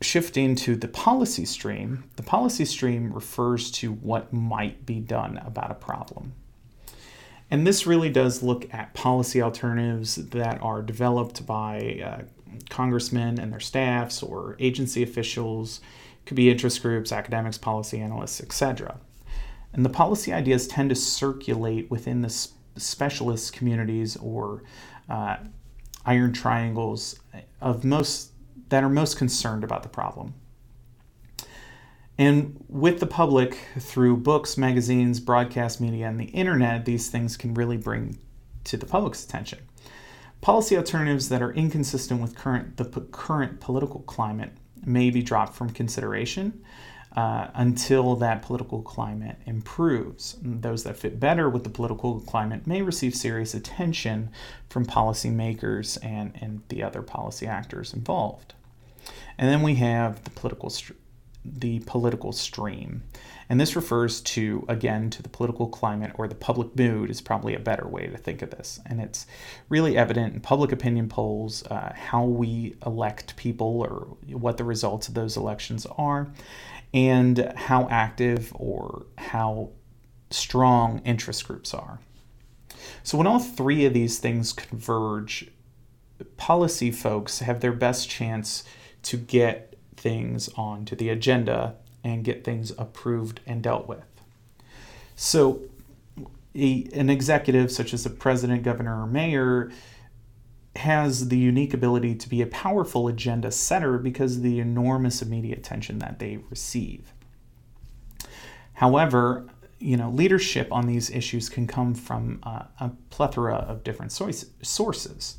shifting 0.00 0.56
to 0.56 0.74
the 0.74 0.88
policy 0.88 1.44
stream, 1.44 2.04
the 2.16 2.22
policy 2.22 2.64
stream 2.64 3.12
refers 3.12 3.70
to 3.70 3.92
what 3.92 4.32
might 4.32 4.84
be 4.84 4.98
done 4.98 5.38
about 5.38 5.70
a 5.70 5.74
problem. 5.74 6.32
And 7.50 7.66
this 7.66 7.86
really 7.86 8.08
does 8.08 8.42
look 8.42 8.72
at 8.72 8.94
policy 8.94 9.42
alternatives 9.42 10.16
that 10.16 10.60
are 10.62 10.82
developed 10.82 11.46
by 11.46 12.02
uh, 12.04 12.22
congressmen 12.70 13.38
and 13.38 13.52
their 13.52 13.60
staffs 13.60 14.22
or 14.22 14.56
agency 14.58 15.02
officials, 15.02 15.80
could 16.24 16.36
be 16.36 16.50
interest 16.50 16.82
groups, 16.82 17.12
academics, 17.12 17.58
policy 17.58 18.00
analysts, 18.00 18.40
etc. 18.40 18.98
And 19.72 19.84
the 19.84 19.90
policy 19.90 20.32
ideas 20.32 20.68
tend 20.68 20.90
to 20.90 20.94
circulate 20.94 21.90
within 21.90 22.22
the 22.22 22.48
specialist 22.76 23.52
communities 23.52 24.16
or 24.16 24.62
uh, 25.08 25.36
iron 26.04 26.32
triangles 26.32 27.18
of 27.60 27.84
most 27.84 28.30
that 28.68 28.82
are 28.82 28.88
most 28.88 29.16
concerned 29.18 29.64
about 29.64 29.82
the 29.82 29.88
problem. 29.88 30.34
And 32.18 32.64
with 32.68 33.00
the 33.00 33.06
public, 33.06 33.58
through 33.78 34.18
books, 34.18 34.56
magazines, 34.56 35.20
broadcast 35.20 35.80
media, 35.80 36.08
and 36.08 36.20
the 36.20 36.26
internet, 36.26 36.84
these 36.84 37.08
things 37.08 37.36
can 37.36 37.54
really 37.54 37.76
bring 37.76 38.18
to 38.64 38.76
the 38.76 38.86
public's 38.86 39.24
attention. 39.24 39.60
Policy 40.40 40.76
alternatives 40.76 41.28
that 41.28 41.42
are 41.42 41.52
inconsistent 41.52 42.20
with 42.20 42.34
current, 42.34 42.76
the 42.76 42.84
current 42.84 43.60
political 43.60 44.00
climate 44.00 44.52
may 44.84 45.10
be 45.10 45.22
dropped 45.22 45.54
from 45.54 45.70
consideration 45.70 46.62
uh, 47.16 47.48
until 47.54 48.16
that 48.16 48.42
political 48.42 48.82
climate 48.82 49.36
improves. 49.46 50.36
Those 50.42 50.84
that 50.84 50.96
fit 50.96 51.20
better 51.20 51.48
with 51.48 51.64
the 51.64 51.70
political 51.70 52.20
climate 52.20 52.66
may 52.66 52.82
receive 52.82 53.14
serious 53.14 53.54
attention 53.54 54.30
from 54.68 54.86
policymakers 54.86 55.98
and, 56.02 56.32
and 56.40 56.62
the 56.68 56.82
other 56.82 57.02
policy 57.02 57.46
actors 57.46 57.92
involved. 57.92 58.54
And 59.36 59.48
then 59.48 59.62
we 59.62 59.74
have 59.76 60.24
the 60.24 60.30
political 60.30 60.70
the 61.44 61.80
political 61.80 62.32
stream. 62.32 63.02
And 63.48 63.60
this 63.60 63.74
refers 63.74 64.20
to, 64.20 64.64
again, 64.68 65.10
to 65.10 65.22
the 65.22 65.28
political 65.28 65.66
climate 65.66 66.12
or 66.14 66.28
the 66.28 66.34
public 66.34 66.76
mood, 66.76 67.10
is 67.10 67.20
probably 67.20 67.54
a 67.54 67.58
better 67.58 67.86
way 67.86 68.06
to 68.06 68.16
think 68.16 68.42
of 68.42 68.50
this. 68.50 68.80
And 68.86 69.00
it's 69.00 69.26
really 69.68 69.96
evident 69.96 70.34
in 70.34 70.40
public 70.40 70.72
opinion 70.72 71.08
polls 71.08 71.64
uh, 71.64 71.92
how 71.94 72.24
we 72.24 72.76
elect 72.86 73.36
people 73.36 73.82
or 73.82 74.16
what 74.28 74.56
the 74.56 74.64
results 74.64 75.08
of 75.08 75.14
those 75.14 75.36
elections 75.36 75.86
are, 75.98 76.28
and 76.94 77.52
how 77.56 77.88
active 77.88 78.52
or 78.54 79.06
how 79.18 79.70
strong 80.30 81.00
interest 81.04 81.46
groups 81.46 81.72
are. 81.74 82.00
So, 83.02 83.18
when 83.18 83.26
all 83.26 83.38
three 83.38 83.84
of 83.84 83.94
these 83.94 84.18
things 84.18 84.52
converge, 84.52 85.50
policy 86.36 86.90
folks 86.90 87.40
have 87.40 87.60
their 87.60 87.72
best 87.72 88.08
chance 88.08 88.64
to 89.04 89.16
get 89.16 89.76
things 89.96 90.48
onto 90.56 90.96
the 90.96 91.08
agenda 91.08 91.76
and 92.04 92.24
get 92.24 92.44
things 92.44 92.72
approved 92.78 93.40
and 93.46 93.62
dealt 93.62 93.86
with. 93.86 94.04
So, 95.16 95.62
a, 96.54 96.88
an 96.92 97.08
executive 97.08 97.70
such 97.72 97.94
as 97.94 98.04
the 98.04 98.10
president, 98.10 98.62
governor, 98.62 99.02
or 99.02 99.06
mayor 99.06 99.70
has 100.76 101.28
the 101.28 101.36
unique 101.36 101.74
ability 101.74 102.14
to 102.14 102.28
be 102.28 102.40
a 102.40 102.46
powerful 102.46 103.08
agenda 103.08 103.50
setter 103.50 103.98
because 103.98 104.36
of 104.36 104.42
the 104.42 104.58
enormous 104.58 105.24
media 105.24 105.54
attention 105.54 105.98
that 105.98 106.18
they 106.18 106.38
receive. 106.48 107.12
However, 108.74 109.46
you 109.78 109.96
know, 109.96 110.10
leadership 110.10 110.68
on 110.72 110.86
these 110.86 111.10
issues 111.10 111.48
can 111.48 111.66
come 111.66 111.94
from 111.94 112.40
uh, 112.44 112.62
a 112.80 112.90
plethora 113.10 113.56
of 113.56 113.84
different 113.84 114.12
sources. 114.12 115.36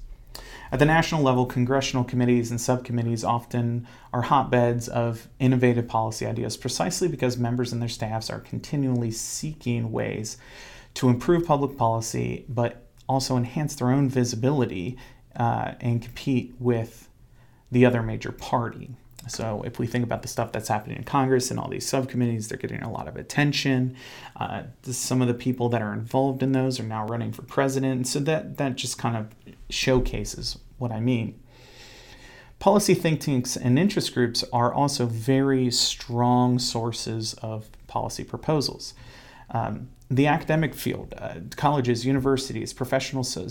At 0.71 0.79
the 0.79 0.85
national 0.85 1.21
level, 1.21 1.45
congressional 1.45 2.03
committees 2.03 2.49
and 2.49 2.59
subcommittees 2.59 3.23
often 3.23 3.87
are 4.11 4.23
hotbeds 4.23 4.87
of 4.87 5.27
innovative 5.39 5.87
policy 5.87 6.25
ideas 6.25 6.57
precisely 6.57 7.07
because 7.07 7.37
members 7.37 7.71
and 7.71 7.81
their 7.81 7.89
staffs 7.89 8.29
are 8.29 8.39
continually 8.39 9.11
seeking 9.11 9.91
ways 9.91 10.37
to 10.95 11.09
improve 11.09 11.45
public 11.45 11.77
policy, 11.77 12.45
but 12.49 12.87
also 13.07 13.37
enhance 13.37 13.75
their 13.75 13.91
own 13.91 14.09
visibility 14.09 14.97
uh, 15.35 15.73
and 15.79 16.01
compete 16.01 16.53
with 16.59 17.09
the 17.71 17.85
other 17.85 18.01
major 18.03 18.31
party. 18.31 18.95
So, 19.27 19.63
if 19.65 19.79
we 19.79 19.87
think 19.87 20.03
about 20.03 20.21
the 20.21 20.27
stuff 20.27 20.51
that's 20.51 20.67
happening 20.67 20.97
in 20.97 21.05
Congress 21.05 21.49
and 21.49 21.57
all 21.57 21.69
these 21.69 21.87
subcommittees, 21.87 22.49
they're 22.49 22.57
getting 22.57 22.81
a 22.81 22.91
lot 22.91 23.07
of 23.07 23.15
attention. 23.15 23.95
Uh, 24.35 24.63
some 24.83 25.21
of 25.21 25.29
the 25.29 25.33
people 25.33 25.69
that 25.69 25.81
are 25.81 25.93
involved 25.93 26.43
in 26.43 26.51
those 26.51 26.77
are 26.79 26.83
now 26.83 27.05
running 27.05 27.31
for 27.31 27.41
president. 27.43 28.05
So, 28.07 28.19
that, 28.19 28.57
that 28.57 28.75
just 28.75 28.97
kind 28.97 29.15
of 29.15 29.33
showcases 29.69 30.57
what 30.77 30.91
I 30.91 30.99
mean. 30.99 31.39
Policy 32.59 32.93
think 32.93 33.21
tanks 33.21 33.55
and 33.55 33.79
interest 33.79 34.13
groups 34.13 34.43
are 34.51 34.73
also 34.73 35.05
very 35.05 35.71
strong 35.71 36.59
sources 36.59 37.33
of 37.35 37.69
policy 37.87 38.23
proposals. 38.23 38.93
Um, 39.51 39.89
the 40.15 40.27
academic 40.27 40.73
field, 40.73 41.13
uh, 41.17 41.35
colleges, 41.55 42.05
universities, 42.05 42.73
professional 42.73 43.23
so- 43.23 43.47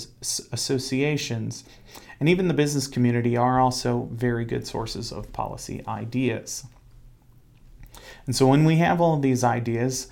associations, 0.52 1.64
and 2.20 2.28
even 2.28 2.48
the 2.48 2.54
business 2.54 2.86
community 2.86 3.36
are 3.36 3.60
also 3.60 4.08
very 4.12 4.44
good 4.44 4.66
sources 4.66 5.12
of 5.12 5.32
policy 5.32 5.82
ideas. 5.86 6.64
And 8.26 8.36
so 8.36 8.46
when 8.46 8.64
we 8.64 8.76
have 8.76 9.00
all 9.00 9.14
of 9.14 9.22
these 9.22 9.42
ideas, 9.42 10.08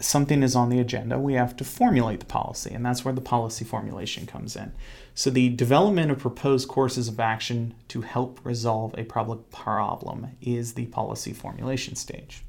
something 0.00 0.42
is 0.42 0.54
on 0.54 0.68
the 0.68 0.78
agenda, 0.78 1.18
we 1.18 1.34
have 1.34 1.56
to 1.56 1.64
formulate 1.64 2.20
the 2.20 2.26
policy, 2.26 2.72
and 2.72 2.84
that's 2.84 3.04
where 3.04 3.14
the 3.14 3.20
policy 3.20 3.64
formulation 3.64 4.26
comes 4.26 4.56
in. 4.56 4.72
So, 5.14 5.30
the 5.30 5.48
development 5.48 6.10
of 6.10 6.18
proposed 6.18 6.68
courses 6.68 7.08
of 7.08 7.18
action 7.18 7.74
to 7.88 8.02
help 8.02 8.40
resolve 8.44 8.94
a 8.98 9.04
public 9.04 9.50
problem 9.50 10.28
is 10.40 10.74
the 10.74 10.86
policy 10.86 11.32
formulation 11.32 11.96
stage. 11.96 12.44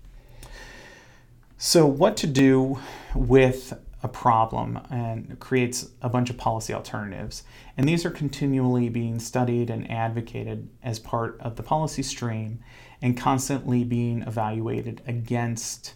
So, 1.57 1.85
what 1.87 2.17
to 2.17 2.27
do 2.27 2.79
with 3.15 3.73
a 4.03 4.07
problem 4.07 4.79
and 4.91 5.39
creates 5.39 5.89
a 6.01 6.09
bunch 6.09 6.29
of 6.29 6.37
policy 6.37 6.73
alternatives. 6.73 7.43
And 7.75 7.87
these 7.87 8.05
are 8.05 8.11
continually 8.11 8.89
being 8.89 9.19
studied 9.19 9.69
and 9.69 9.89
advocated 9.89 10.69
as 10.83 10.99
part 10.99 11.39
of 11.41 11.55
the 11.55 11.63
policy 11.63 12.03
stream 12.03 12.59
and 13.01 13.17
constantly 13.17 13.83
being 13.83 14.21
evaluated 14.21 15.01
against 15.07 15.93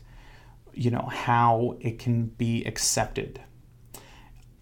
you 0.74 0.90
know 0.90 1.10
how 1.12 1.78
it 1.82 2.00
can 2.00 2.26
be 2.26 2.64
accepted. 2.66 3.42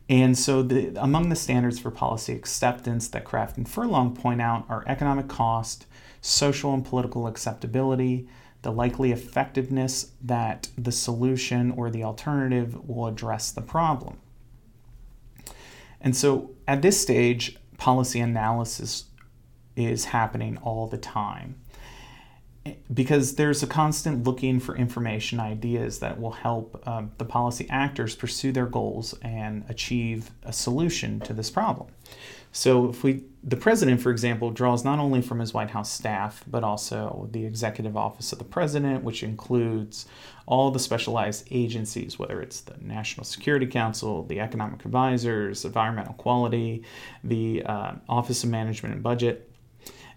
And 0.10 0.38
so 0.38 0.64
the 0.64 0.91
among 1.02 1.30
the 1.30 1.36
standards 1.36 1.80
for 1.80 1.91
policy 1.91 2.34
acceptance 2.34 3.08
that 3.10 3.26
Kraft 3.26 3.58
and 3.58 3.70
Furlong 3.70 4.16
point 4.16 4.41
out 4.41 4.66
are 4.70 4.84
economic 4.88 5.28
cost, 5.28 5.86
social 6.20 6.74
and 6.74 6.84
political 6.84 7.28
acceptability, 7.28 8.28
the 8.62 8.72
likely 8.72 9.12
effectiveness 9.12 10.12
that 10.22 10.70
the 10.78 10.91
solution 10.91 11.72
or 11.72 11.89
the 11.89 12.03
alternative 12.03 12.88
will 12.88 13.07
address 13.07 13.51
the 13.51 13.62
problem. 13.62 14.18
And 16.01 16.16
so 16.16 16.51
at 16.68 16.82
this 16.82 16.99
stage, 16.99 17.57
policy 17.78 18.20
analysis 18.20 19.05
is 19.76 20.05
happening 20.05 20.57
all 20.57 20.88
the 20.88 20.97
time 20.97 21.55
because 22.93 23.36
there's 23.36 23.64
a 23.64 23.68
constant 23.68 24.26
looking 24.26 24.60
for 24.60 24.76
information 24.76 25.39
ideas 25.39 25.99
that 25.99 26.20
will 26.20 26.32
help 26.32 26.86
um, 26.88 27.12
the 27.18 27.26
policy 27.26 27.66
actors 27.70 28.16
pursue 28.16 28.51
their 28.51 28.66
goals 28.66 29.16
and 29.22 29.64
achieve 29.70 30.32
a 30.43 30.53
solution 30.53 31.20
to 31.22 31.34
this 31.34 31.49
problem 31.49 31.88
so 32.52 32.89
if 32.89 33.04
we 33.04 33.24
the 33.43 33.56
president 33.56 34.02
for 34.02 34.12
example 34.12 34.52
draws 34.52 34.84
not 34.84 35.00
only 35.00 35.22
from 35.22 35.39
his 35.39 35.54
white 35.54 35.70
house 35.70 35.91
staff 35.91 36.43
but 36.47 36.64
also 36.64 37.30
the 37.32 37.45
executive 37.45 37.95
office 37.95 38.32
of 38.32 38.39
the 38.39 38.45
president 38.45 39.04
which 39.04 39.24
includes 39.24 40.06
all 40.45 40.72
the 40.72 40.80
specialized 40.80 41.47
agencies 41.52 42.18
whether 42.20 42.41
it's 42.41 42.62
the 42.62 42.76
national 42.82 43.24
security 43.24 43.68
council 43.68 44.24
the 44.26 44.39
economic 44.39 44.84
advisors 44.84 45.64
environmental 45.64 46.14
quality 46.16 46.84
the 47.24 47.64
uh, 47.64 47.93
office 48.08 48.43
of 48.43 48.50
management 48.50 48.93
and 48.93 49.04
budget 49.04 49.50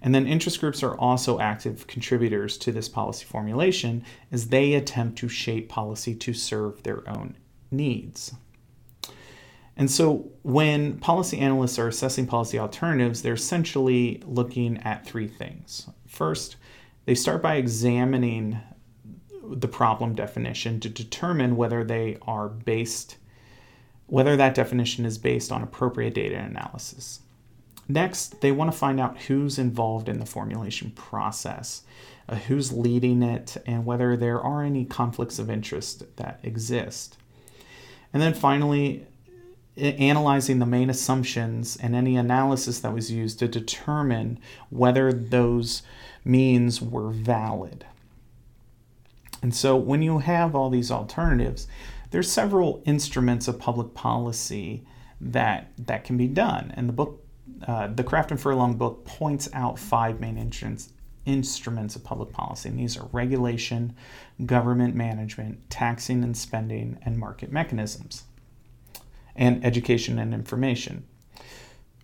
and 0.02 0.12
then 0.12 0.26
interest 0.26 0.60
groups 0.60 0.82
are 0.82 0.98
also 0.98 1.38
active 1.38 1.86
contributors 1.86 2.58
to 2.58 2.72
this 2.72 2.88
policy 2.88 3.24
formulation 3.24 4.04
as 4.32 4.48
they 4.48 4.74
attempt 4.74 5.16
to 5.18 5.28
shape 5.28 5.68
policy 5.68 6.14
to 6.16 6.34
serve 6.34 6.82
their 6.82 7.08
own 7.08 7.36
needs. 7.70 8.34
And 9.76 9.90
so 9.90 10.30
when 10.42 10.98
policy 10.98 11.38
analysts 11.38 11.78
are 11.78 11.88
assessing 11.88 12.26
policy 12.26 12.58
alternatives, 12.58 13.22
they're 13.22 13.34
essentially 13.34 14.22
looking 14.26 14.78
at 14.78 15.06
three 15.06 15.28
things. 15.28 15.88
First, 16.06 16.56
they 17.06 17.14
start 17.14 17.42
by 17.42 17.56
examining 17.56 18.60
the 19.44 19.68
problem 19.68 20.14
definition 20.14 20.78
to 20.80 20.88
determine 20.88 21.56
whether 21.56 21.84
they 21.84 22.18
are 22.22 22.48
based 22.48 23.16
whether 24.06 24.36
that 24.36 24.54
definition 24.54 25.06
is 25.06 25.16
based 25.16 25.50
on 25.50 25.62
appropriate 25.62 26.12
data 26.12 26.36
analysis. 26.36 27.20
Next, 27.88 28.42
they 28.42 28.52
want 28.52 28.70
to 28.70 28.76
find 28.76 29.00
out 29.00 29.22
who's 29.22 29.58
involved 29.58 30.06
in 30.06 30.20
the 30.20 30.26
formulation 30.26 30.90
process, 30.90 31.82
uh, 32.28 32.34
who's 32.34 32.72
leading 32.72 33.22
it, 33.22 33.56
and 33.64 33.86
whether 33.86 34.14
there 34.14 34.38
are 34.38 34.62
any 34.62 34.84
conflicts 34.84 35.38
of 35.38 35.48
interest 35.48 36.04
that 36.16 36.40
exist. 36.42 37.16
And 38.12 38.20
then 38.20 38.34
finally, 38.34 39.06
analyzing 39.76 40.58
the 40.58 40.66
main 40.66 40.90
assumptions 40.90 41.76
and 41.76 41.94
any 41.94 42.16
analysis 42.16 42.80
that 42.80 42.92
was 42.92 43.10
used 43.10 43.38
to 43.38 43.48
determine 43.48 44.38
whether 44.70 45.12
those 45.12 45.82
means 46.24 46.82
were 46.82 47.10
valid. 47.10 47.86
And 49.42 49.54
so 49.54 49.76
when 49.76 50.02
you 50.02 50.18
have 50.18 50.54
all 50.54 50.70
these 50.70 50.90
alternatives, 50.90 51.66
there's 52.10 52.30
several 52.30 52.82
instruments 52.84 53.48
of 53.48 53.58
public 53.58 53.94
policy 53.94 54.84
that 55.20 55.72
that 55.78 56.04
can 56.04 56.16
be 56.16 56.28
done. 56.28 56.72
And 56.76 56.88
the 56.88 56.92
book, 56.92 57.24
uh, 57.66 57.88
the 57.88 58.04
Kraft 58.04 58.30
and 58.30 58.40
Furlong 58.40 58.76
book, 58.76 59.04
points 59.04 59.48
out 59.52 59.78
five 59.78 60.20
main 60.20 60.36
instruments 60.36 60.90
instruments 61.24 61.94
of 61.94 62.02
public 62.02 62.32
policy. 62.32 62.68
And 62.68 62.78
these 62.78 62.96
are 62.96 63.08
regulation, 63.12 63.94
government 64.44 64.96
management, 64.96 65.70
taxing 65.70 66.24
and 66.24 66.36
spending, 66.36 66.98
and 67.02 67.16
market 67.16 67.52
mechanisms, 67.52 68.24
and 69.36 69.64
education 69.64 70.18
and 70.18 70.34
information. 70.34 71.04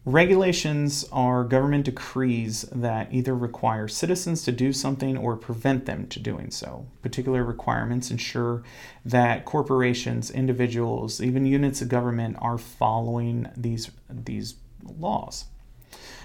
Regulations 0.05 1.05
are 1.13 1.45
government 1.45 1.85
decrees 1.85 2.63
that 2.73 3.13
either 3.13 3.35
require 3.35 3.87
citizens 3.87 4.43
to 4.43 4.53
do 4.53 4.73
something 4.73 5.19
or 5.19 5.37
prevent 5.37 5.85
them 5.85 6.07
to 6.07 6.19
doing 6.19 6.51
so. 6.51 6.87
Particular 7.03 7.45
requirements 7.45 8.11
ensure 8.11 8.63
that 9.05 9.45
corporations, 9.45 10.31
individuals, 10.31 11.21
even 11.21 11.45
units 11.45 11.83
of 11.83 11.91
government 11.91 12.39
are 12.41 12.57
following 12.57 13.51
these, 13.55 13.91
these 14.09 14.55
laws. 14.99 15.45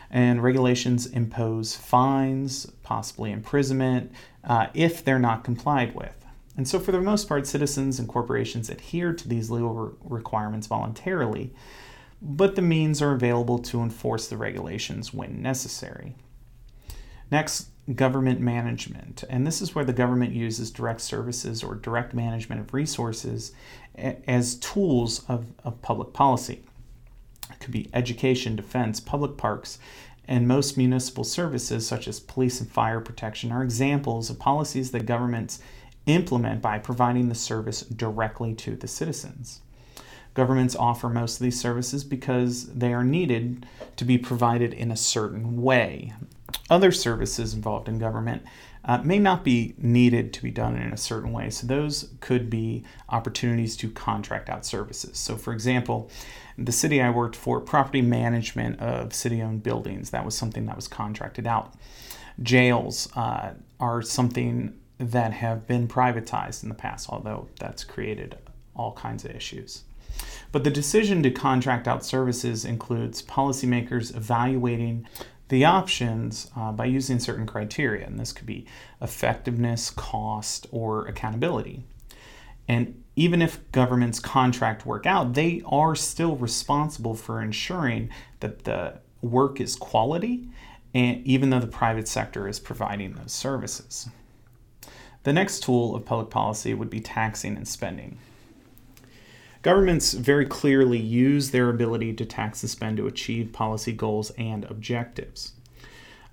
And 0.09 0.41
regulations 0.41 1.05
impose 1.07 1.75
fines, 1.75 2.65
possibly 2.83 3.31
imprisonment, 3.33 4.13
uh, 4.45 4.67
if 4.73 5.03
they're 5.03 5.19
not 5.19 5.43
complied 5.43 5.93
with. 5.93 6.22
And 6.55 6.67
so, 6.67 6.79
for 6.79 6.91
the 6.91 7.01
most 7.01 7.27
part, 7.27 7.47
citizens 7.47 7.97
and 7.99 8.07
corporations 8.07 8.69
adhere 8.69 9.13
to 9.13 9.27
these 9.27 9.49
legal 9.49 9.73
re- 9.73 9.93
requirements 10.03 10.67
voluntarily 10.67 11.53
but 12.23 12.55
the 12.55 12.61
means 12.61 13.01
are 13.01 13.11
available 13.11 13.59
to 13.59 13.81
enforce 13.81 14.27
the 14.27 14.37
regulations 14.37 15.13
when 15.13 15.41
necessary. 15.41 16.15
Next, 17.29 17.67
government 17.93 18.39
management. 18.39 19.25
And 19.29 19.45
this 19.45 19.61
is 19.61 19.75
where 19.75 19.83
the 19.83 19.91
government 19.91 20.31
uses 20.31 20.71
direct 20.71 21.01
services 21.01 21.63
or 21.63 21.75
direct 21.75 22.13
management 22.13 22.61
of 22.61 22.73
resources 22.73 23.51
as 23.95 24.55
tools 24.55 25.25
of, 25.27 25.47
of 25.65 25.81
public 25.81 26.13
policy. 26.13 26.63
It 27.51 27.59
could 27.59 27.73
be 27.73 27.89
education, 27.93 28.55
defense, 28.55 29.01
public 29.01 29.35
parks, 29.35 29.79
and 30.25 30.47
most 30.47 30.77
municipal 30.77 31.25
services, 31.25 31.85
such 31.85 32.07
as 32.07 32.21
police 32.21 32.61
and 32.61 32.71
fire 32.71 33.01
protection, 33.01 33.51
are 33.51 33.63
examples 33.63 34.29
of 34.29 34.39
policies 34.39 34.91
that 34.91 35.05
governments 35.05 35.59
implement 36.05 36.61
by 36.61 36.79
providing 36.79 37.29
the 37.29 37.35
service 37.35 37.81
directly 37.81 38.53
to 38.55 38.75
the 38.75 38.87
citizens. 38.87 39.61
Governments 40.33 40.75
offer 40.75 41.09
most 41.09 41.35
of 41.35 41.43
these 41.43 41.59
services 41.59 42.03
because 42.03 42.73
they 42.73 42.93
are 42.93 43.03
needed 43.03 43.65
to 43.95 44.05
be 44.05 44.17
provided 44.17 44.73
in 44.73 44.91
a 44.91 44.97
certain 44.97 45.61
way. 45.61 46.13
Other 46.69 46.91
services 46.91 47.53
involved 47.53 47.87
in 47.87 47.99
government 47.99 48.43
uh, 48.85 48.97
may 48.97 49.19
not 49.19 49.43
be 49.43 49.75
needed 49.77 50.33
to 50.33 50.43
be 50.43 50.51
done 50.51 50.75
in 50.75 50.91
a 50.91 50.97
certain 50.97 51.31
way, 51.31 51.49
so 51.49 51.65
those 51.65 52.09
could 52.19 52.49
be 52.49 52.83
opportunities 53.09 53.77
to 53.77 53.89
contract 53.89 54.49
out 54.49 54.65
services. 54.65 55.17
So, 55.17 55.37
for 55.37 55.53
example, 55.53 56.09
the 56.57 56.71
city 56.71 57.01
I 57.01 57.09
worked 57.09 57.35
for, 57.35 57.61
property 57.61 58.01
management 58.01 58.79
of 58.79 59.13
city 59.13 59.41
owned 59.41 59.63
buildings, 59.63 60.09
that 60.09 60.25
was 60.25 60.35
something 60.35 60.65
that 60.65 60.75
was 60.75 60.87
contracted 60.87 61.47
out. 61.47 61.73
Jails 62.41 63.07
uh, 63.15 63.53
are 63.79 64.01
something 64.01 64.73
that 64.99 65.33
have 65.33 65.67
been 65.67 65.87
privatized 65.87 66.63
in 66.63 66.69
the 66.69 66.75
past, 66.75 67.09
although 67.09 67.47
that's 67.59 67.83
created 67.83 68.37
all 68.75 68.93
kinds 68.93 69.25
of 69.25 69.31
issues. 69.31 69.83
But 70.51 70.63
the 70.63 70.69
decision 70.69 71.23
to 71.23 71.31
contract 71.31 71.87
out 71.87 72.05
services 72.05 72.65
includes 72.65 73.23
policymakers 73.23 74.15
evaluating 74.15 75.07
the 75.49 75.65
options 75.65 76.49
uh, 76.55 76.71
by 76.71 76.85
using 76.85 77.19
certain 77.19 77.45
criteria, 77.45 78.05
and 78.05 78.19
this 78.19 78.31
could 78.31 78.45
be 78.45 78.65
effectiveness, 79.01 79.89
cost, 79.89 80.67
or 80.71 81.05
accountability. 81.07 81.83
And 82.67 83.03
even 83.15 83.41
if 83.41 83.71
governments 83.71 84.19
contract 84.19 84.85
work 84.85 85.05
out, 85.05 85.33
they 85.33 85.61
are 85.65 85.95
still 85.95 86.35
responsible 86.35 87.13
for 87.13 87.41
ensuring 87.41 88.09
that 88.39 88.63
the 88.63 88.99
work 89.21 89.59
is 89.59 89.75
quality, 89.75 90.49
and 90.93 91.25
even 91.25 91.49
though 91.49 91.59
the 91.59 91.67
private 91.67 92.07
sector 92.07 92.47
is 92.47 92.59
providing 92.59 93.13
those 93.13 93.31
services. 93.31 94.09
The 95.23 95.33
next 95.33 95.63
tool 95.63 95.95
of 95.95 96.05
public 96.05 96.29
policy 96.29 96.73
would 96.73 96.89
be 96.89 96.99
taxing 96.99 97.55
and 97.55 97.67
spending. 97.67 98.17
Governments 99.61 100.13
very 100.13 100.45
clearly 100.45 100.97
use 100.97 101.51
their 101.51 101.69
ability 101.69 102.13
to 102.13 102.25
tax 102.25 102.61
and 102.61 102.69
spend 102.69 102.97
to 102.97 103.07
achieve 103.07 103.53
policy 103.53 103.93
goals 103.93 104.31
and 104.31 104.65
objectives. 104.65 105.53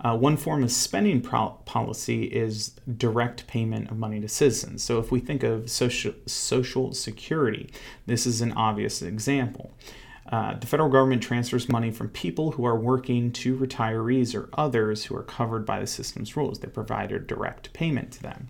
Uh, 0.00 0.16
one 0.16 0.36
form 0.36 0.64
of 0.64 0.72
spending 0.72 1.20
pro- 1.20 1.50
policy 1.66 2.24
is 2.24 2.70
direct 2.96 3.46
payment 3.46 3.88
of 3.90 3.98
money 3.98 4.18
to 4.18 4.28
citizens. 4.28 4.82
So, 4.82 4.98
if 4.98 5.12
we 5.12 5.20
think 5.20 5.44
of 5.44 5.70
social, 5.70 6.14
social 6.26 6.92
security, 6.92 7.70
this 8.06 8.26
is 8.26 8.40
an 8.40 8.52
obvious 8.52 9.02
example. 9.02 9.72
Uh, 10.32 10.54
the 10.54 10.66
federal 10.66 10.88
government 10.88 11.22
transfers 11.22 11.68
money 11.68 11.90
from 11.90 12.08
people 12.08 12.52
who 12.52 12.64
are 12.64 12.76
working 12.76 13.30
to 13.32 13.56
retirees 13.56 14.34
or 14.34 14.48
others 14.54 15.04
who 15.04 15.16
are 15.16 15.22
covered 15.22 15.66
by 15.66 15.78
the 15.78 15.86
system's 15.86 16.36
rules. 16.36 16.60
They 16.60 16.68
provide 16.68 17.12
a 17.12 17.18
direct 17.18 17.72
payment 17.72 18.12
to 18.12 18.22
them. 18.22 18.48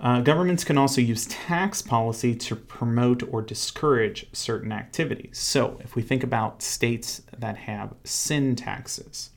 Uh, 0.00 0.20
governments 0.20 0.62
can 0.62 0.78
also 0.78 1.00
use 1.00 1.26
tax 1.26 1.82
policy 1.82 2.34
to 2.34 2.54
promote 2.54 3.22
or 3.32 3.42
discourage 3.42 4.26
certain 4.32 4.70
activities. 4.70 5.38
So, 5.38 5.78
if 5.82 5.96
we 5.96 6.02
think 6.02 6.22
about 6.22 6.62
states 6.62 7.22
that 7.36 7.56
have 7.56 7.94
sin 8.04 8.54
taxes, 8.54 9.30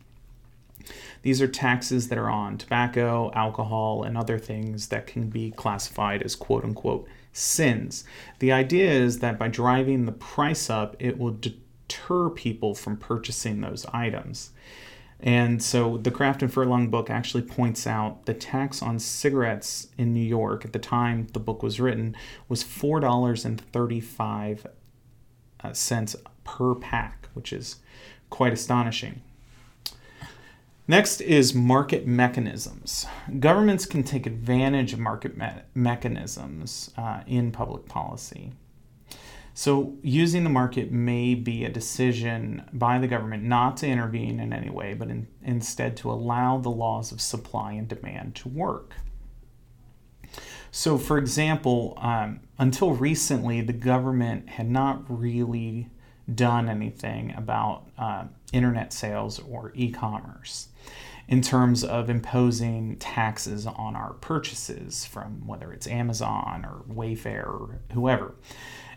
these 1.23 1.41
are 1.41 1.47
taxes 1.47 2.09
that 2.09 2.17
are 2.17 2.29
on 2.29 2.57
tobacco, 2.57 3.31
alcohol, 3.33 4.03
and 4.03 4.17
other 4.17 4.37
things 4.37 4.87
that 4.87 5.07
can 5.07 5.29
be 5.29 5.51
classified 5.51 6.21
as 6.21 6.35
quote 6.35 6.63
unquote 6.63 7.07
sins. 7.33 8.03
The 8.39 8.51
idea 8.51 8.91
is 8.91 9.19
that 9.19 9.39
by 9.39 9.47
driving 9.47 10.05
the 10.05 10.11
price 10.11 10.69
up, 10.69 10.95
it 10.99 11.17
will 11.17 11.31
deter 11.31 12.29
people 12.29 12.75
from 12.75 12.97
purchasing 12.97 13.61
those 13.61 13.85
items. 13.93 14.51
And 15.23 15.61
so 15.61 15.97
the 15.97 16.09
Kraft 16.09 16.41
and 16.41 16.51
Furlong 16.51 16.89
book 16.89 17.11
actually 17.11 17.43
points 17.43 17.85
out 17.85 18.25
the 18.25 18.33
tax 18.33 18.81
on 18.81 18.97
cigarettes 18.97 19.87
in 19.97 20.13
New 20.13 20.25
York 20.25 20.65
at 20.65 20.73
the 20.73 20.79
time 20.79 21.27
the 21.33 21.39
book 21.39 21.61
was 21.61 21.79
written 21.79 22.15
was 22.49 22.63
$4.35 22.63 24.65
uh, 25.63 25.73
per 26.43 26.75
pack, 26.75 27.29
which 27.33 27.53
is 27.53 27.75
quite 28.31 28.51
astonishing. 28.51 29.21
Next 30.87 31.21
is 31.21 31.53
market 31.53 32.07
mechanisms. 32.07 33.05
Governments 33.39 33.85
can 33.85 34.03
take 34.03 34.25
advantage 34.25 34.91
of 34.91 34.99
market 34.99 35.37
me- 35.37 35.61
mechanisms 35.75 36.89
uh, 36.97 37.21
in 37.27 37.51
public 37.51 37.85
policy. 37.85 38.53
So, 39.61 39.93
using 40.01 40.43
the 40.43 40.49
market 40.49 40.91
may 40.91 41.35
be 41.35 41.65
a 41.65 41.69
decision 41.69 42.63
by 42.73 42.97
the 42.97 43.05
government 43.05 43.43
not 43.43 43.77
to 43.77 43.87
intervene 43.87 44.39
in 44.39 44.53
any 44.53 44.71
way, 44.71 44.95
but 44.95 45.09
in, 45.09 45.27
instead 45.43 45.95
to 45.97 46.09
allow 46.09 46.57
the 46.57 46.71
laws 46.71 47.11
of 47.11 47.21
supply 47.21 47.73
and 47.73 47.87
demand 47.87 48.33
to 48.37 48.49
work. 48.49 48.95
So, 50.71 50.97
for 50.97 51.19
example, 51.19 51.93
um, 51.97 52.39
until 52.57 52.93
recently, 52.93 53.61
the 53.61 53.71
government 53.71 54.49
had 54.49 54.67
not 54.67 55.03
really 55.07 55.91
done 56.33 56.67
anything 56.67 57.35
about 57.37 57.83
uh, 57.99 58.23
internet 58.51 58.91
sales 58.91 59.39
or 59.47 59.73
e 59.75 59.91
commerce 59.91 60.69
in 61.27 61.43
terms 61.43 61.83
of 61.83 62.09
imposing 62.09 62.95
taxes 62.95 63.67
on 63.67 63.95
our 63.95 64.13
purchases 64.13 65.05
from 65.05 65.45
whether 65.45 65.71
it's 65.71 65.85
Amazon 65.85 66.65
or 66.65 66.81
Wayfair 66.91 67.45
or 67.45 67.79
whoever. 67.93 68.33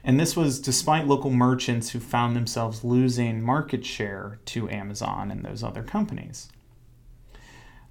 And 0.05 0.20
this 0.20 0.36
was 0.36 0.61
despite 0.61 1.07
local 1.07 1.30
merchants 1.30 1.90
who 1.90 1.98
found 1.98 2.36
themselves 2.36 2.84
losing 2.84 3.40
market 3.40 3.86
share 3.86 4.38
to 4.46 4.68
Amazon 4.68 5.30
and 5.30 5.42
those 5.42 5.62
other 5.62 5.82
companies. 5.82 6.48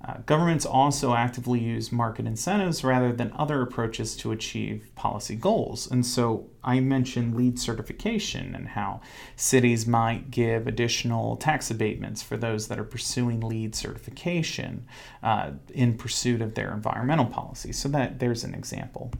Uh, 0.05 0.17
governments 0.25 0.65
also 0.65 1.13
actively 1.13 1.61
use 1.61 1.89
market 1.91 2.27
incentives 2.27 2.83
rather 2.83 3.13
than 3.13 3.31
other 3.37 3.61
approaches 3.61 4.17
to 4.17 4.33
achieve 4.33 4.91
policy 4.95 5.33
goals. 5.33 5.89
And 5.89 6.05
so 6.05 6.49
I 6.61 6.81
mentioned 6.81 7.35
LEED 7.35 7.57
certification 7.57 8.53
and 8.53 8.67
how 8.67 8.99
cities 9.37 9.87
might 9.87 10.29
give 10.29 10.67
additional 10.67 11.37
tax 11.37 11.71
abatements 11.71 12.21
for 12.21 12.35
those 12.35 12.67
that 12.67 12.77
are 12.77 12.83
pursuing 12.83 13.39
LEED 13.39 13.75
certification 13.75 14.85
uh, 15.23 15.51
in 15.73 15.97
pursuit 15.97 16.41
of 16.41 16.55
their 16.55 16.73
environmental 16.73 17.25
policy. 17.25 17.71
So 17.71 17.87
that 17.89 18.19
there's 18.19 18.43
an 18.43 18.53
example. 18.53 19.13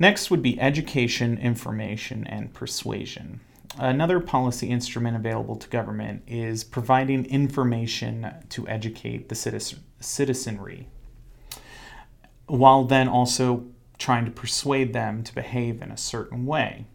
Next 0.00 0.30
would 0.30 0.40
be 0.40 0.58
education, 0.58 1.36
information, 1.36 2.26
and 2.26 2.54
persuasion. 2.54 3.40
Another 3.78 4.18
policy 4.18 4.68
instrument 4.68 5.14
available 5.14 5.56
to 5.56 5.68
government 5.68 6.22
is 6.26 6.64
providing 6.64 7.26
information 7.26 8.34
to 8.48 8.66
educate 8.66 9.28
the 9.28 9.34
citizen, 9.34 9.84
citizenry, 10.00 10.88
while 12.46 12.84
then 12.84 13.08
also 13.08 13.66
trying 13.98 14.24
to 14.24 14.30
persuade 14.30 14.94
them 14.94 15.22
to 15.22 15.34
behave 15.34 15.82
in 15.82 15.90
a 15.90 15.98
certain 15.98 16.46
way. 16.46 16.86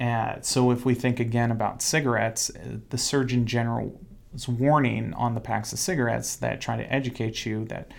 Uh, 0.00 0.40
so, 0.40 0.72
if 0.72 0.84
we 0.84 0.94
think 0.94 1.20
again 1.20 1.52
about 1.52 1.82
cigarettes, 1.82 2.50
uh, 2.50 2.78
the 2.90 2.98
Surgeon 2.98 3.46
General's 3.46 4.48
warning 4.48 5.14
on 5.14 5.34
the 5.34 5.40
packs 5.40 5.72
of 5.72 5.78
cigarettes 5.78 6.34
that 6.36 6.60
try 6.60 6.76
to 6.76 6.92
educate 6.92 7.46
you 7.46 7.64
that 7.66 7.92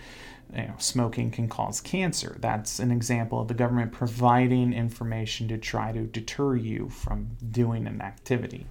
you 0.54 0.62
know, 0.62 0.74
smoking 0.78 1.30
can 1.30 1.48
cause 1.48 1.80
cancer. 1.80 2.36
That's 2.40 2.78
an 2.78 2.90
example 2.90 3.40
of 3.40 3.48
the 3.48 3.54
government 3.54 3.92
providing 3.92 4.72
information 4.72 5.48
to 5.48 5.58
try 5.58 5.92
to 5.92 6.02
deter 6.02 6.56
you 6.56 6.88
from 6.88 7.36
doing 7.50 7.86
an 7.86 8.00
activity. 8.00 8.66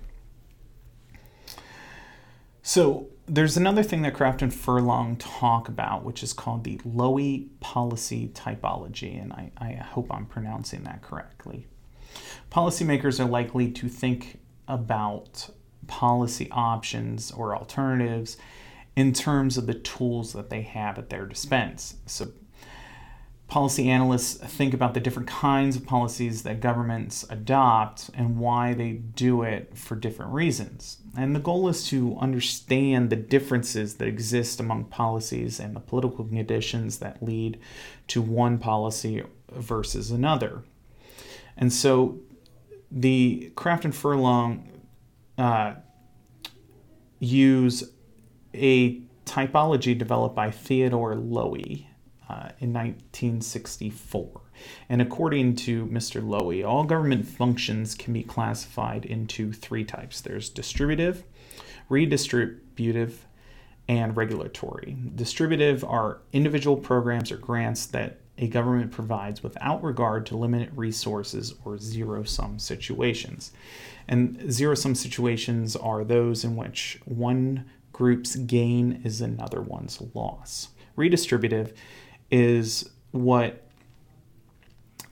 So 2.61 3.07
there's 3.25 3.57
another 3.57 3.83
thing 3.83 4.01
that 4.01 4.13
Kraft 4.13 4.41
and 4.41 4.53
Furlong 4.53 5.15
talk 5.15 5.69
about, 5.69 6.03
which 6.03 6.21
is 6.21 6.33
called 6.33 6.63
the 6.63 6.77
Lowi 6.79 7.47
policy 7.59 8.31
typology, 8.33 9.21
and 9.21 9.31
I, 9.33 9.51
I 9.57 9.73
hope 9.73 10.13
I'm 10.13 10.25
pronouncing 10.25 10.83
that 10.83 11.01
correctly. 11.01 11.67
Policymakers 12.51 13.19
are 13.19 13.29
likely 13.29 13.71
to 13.71 13.87
think 13.87 14.39
about 14.67 15.49
policy 15.87 16.47
options 16.51 17.31
or 17.31 17.55
alternatives 17.55 18.37
in 18.99 19.13
terms 19.13 19.57
of 19.57 19.65
the 19.65 19.73
tools 19.73 20.33
that 20.33 20.49
they 20.49 20.61
have 20.61 20.97
at 20.97 21.09
their 21.09 21.25
dispense. 21.25 21.95
So, 22.05 22.33
policy 23.47 23.89
analysts 23.89 24.35
think 24.35 24.73
about 24.73 24.93
the 24.93 24.99
different 24.99 25.29
kinds 25.29 25.77
of 25.77 25.85
policies 25.85 26.43
that 26.43 26.59
governments 26.59 27.25
adopt 27.29 28.09
and 28.13 28.37
why 28.37 28.73
they 28.73 28.91
do 28.91 29.41
it 29.41 29.75
for 29.75 29.95
different 29.95 30.33
reasons. 30.33 30.97
And 31.17 31.33
the 31.33 31.39
goal 31.39 31.69
is 31.69 31.87
to 31.87 32.17
understand 32.19 33.09
the 33.09 33.15
differences 33.15 33.95
that 33.95 34.07
exist 34.09 34.59
among 34.59 34.83
policies 34.85 35.61
and 35.61 35.73
the 35.73 35.79
political 35.79 36.25
conditions 36.25 36.99
that 36.99 37.23
lead 37.23 37.57
to 38.07 38.21
one 38.21 38.57
policy 38.57 39.23
versus 39.49 40.11
another. 40.11 40.61
And 41.55 41.71
so 41.71 42.19
the 42.91 43.53
Kraft 43.55 43.85
and 43.85 43.95
Furlong 43.95 44.69
uh, 45.37 45.75
use 47.19 47.91
a 48.59 49.01
typology 49.25 49.97
developed 49.97 50.35
by 50.35 50.51
Theodore 50.51 51.15
Lowi 51.15 51.87
uh, 52.29 52.49
in 52.59 52.73
1964. 52.73 54.41
And 54.89 55.01
according 55.01 55.55
to 55.57 55.85
Mr. 55.87 56.21
Lowi, 56.21 56.67
all 56.67 56.83
government 56.83 57.27
functions 57.27 57.95
can 57.95 58.13
be 58.13 58.23
classified 58.23 59.05
into 59.05 59.53
three 59.53 59.83
types 59.83 60.21
there's 60.21 60.49
distributive, 60.49 61.23
redistributive, 61.89 63.13
and 63.87 64.15
regulatory. 64.15 64.95
Distributive 65.15 65.83
are 65.83 66.21
individual 66.31 66.77
programs 66.77 67.31
or 67.31 67.37
grants 67.37 67.87
that 67.87 68.19
a 68.37 68.47
government 68.47 68.91
provides 68.91 69.43
without 69.43 69.83
regard 69.83 70.25
to 70.27 70.37
limited 70.37 70.71
resources 70.77 71.55
or 71.65 71.77
zero 71.77 72.23
sum 72.23 72.59
situations. 72.59 73.51
And 74.07 74.51
zero 74.51 74.75
sum 74.75 74.95
situations 74.95 75.75
are 75.75 76.03
those 76.03 76.43
in 76.43 76.55
which 76.55 76.99
one 77.05 77.65
group's 77.99 78.37
gain 78.37 79.01
is 79.03 79.19
another 79.19 79.61
one's 79.61 80.01
loss. 80.15 80.69
Redistributive 80.97 81.73
is 82.31 82.89
what 83.11 83.67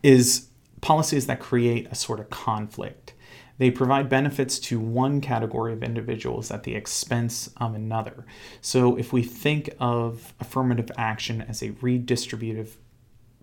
is 0.04 0.48
policies 0.80 1.28
that 1.28 1.42
create 1.42 1.86
a 1.92 1.96
sort 1.96 2.22
of 2.22 2.30
conflict. 2.30 3.14
They 3.58 3.72
provide 3.72 4.08
benefits 4.08 4.58
to 4.60 4.80
one 4.80 5.20
category 5.20 5.74
of 5.74 5.84
individuals 5.84 6.50
at 6.50 6.64
the 6.64 6.76
expense 6.76 7.50
of 7.58 7.76
another. 7.76 8.26
So, 8.62 8.96
if 8.96 9.12
we 9.12 9.22
think 9.22 9.70
of 9.82 10.34
affirmative 10.40 10.90
action 10.98 11.42
as 11.42 11.62
a 11.62 11.72
redistributive 11.72 12.70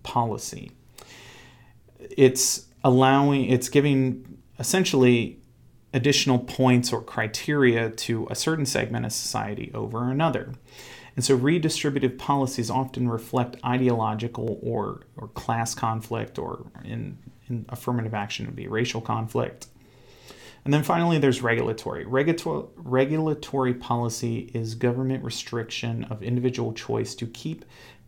policy, 0.01 0.71
it's 1.99 2.65
allowing, 2.83 3.45
it's 3.51 3.69
giving 3.69 4.39
essentially 4.57 5.39
additional 5.95 6.37
points 6.37 6.91
or 6.91 7.01
criteria 7.01 7.89
to 7.89 8.27
a 8.29 8.35
certain 8.35 8.65
segment 8.65 9.05
of 9.05 9.13
society 9.13 9.71
over 9.73 10.11
another. 10.11 10.51
And 11.15 11.23
so 11.23 11.37
redistributive 11.37 12.17
policies 12.17 12.69
often 12.69 13.07
reflect 13.07 13.55
ideological 13.63 14.59
or, 14.61 15.03
or 15.15 15.29
class 15.29 15.73
conflict, 15.73 16.37
or 16.37 16.65
in, 16.83 17.17
in 17.47 17.65
affirmative 17.69 18.13
action 18.13 18.45
would 18.45 18.57
be 18.57 18.67
racial 18.67 18.99
conflict. 18.99 19.67
And 20.65 20.73
then 20.73 20.83
finally, 20.83 21.17
there's 21.17 21.41
regulatory. 21.41 22.05
Regulator- 22.05 22.67
regulatory 22.75 23.73
policy 23.73 24.51
is 24.53 24.75
government 24.75 25.23
restriction 25.23 26.03
of 26.05 26.21
individual 26.21 26.73
choice 26.73 27.15
to 27.15 27.27
keep 27.27 27.63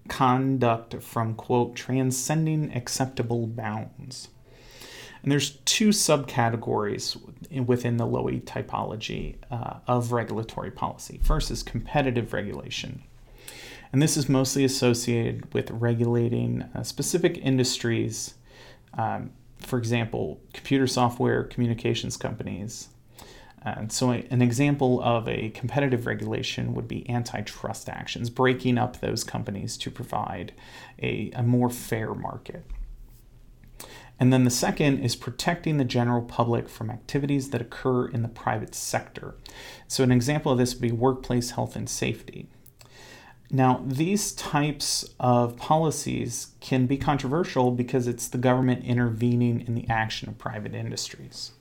conduct 0.09 1.01
from, 1.01 1.35
quote, 1.35 1.75
transcending 1.75 2.73
acceptable 2.75 3.47
bounds. 3.47 4.27
And 5.23 5.31
there's 5.31 5.51
two 5.65 5.89
subcategories 5.89 7.17
within 7.65 7.97
the 7.97 8.05
Lowi 8.05 8.41
typology 8.43 9.35
uh, 9.51 9.79
of 9.87 10.11
regulatory 10.11 10.71
policy. 10.71 11.19
First 11.23 11.51
is 11.51 11.63
competitive 11.63 12.33
regulation. 12.33 13.03
And 13.91 14.01
this 14.01 14.17
is 14.17 14.27
mostly 14.27 14.63
associated 14.63 15.53
with 15.53 15.71
regulating 15.71 16.63
uh, 16.75 16.83
specific 16.83 17.37
industries, 17.37 18.35
um, 18.97 19.31
for 19.59 19.79
example, 19.79 20.39
computer 20.53 20.87
software, 20.87 21.43
communications 21.43 22.17
companies. 22.17 22.89
And 23.63 23.91
so, 23.91 24.11
an 24.11 24.41
example 24.41 25.01
of 25.01 25.27
a 25.27 25.49
competitive 25.49 26.05
regulation 26.05 26.73
would 26.73 26.87
be 26.87 27.09
antitrust 27.09 27.89
actions, 27.89 28.29
breaking 28.29 28.77
up 28.77 29.01
those 29.01 29.23
companies 29.23 29.77
to 29.77 29.91
provide 29.91 30.53
a, 31.01 31.31
a 31.33 31.43
more 31.43 31.69
fair 31.69 32.13
market. 32.13 32.63
And 34.19 34.33
then 34.33 34.43
the 34.43 34.49
second 34.49 34.99
is 34.99 35.15
protecting 35.15 35.77
the 35.77 35.85
general 35.85 36.23
public 36.23 36.67
from 36.67 36.89
activities 36.89 37.51
that 37.51 37.61
occur 37.61 38.07
in 38.07 38.23
the 38.23 38.27
private 38.27 38.73
sector. 38.73 39.35
So, 39.87 40.03
an 40.03 40.11
example 40.11 40.51
of 40.51 40.57
this 40.57 40.73
would 40.73 40.81
be 40.81 40.91
workplace 40.91 41.51
health 41.51 41.75
and 41.75 41.87
safety. 41.87 42.49
Now, 43.49 43.83
these 43.85 44.33
types 44.33 45.05
of 45.19 45.55
policies 45.55 46.49
can 46.59 46.85
be 46.85 46.97
controversial 46.97 47.71
because 47.71 48.07
it's 48.07 48.27
the 48.27 48.37
government 48.37 48.83
intervening 48.83 49.61
in 49.61 49.75
the 49.75 49.87
action 49.87 50.27
of 50.27 50.37
private 50.37 50.73
industries. 50.73 51.51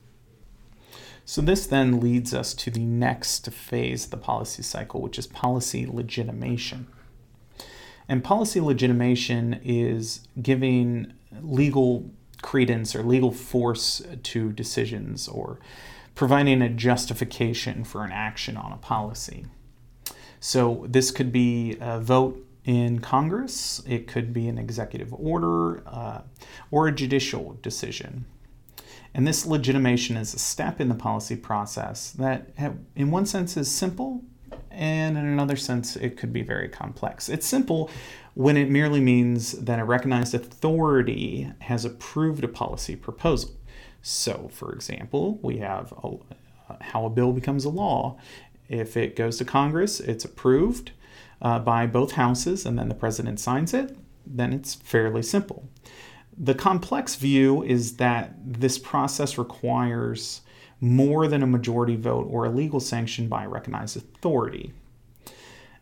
So, 1.26 1.42
this 1.42 1.66
then 1.66 2.00
leads 2.00 2.32
us 2.32 2.54
to 2.54 2.70
the 2.70 2.84
next 2.84 3.52
phase 3.52 4.06
of 4.06 4.10
the 4.12 4.16
policy 4.16 4.62
cycle, 4.62 5.02
which 5.02 5.18
is 5.18 5.26
policy 5.26 5.84
legitimation. 5.84 6.86
And 8.08 8.24
policy 8.24 8.60
legitimation 8.60 9.60
is 9.62 10.26
giving 10.40 11.12
legal 11.42 12.10
credence 12.42 12.94
or 12.94 13.02
legal 13.02 13.32
force 13.32 14.02
to 14.22 14.52
decisions 14.52 15.28
or 15.28 15.58
providing 16.14 16.62
a 16.62 16.68
justification 16.68 17.84
for 17.84 18.04
an 18.04 18.12
action 18.12 18.56
on 18.56 18.72
a 18.72 18.76
policy. 18.76 19.46
So 20.40 20.86
this 20.88 21.10
could 21.10 21.32
be 21.32 21.76
a 21.80 22.00
vote 22.00 22.42
in 22.64 22.98
Congress, 22.98 23.80
it 23.86 24.08
could 24.08 24.32
be 24.32 24.48
an 24.48 24.58
executive 24.58 25.14
order, 25.14 25.86
uh, 25.86 26.22
or 26.72 26.88
a 26.88 26.92
judicial 26.92 27.56
decision. 27.62 28.24
And 29.14 29.26
this 29.26 29.46
legitimation 29.46 30.16
is 30.16 30.34
a 30.34 30.38
step 30.38 30.80
in 30.80 30.88
the 30.88 30.94
policy 30.94 31.36
process 31.36 32.10
that, 32.12 32.50
in 32.96 33.10
one 33.10 33.24
sense, 33.24 33.56
is 33.56 33.70
simple, 33.70 34.22
and 34.70 35.16
in 35.16 35.24
another 35.24 35.56
sense, 35.56 35.96
it 35.96 36.16
could 36.16 36.32
be 36.32 36.42
very 36.42 36.68
complex. 36.68 37.28
It's 37.28 37.46
simple 37.46 37.88
when 38.36 38.58
it 38.58 38.68
merely 38.68 39.00
means 39.00 39.52
that 39.52 39.78
a 39.78 39.84
recognized 39.84 40.34
authority 40.34 41.50
has 41.60 41.86
approved 41.86 42.44
a 42.44 42.48
policy 42.48 42.94
proposal. 42.94 43.50
So, 44.02 44.50
for 44.52 44.74
example, 44.74 45.38
we 45.42 45.56
have 45.56 45.94
a, 46.04 46.18
how 46.82 47.06
a 47.06 47.10
bill 47.10 47.32
becomes 47.32 47.64
a 47.64 47.70
law. 47.70 48.18
If 48.68 48.94
it 48.94 49.16
goes 49.16 49.38
to 49.38 49.46
Congress, 49.46 50.00
it's 50.00 50.26
approved 50.26 50.90
uh, 51.40 51.60
by 51.60 51.86
both 51.86 52.12
houses, 52.12 52.66
and 52.66 52.78
then 52.78 52.90
the 52.90 52.94
president 52.94 53.40
signs 53.40 53.72
it, 53.72 53.96
then 54.26 54.52
it's 54.52 54.74
fairly 54.74 55.22
simple. 55.22 55.66
The 56.36 56.54
complex 56.54 57.14
view 57.14 57.62
is 57.62 57.96
that 57.96 58.34
this 58.44 58.76
process 58.76 59.38
requires 59.38 60.42
more 60.78 61.26
than 61.26 61.42
a 61.42 61.46
majority 61.46 61.96
vote 61.96 62.26
or 62.28 62.44
a 62.44 62.50
legal 62.50 62.80
sanction 62.80 63.28
by 63.28 63.44
a 63.44 63.48
recognized 63.48 63.96
authority. 63.96 64.74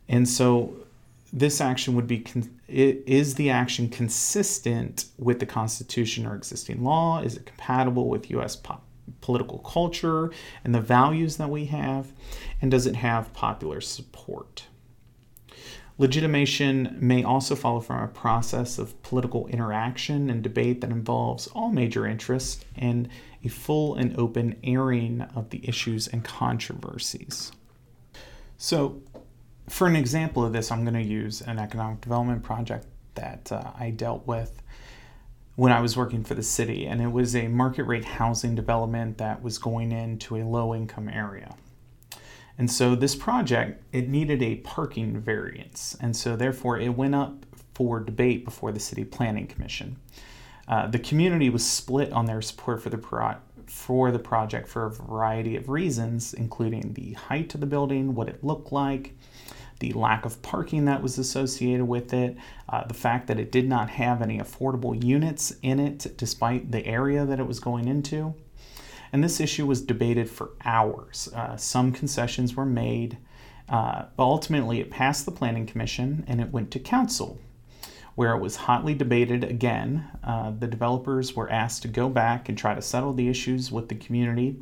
And 0.08 0.28
so 0.28 0.83
this 1.34 1.60
action 1.60 1.96
would 1.96 2.06
be 2.06 2.20
con- 2.20 2.60
is 2.68 3.34
the 3.34 3.50
action 3.50 3.88
consistent 3.88 5.06
with 5.18 5.40
the 5.40 5.46
Constitution 5.46 6.26
or 6.26 6.36
existing 6.36 6.84
law? 6.84 7.20
Is 7.20 7.36
it 7.36 7.44
compatible 7.44 8.08
with 8.08 8.30
U.S. 8.30 8.54
Po- 8.54 8.80
political 9.20 9.58
culture 9.58 10.30
and 10.62 10.72
the 10.72 10.80
values 10.80 11.36
that 11.38 11.50
we 11.50 11.64
have? 11.66 12.12
And 12.62 12.70
does 12.70 12.86
it 12.86 12.94
have 12.94 13.32
popular 13.32 13.80
support? 13.80 14.66
Legitimation 15.98 16.96
may 17.00 17.24
also 17.24 17.56
follow 17.56 17.80
from 17.80 18.02
a 18.02 18.08
process 18.08 18.78
of 18.78 19.00
political 19.02 19.48
interaction 19.48 20.30
and 20.30 20.40
debate 20.40 20.80
that 20.82 20.90
involves 20.90 21.48
all 21.48 21.70
major 21.70 22.06
interests 22.06 22.64
and 22.76 23.08
a 23.42 23.48
full 23.48 23.96
and 23.96 24.16
open 24.16 24.56
airing 24.62 25.20
of 25.34 25.50
the 25.50 25.68
issues 25.68 26.06
and 26.06 26.24
controversies. 26.24 27.50
So, 28.56 29.02
for 29.68 29.86
an 29.86 29.96
example 29.96 30.44
of 30.44 30.52
this, 30.52 30.70
I'm 30.70 30.84
going 30.84 30.94
to 30.94 31.02
use 31.02 31.40
an 31.40 31.58
economic 31.58 32.00
development 32.00 32.42
project 32.42 32.86
that 33.14 33.50
uh, 33.50 33.70
I 33.78 33.90
dealt 33.90 34.26
with 34.26 34.62
when 35.56 35.72
I 35.72 35.80
was 35.80 35.96
working 35.96 36.24
for 36.24 36.34
the 36.34 36.42
city, 36.42 36.86
and 36.86 37.00
it 37.00 37.12
was 37.12 37.36
a 37.36 37.46
market 37.48 37.84
rate 37.84 38.04
housing 38.04 38.54
development 38.54 39.18
that 39.18 39.42
was 39.42 39.56
going 39.58 39.92
into 39.92 40.36
a 40.36 40.42
low 40.42 40.74
income 40.74 41.08
area. 41.08 41.54
And 42.58 42.70
so 42.70 42.94
this 42.94 43.14
project, 43.14 43.82
it 43.92 44.08
needed 44.08 44.42
a 44.42 44.56
parking 44.56 45.20
variance, 45.20 45.96
and 46.00 46.16
so 46.16 46.36
therefore 46.36 46.78
it 46.78 46.90
went 46.90 47.14
up 47.14 47.46
for 47.74 48.00
debate 48.00 48.44
before 48.44 48.72
the 48.72 48.80
City 48.80 49.04
Planning 49.04 49.46
Commission. 49.46 49.96
Uh, 50.66 50.86
the 50.86 50.98
community 50.98 51.50
was 51.50 51.64
split 51.64 52.12
on 52.12 52.26
their 52.26 52.40
support 52.40 52.82
for 52.82 52.90
the 52.90 52.98
pro- 52.98 53.36
for 53.66 54.10
the 54.10 54.18
project 54.18 54.68
for 54.68 54.86
a 54.86 54.90
variety 54.90 55.56
of 55.56 55.68
reasons, 55.68 56.34
including 56.34 56.94
the 56.94 57.12
height 57.14 57.54
of 57.54 57.60
the 57.60 57.66
building, 57.66 58.14
what 58.14 58.28
it 58.28 58.44
looked 58.44 58.72
like, 58.72 59.14
the 59.80 59.92
lack 59.92 60.24
of 60.24 60.40
parking 60.42 60.84
that 60.84 61.02
was 61.02 61.18
associated 61.18 61.86
with 61.86 62.12
it, 62.12 62.36
uh, 62.68 62.86
the 62.86 62.94
fact 62.94 63.26
that 63.26 63.38
it 63.38 63.52
did 63.52 63.68
not 63.68 63.90
have 63.90 64.22
any 64.22 64.38
affordable 64.38 65.02
units 65.02 65.54
in 65.62 65.80
it 65.80 66.16
despite 66.16 66.70
the 66.70 66.86
area 66.86 67.24
that 67.24 67.40
it 67.40 67.46
was 67.46 67.60
going 67.60 67.88
into. 67.88 68.34
And 69.12 69.22
this 69.22 69.40
issue 69.40 69.66
was 69.66 69.80
debated 69.80 70.28
for 70.28 70.50
hours. 70.64 71.28
Uh, 71.34 71.56
some 71.56 71.92
concessions 71.92 72.56
were 72.56 72.66
made, 72.66 73.18
uh, 73.68 74.06
but 74.16 74.24
ultimately 74.24 74.80
it 74.80 74.90
passed 74.90 75.24
the 75.24 75.32
Planning 75.32 75.66
Commission 75.66 76.24
and 76.26 76.40
it 76.40 76.50
went 76.50 76.70
to 76.72 76.78
Council, 76.78 77.38
where 78.14 78.34
it 78.34 78.40
was 78.40 78.56
hotly 78.56 78.94
debated 78.94 79.44
again. 79.44 80.08
Uh, 80.22 80.52
the 80.58 80.66
developers 80.66 81.34
were 81.34 81.50
asked 81.50 81.82
to 81.82 81.88
go 81.88 82.08
back 82.08 82.48
and 82.48 82.56
try 82.56 82.74
to 82.74 82.82
settle 82.82 83.12
the 83.12 83.28
issues 83.28 83.72
with 83.72 83.88
the 83.88 83.94
community, 83.94 84.56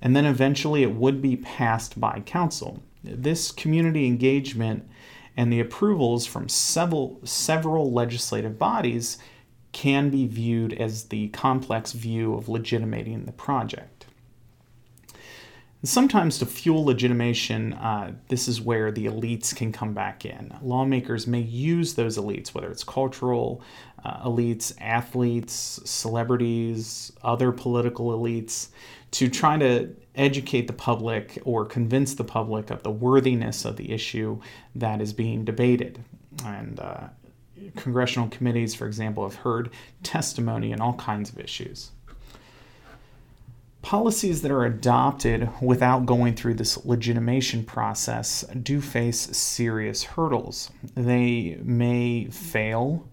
and 0.00 0.14
then 0.14 0.24
eventually 0.24 0.82
it 0.82 0.94
would 0.94 1.20
be 1.20 1.36
passed 1.36 1.98
by 1.98 2.20
Council. 2.20 2.82
This 3.02 3.50
community 3.50 4.06
engagement 4.06 4.88
and 5.36 5.52
the 5.52 5.60
approvals 5.60 6.26
from 6.26 6.48
several, 6.48 7.20
several 7.24 7.92
legislative 7.92 8.58
bodies 8.58 9.18
can 9.72 10.08
be 10.08 10.26
viewed 10.26 10.72
as 10.72 11.08
the 11.08 11.28
complex 11.28 11.92
view 11.92 12.34
of 12.34 12.48
legitimating 12.48 13.24
the 13.24 13.32
project. 13.32 13.93
And 15.84 15.88
sometimes 15.90 16.38
to 16.38 16.46
fuel 16.46 16.82
legitimation, 16.82 17.74
uh, 17.74 18.12
this 18.28 18.48
is 18.48 18.58
where 18.58 18.90
the 18.90 19.04
elites 19.04 19.54
can 19.54 19.70
come 19.70 19.92
back 19.92 20.24
in. 20.24 20.50
Lawmakers 20.62 21.26
may 21.26 21.42
use 21.42 21.92
those 21.92 22.16
elites, 22.16 22.54
whether 22.54 22.70
it's 22.70 22.82
cultural 22.82 23.60
uh, 24.02 24.26
elites, 24.26 24.72
athletes, 24.80 25.80
celebrities, 25.84 27.12
other 27.22 27.52
political 27.52 28.18
elites, 28.18 28.68
to 29.10 29.28
try 29.28 29.58
to 29.58 29.94
educate 30.14 30.68
the 30.68 30.72
public 30.72 31.38
or 31.44 31.66
convince 31.66 32.14
the 32.14 32.24
public 32.24 32.70
of 32.70 32.82
the 32.82 32.90
worthiness 32.90 33.66
of 33.66 33.76
the 33.76 33.92
issue 33.92 34.40
that 34.74 35.02
is 35.02 35.12
being 35.12 35.44
debated. 35.44 36.02
And 36.46 36.80
uh, 36.80 37.08
congressional 37.76 38.28
committees, 38.28 38.74
for 38.74 38.86
example, 38.86 39.24
have 39.24 39.34
heard 39.34 39.68
testimony 40.02 40.72
on 40.72 40.80
all 40.80 40.94
kinds 40.94 41.28
of 41.28 41.38
issues. 41.38 41.90
Policies 43.84 44.40
that 44.40 44.50
are 44.50 44.64
adopted 44.64 45.50
without 45.60 46.06
going 46.06 46.36
through 46.36 46.54
this 46.54 46.86
legitimation 46.86 47.66
process 47.66 48.42
do 48.62 48.80
face 48.80 49.36
serious 49.36 50.04
hurdles. 50.04 50.70
They 50.94 51.58
may 51.62 52.28
fail 52.30 53.06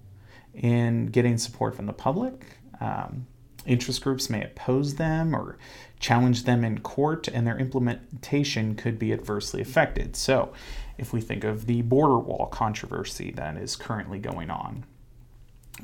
in 0.53 1.07
getting 1.07 1.37
support 1.37 1.75
from 1.75 1.87
the 1.87 1.93
public. 1.93 2.57
Um, 2.79 3.27
interest 3.65 4.01
groups 4.01 4.29
may 4.29 4.45
oppose 4.45 4.95
them 4.95 5.35
or 5.35 5.57
challenge 5.99 6.45
them 6.45 6.63
in 6.63 6.79
court, 6.79 7.27
and 7.27 7.45
their 7.45 7.59
implementation 7.59 8.75
could 8.75 8.97
be 8.97 9.11
adversely 9.11 9.59
affected. 9.59 10.15
So, 10.15 10.53
if 10.97 11.11
we 11.11 11.19
think 11.19 11.43
of 11.43 11.65
the 11.65 11.81
border 11.81 12.17
wall 12.17 12.45
controversy 12.45 13.31
that 13.31 13.57
is 13.57 13.75
currently 13.75 14.19
going 14.19 14.49
on, 14.49 14.85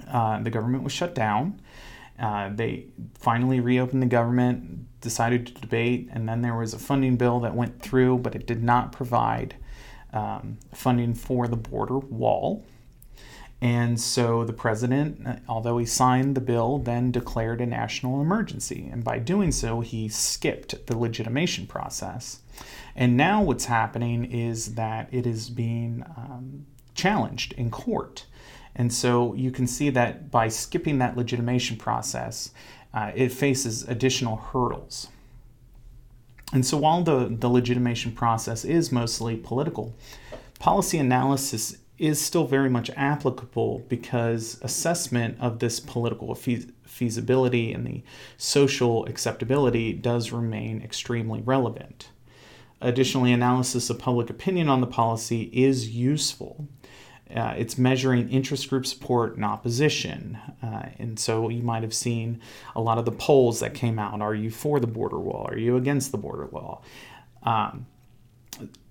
uh, 0.09 0.39
the 0.39 0.49
government 0.49 0.85
was 0.85 0.93
shut 0.93 1.13
down. 1.13 1.59
Uh, 2.19 2.49
they 2.53 2.87
finally 3.19 3.59
reopened 3.59 4.01
the 4.01 4.07
government, 4.07 4.85
decided 5.01 5.45
to 5.47 5.53
debate, 5.53 6.09
and 6.11 6.27
then 6.27 6.41
there 6.41 6.55
was 6.55 6.73
a 6.73 6.79
funding 6.79 7.15
bill 7.15 7.39
that 7.39 7.55
went 7.55 7.79
through, 7.81 8.17
but 8.17 8.35
it 8.35 8.47
did 8.47 8.63
not 8.63 8.91
provide 8.91 9.55
um, 10.13 10.57
funding 10.73 11.13
for 11.13 11.47
the 11.47 11.55
border 11.55 11.99
wall. 11.99 12.65
And 13.61 13.99
so 13.99 14.43
the 14.43 14.53
president, 14.53 15.25
uh, 15.25 15.35
although 15.47 15.77
he 15.77 15.85
signed 15.85 16.35
the 16.35 16.41
bill, 16.41 16.77
then 16.77 17.11
declared 17.11 17.59
a 17.59 17.65
national 17.65 18.21
emergency. 18.21 18.87
And 18.91 19.03
by 19.03 19.19
doing 19.19 19.51
so, 19.51 19.81
he 19.81 20.09
skipped 20.09 20.85
the 20.87 20.97
legitimation 20.97 21.65
process. 21.65 22.41
And 22.95 23.17
now 23.17 23.41
what's 23.41 23.65
happening 23.65 24.25
is 24.25 24.75
that 24.75 25.09
it 25.11 25.25
is 25.25 25.49
being 25.49 26.03
um, 26.15 26.65
challenged 26.93 27.53
in 27.53 27.71
court. 27.71 28.25
And 28.77 28.93
so 28.93 29.33
you 29.33 29.51
can 29.51 29.65
see 29.67 29.89
that 29.89 30.29
by 30.29 30.47
skipping 30.47 30.99
that 30.99 31.17
legitimation 31.17 31.77
process, 31.77 32.51
uh, 32.93 33.11
it 33.15 33.31
faces 33.31 33.83
additional 33.83 34.37
hurdles. 34.37 35.09
And 36.53 36.65
so 36.65 36.77
while 36.77 37.03
the, 37.03 37.27
the 37.29 37.49
legitimation 37.49 38.11
process 38.11 38.63
is 38.63 38.91
mostly 38.91 39.35
political, 39.35 39.95
policy 40.59 40.97
analysis 40.97 41.77
is 41.97 42.21
still 42.21 42.45
very 42.45 42.69
much 42.69 42.91
applicable 42.95 43.79
because 43.89 44.59
assessment 44.61 45.35
of 45.39 45.59
this 45.59 45.79
political 45.79 46.35
feasibility 46.35 47.73
and 47.73 47.85
the 47.85 48.03
social 48.37 49.05
acceptability 49.07 49.91
does 49.93 50.31
remain 50.31 50.81
extremely 50.81 51.41
relevant. 51.41 52.09
Additionally, 52.79 53.33
analysis 53.33 53.89
of 53.89 53.97
public 53.97 54.29
opinion 54.29 54.69
on 54.69 54.81
the 54.81 54.87
policy 54.87 55.49
is 55.51 55.89
useful. 55.89 56.67
Uh, 57.35 57.53
it's 57.57 57.77
measuring 57.77 58.29
interest 58.29 58.69
group 58.69 58.85
support 58.85 59.35
and 59.35 59.43
opposition. 59.43 60.37
Uh, 60.63 60.89
and 60.97 61.19
so 61.19 61.49
you 61.49 61.61
might 61.61 61.83
have 61.83 61.93
seen 61.93 62.41
a 62.75 62.81
lot 62.81 62.97
of 62.97 63.05
the 63.05 63.11
polls 63.11 63.59
that 63.59 63.73
came 63.73 63.99
out. 63.99 64.21
Are 64.21 64.35
you 64.35 64.49
for 64.49 64.79
the 64.79 64.87
border 64.87 65.19
wall? 65.19 65.45
Are 65.49 65.57
you 65.57 65.75
against 65.75 66.11
the 66.11 66.17
border 66.17 66.45
wall? 66.45 66.83
Um, 67.43 67.85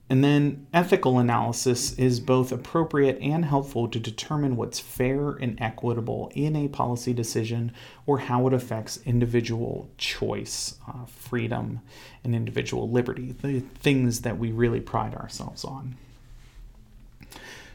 and 0.09 0.23
then 0.23 0.69
ethical 0.73 1.19
analysis 1.19 1.93
is 1.95 2.21
both 2.21 2.53
appropriate 2.53 3.19
and 3.21 3.45
helpful 3.45 3.89
to 3.89 3.99
determine 3.99 4.55
what's 4.55 4.79
fair 4.79 5.31
and 5.31 5.61
equitable 5.61 6.31
in 6.35 6.55
a 6.55 6.69
policy 6.69 7.13
decision 7.13 7.73
or 8.07 8.21
how 8.21 8.47
it 8.47 8.55
affects 8.55 9.01
individual 9.05 9.91
choice, 9.99 10.77
uh, 10.87 11.07
freedom, 11.07 11.81
and 12.23 12.37
individual 12.37 12.89
liberty, 12.89 13.33
the 13.33 13.61
things 13.61 14.21
that 14.21 14.39
we 14.39 14.53
really 14.53 14.81
pride 14.81 15.15
ourselves 15.15 15.65
on. 15.65 15.97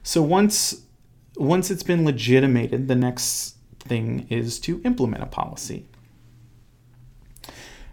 So 0.04 0.22
once 0.22 0.84
once 1.38 1.72
it's 1.72 1.84
been 1.84 2.06
legitimated, 2.06 2.88
the 2.88 2.96
next 2.96 3.56
thing 3.80 4.28
is 4.30 4.60
to 4.60 4.82
implement 4.84 5.24
a 5.24 5.28
policy. 5.28 5.88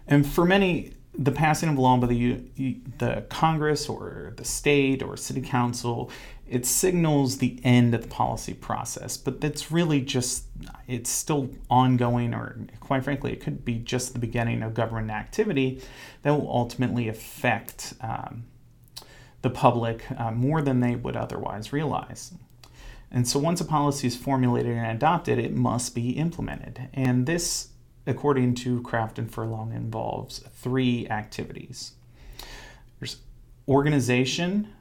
And 0.07 0.27
for 0.27 0.45
many, 0.45 0.93
the 1.19 1.31
passing 1.31 1.69
of 1.69 1.77
law 1.77 1.97
by 1.97 2.07
the 2.07 2.39
the 2.97 3.25
Congress 3.29 3.89
or 3.89 4.33
the 4.37 4.45
state 4.45 5.03
or 5.03 5.17
city 5.17 5.41
council 5.41 6.11
it 6.47 6.65
signals 6.65 7.37
the 7.37 7.59
end 7.63 7.93
of 7.93 8.01
the 8.01 8.07
policy 8.07 8.53
process 8.53 9.17
but 9.17 9.41
that's 9.41 9.71
really 9.71 10.01
just 10.01 10.45
it's 10.87 11.09
still 11.09 11.49
ongoing 11.69 12.33
or 12.33 12.55
quite 12.79 13.03
frankly 13.03 13.33
it 13.33 13.41
could 13.41 13.65
be 13.65 13.75
just 13.75 14.13
the 14.13 14.19
beginning 14.19 14.63
of 14.63 14.73
government 14.73 15.11
activity 15.11 15.81
that 16.21 16.31
will 16.31 16.49
ultimately 16.49 17.07
affect 17.09 17.93
um, 18.01 18.45
the 19.41 19.49
public 19.49 20.05
uh, 20.17 20.31
more 20.31 20.61
than 20.61 20.79
they 20.79 20.95
would 20.95 21.15
otherwise 21.15 21.73
realize 21.73 22.33
and 23.11 23.27
so 23.27 23.39
once 23.39 23.59
a 23.59 23.65
policy 23.65 24.07
is 24.07 24.15
formulated 24.15 24.75
and 24.75 24.85
adopted 24.85 25.39
it 25.39 25.53
must 25.53 25.95
be 25.95 26.11
implemented 26.11 26.89
and 26.93 27.25
this 27.25 27.69
according 28.09 28.55
to 28.55 28.81
Kraft 28.81 29.19
and 29.19 29.31
Furlong, 29.31 29.71
involves 29.71 30.39
three 30.39 31.07
activities. 31.09 31.93
There's 32.99 33.17
organization, 33.67 34.73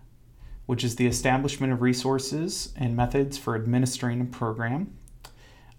which 0.66 0.82
is 0.82 0.96
the 0.96 1.06
establishment 1.06 1.72
of 1.72 1.82
resources 1.82 2.72
and 2.76 2.96
methods 2.96 3.36
for 3.36 3.54
administering 3.54 4.20
a 4.20 4.24
program. 4.24 4.96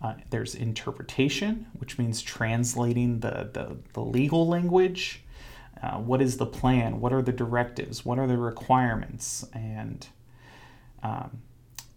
Uh, 0.02 0.14
there's 0.30 0.56
interpretation, 0.56 1.68
which 1.74 1.98
means 1.98 2.22
translating 2.22 3.20
the, 3.20 3.50
the, 3.52 3.78
the 3.94 4.02
legal 4.02 4.48
language. 4.48 5.24
Uh, 5.82 5.98
what 5.98 6.22
is 6.22 6.38
the 6.38 6.46
plan? 6.46 7.00
What 7.00 7.14
are 7.14 7.22
the 7.22 7.32
directives? 7.32 8.06
What 8.06 8.20
are 8.20 8.28
the 8.28 8.38
requirements? 8.38 9.46
And 9.54 10.08
Um, 11.02 11.42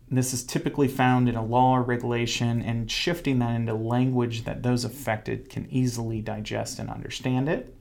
this 0.08 0.32
is 0.32 0.44
typically 0.44 0.88
found 0.88 1.28
in 1.28 1.36
a 1.36 1.44
law 1.44 1.76
or 1.76 1.82
regulation, 1.82 2.62
and 2.62 2.90
shifting 2.90 3.38
that 3.40 3.56
into 3.56 3.74
language 3.74 4.44
that 4.44 4.62
those 4.62 4.84
affected 4.84 5.48
can 5.48 5.66
easily 5.70 6.20
digest 6.20 6.78
and 6.78 6.90
understand 6.90 7.48
it. 7.48 7.74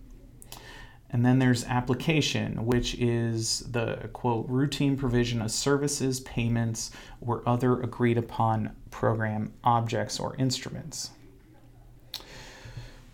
And 1.12 1.26
then 1.26 1.40
there's 1.40 1.66
application, 1.66 2.66
which 2.66 2.96
is 2.96 3.60
the 3.72 4.10
quote 4.14 4.48
routine 4.48 4.96
provision 4.96 5.42
of 5.42 5.52
services, 5.52 6.22
payments, 6.22 6.92
or 7.20 7.44
other 7.46 7.82
agreed 7.82 8.18
upon 8.18 8.72
program 8.90 9.54
objects 9.64 10.20
or 10.20 10.36
instruments. 10.38 11.12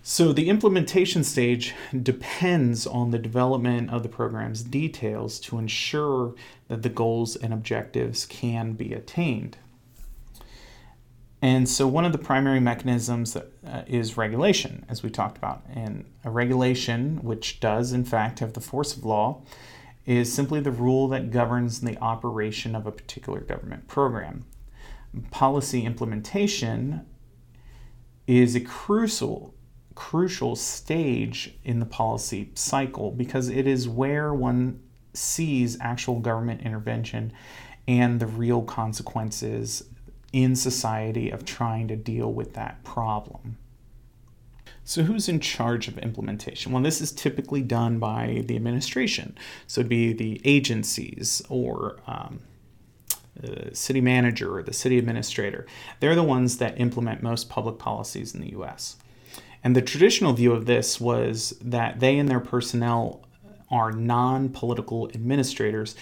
So 0.09 0.31
the 0.31 0.47
implementation 0.47 1.25
stage 1.25 1.75
depends 2.01 2.87
on 2.87 3.11
the 3.11 3.19
development 3.19 3.89
of 3.89 4.03
the 4.03 4.09
program's 4.09 4.63
details 4.63 5.37
to 5.41 5.57
ensure 5.57 6.33
that 6.69 6.81
the 6.81 6.87
goals 6.87 7.35
and 7.35 7.53
objectives 7.53 8.25
can 8.25 8.71
be 8.71 8.93
attained. 8.93 9.57
And 11.41 11.67
so 11.67 11.89
one 11.89 12.05
of 12.05 12.13
the 12.13 12.17
primary 12.19 12.61
mechanisms 12.61 13.35
uh, 13.35 13.43
is 13.85 14.15
regulation, 14.15 14.85
as 14.87 15.03
we 15.03 15.09
talked 15.09 15.37
about. 15.37 15.63
And 15.75 16.05
a 16.23 16.29
regulation, 16.29 17.17
which 17.21 17.59
does 17.59 17.91
in 17.91 18.05
fact 18.05 18.39
have 18.39 18.53
the 18.53 18.61
force 18.61 18.95
of 18.95 19.03
law, 19.03 19.41
is 20.05 20.31
simply 20.31 20.61
the 20.61 20.71
rule 20.71 21.09
that 21.09 21.31
governs 21.31 21.81
the 21.81 21.97
operation 21.97 22.77
of 22.77 22.87
a 22.87 22.93
particular 22.93 23.41
government 23.41 23.89
program. 23.89 24.45
Policy 25.31 25.83
implementation 25.83 27.05
is 28.25 28.55
a 28.55 28.61
crucial 28.61 29.53
crucial 29.97 30.55
stage 30.55 31.55
in 31.63 31.79
the 31.79 31.85
policy 31.85 32.51
cycle 32.53 33.09
because 33.09 33.49
it 33.49 33.65
is 33.65 33.89
where 33.89 34.31
one 34.31 34.79
sees 35.15 35.75
actual 35.81 36.19
government 36.19 36.61
intervention 36.61 37.33
and 37.87 38.19
the 38.19 38.27
real 38.27 38.61
consequences 38.61 39.85
in 40.31 40.55
society 40.55 41.31
of 41.31 41.43
trying 41.45 41.87
to 41.87 41.95
deal 41.95 42.31
with 42.31 42.53
that 42.53 42.83
problem. 42.83 43.57
So, 44.83 45.01
who's 45.01 45.27
in 45.27 45.39
charge 45.39 45.87
of 45.87 45.97
implementation? 45.97 46.71
Well, 46.71 46.83
this 46.83 47.01
is 47.01 47.11
typically 47.11 47.63
done 47.63 47.97
by 47.97 48.43
the 48.45 48.55
administration. 48.55 49.35
So, 49.65 49.81
it'd 49.81 49.89
be 49.89 50.13
the 50.13 50.39
agencies 50.45 51.41
or 51.49 51.97
um, 52.05 52.41
the 53.35 53.73
city 53.73 54.01
manager 54.01 54.55
or 54.55 54.61
the 54.61 54.73
city 54.73 54.99
administrator. 54.99 55.65
They're 56.01 56.13
the 56.13 56.21
ones 56.21 56.59
that 56.59 56.79
implement 56.79 57.23
most 57.23 57.49
public 57.49 57.79
policies 57.79 58.35
in 58.35 58.41
the 58.41 58.51
US. 58.59 58.97
And 59.67 59.75
the 59.75 59.81
traditional 59.81 60.31
view 60.31 60.53
of 60.53 60.65
this 60.65 60.97
was 60.97 61.53
that 61.59 61.99
they 61.99 62.17
and 62.17 62.29
their 62.29 62.39
personnel 62.39 63.25
are 63.69 63.91
non 63.91 64.47
political 64.47 65.09
administrators 65.13 65.93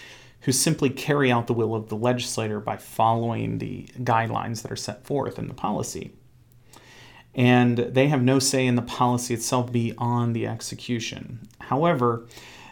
who 0.41 0.51
simply 0.51 0.91
carry 0.91 1.31
out 1.31 1.47
the 1.47 1.53
will 1.53 1.73
of 1.73 1.89
the 1.89 1.95
legislator 1.95 2.59
by 2.59 2.77
following 2.77 3.57
the 3.57 3.87
guidelines 4.03 4.61
that 4.61 4.71
are 4.71 4.75
set 4.75 5.03
forth 5.03 5.39
in 5.39 5.47
the 5.47 5.55
policy. 5.55 6.11
And 7.33 7.79
they 7.79 8.07
have 8.07 8.21
no 8.21 8.37
say 8.37 8.67
in 8.67 8.75
the 8.75 8.83
policy 8.83 9.33
itself 9.33 9.71
beyond 9.71 10.35
the 10.35 10.45
execution. 10.45 11.47
However, 11.59 12.27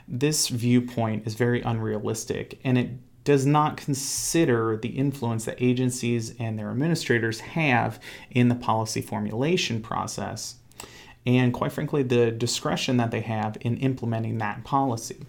this 0.07 0.47
viewpoint 0.47 1.25
is 1.25 1.33
very 1.33 1.63
unrealistic 1.63 2.59
and 2.63 2.77
it 2.77 2.91
does 3.23 3.47
not 3.47 3.77
consider 3.77 4.77
the 4.77 4.89
influence 4.89 5.45
that 5.45 5.57
agencies 5.59 6.35
and 6.37 6.59
their 6.59 6.69
administrators 6.69 7.39
have 7.39 7.99
in 8.29 8.49
the 8.49 8.53
policy 8.53 9.01
formulation 9.01 9.81
process 9.81 10.57
and 11.26 11.53
quite 11.53 11.71
frankly, 11.71 12.03
the 12.03 12.32
discretion 12.32 12.97
that 12.97 13.11
they 13.11 13.21
have 13.21 13.57
in 13.61 13.78
implementing 13.78 14.38
that 14.39 14.63
policy. 14.63 15.26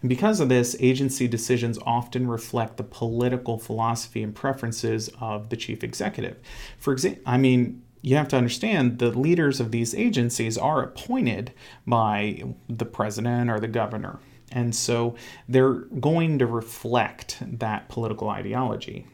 And 0.00 0.08
because 0.08 0.38
of 0.38 0.48
this, 0.48 0.76
agency 0.78 1.26
decisions 1.26 1.78
often 1.84 2.28
reflect 2.28 2.76
the 2.76 2.84
political 2.84 3.58
philosophy 3.58 4.22
and 4.22 4.34
preferences 4.34 5.10
of 5.20 5.48
the 5.48 5.56
chief 5.56 5.82
executive. 5.82 6.36
For 6.78 6.92
example, 6.92 7.22
I 7.26 7.36
mean, 7.36 7.82
you 8.02 8.16
have 8.16 8.28
to 8.28 8.36
understand 8.36 8.98
the 8.98 9.10
leaders 9.10 9.58
of 9.58 9.72
these 9.72 9.94
agencies 9.94 10.56
are 10.56 10.82
appointed 10.82 11.52
by 11.86 12.44
the 12.68 12.84
president 12.84 13.50
or 13.50 13.58
the 13.58 13.68
governor. 13.68 14.20
And 14.52 14.74
so 14.74 15.16
they're 15.48 15.74
going 15.74 16.38
to 16.38 16.46
reflect 16.46 17.38
that 17.58 17.88
political 17.88 18.28
ideology. 18.28 19.06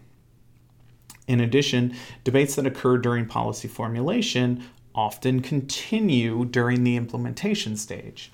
In 1.26 1.40
addition, 1.40 1.96
debates 2.24 2.56
that 2.56 2.66
occur 2.66 2.98
during 2.98 3.26
policy 3.26 3.68
formulation 3.68 4.62
often 4.94 5.40
continue 5.40 6.44
during 6.44 6.84
the 6.84 6.96
implementation 6.96 7.76
stage. 7.76 8.32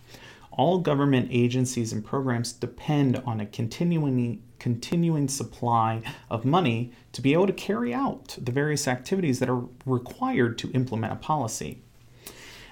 All 0.53 0.79
government 0.79 1.29
agencies 1.31 1.93
and 1.93 2.05
programs 2.05 2.53
depend 2.53 3.17
on 3.25 3.41
a 3.41 3.47
continuing, 3.47 4.43
continuing 4.59 5.29
supply 5.29 6.03
of 6.29 6.45
money 6.45 6.93
to 7.13 7.23
be 7.23 7.33
able 7.33 7.47
to 7.47 7.53
carry 7.53 7.95
out 7.95 8.37
the 8.41 8.53
various 8.53 8.87
activities 8.87 9.39
that 9.39 9.49
are 9.49 9.65
required 9.87 10.59
to 10.59 10.71
implement 10.73 11.13
a 11.13 11.17
policy. 11.17 11.83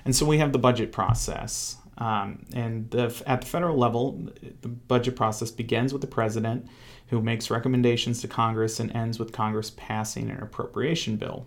And 0.05 0.15
so 0.15 0.27
we 0.27 0.39
have 0.39 0.53
the 0.53 0.59
budget 0.59 0.93
process. 0.93 1.77
Um, 1.99 2.45
and 2.53 2.91
the, 2.91 3.23
at 3.27 3.41
the 3.41 3.47
federal 3.47 3.77
level, 3.77 4.29
the 4.61 4.69
budget 4.69 5.17
process 5.17 5.51
begins 5.51 5.93
with 5.93 6.03
the 6.03 6.09
president, 6.09 6.69
who 7.09 7.23
makes 7.23 7.51
recommendations 7.51 8.21
to 8.21 8.29
Congress 8.29 8.81
and 8.81 8.95
ends 8.95 9.19
with 9.19 9.33
Congress 9.33 9.73
passing 9.77 10.31
an 10.31 10.43
appropriation 10.43 11.17
bill 11.17 11.47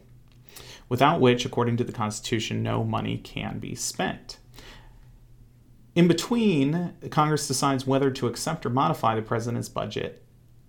without 0.91 1.21
which, 1.21 1.45
according 1.45 1.77
to 1.77 1.85
the 1.85 1.91
Constitution, 1.93 2.61
no 2.61 2.83
money 2.83 3.17
can 3.17 3.59
be 3.59 3.73
spent. 3.73 4.39
In 5.95 6.05
between, 6.05 6.93
Congress 7.09 7.47
decides 7.47 7.87
whether 7.87 8.11
to 8.11 8.27
accept 8.27 8.65
or 8.65 8.69
modify 8.69 9.15
the 9.15 9.21
president's 9.21 9.69
budget 9.69 10.21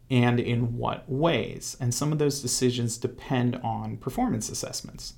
and 0.09 0.39
in 0.39 0.79
what 0.79 1.11
ways. 1.11 1.77
And 1.81 1.93
some 1.93 2.12
of 2.12 2.20
those 2.20 2.41
decisions 2.41 2.99
depend 2.99 3.57
on 3.64 3.97
performance 3.97 4.49
assessments 4.49 5.14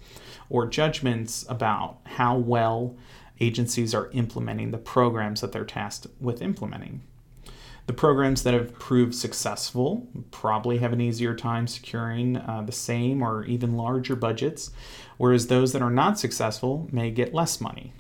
or 0.48 0.66
judgments 0.66 1.44
about 1.50 1.98
how 2.04 2.38
well 2.38 2.96
agencies 3.40 3.94
are 3.94 4.08
implementing 4.12 4.70
the 4.70 4.78
programs 4.78 5.42
that 5.42 5.52
they're 5.52 5.66
tasked 5.66 6.06
with 6.18 6.40
implementing. 6.40 7.02
The 7.86 7.92
programs 7.92 8.44
that 8.44 8.54
have 8.54 8.78
proved 8.78 9.14
successful 9.14 10.06
probably 10.30 10.78
have 10.78 10.94
an 10.94 11.02
easier 11.02 11.34
time 11.34 11.66
securing 11.66 12.38
uh, 12.38 12.62
the 12.64 12.72
same 12.72 13.22
or 13.22 13.44
even 13.44 13.76
larger 13.76 14.16
budgets, 14.16 14.70
whereas 15.18 15.48
those 15.48 15.72
that 15.72 15.82
are 15.82 15.90
not 15.90 16.18
successful 16.18 16.88
may 16.90 17.10
get 17.10 17.34
less 17.34 17.60
money. 17.60 17.92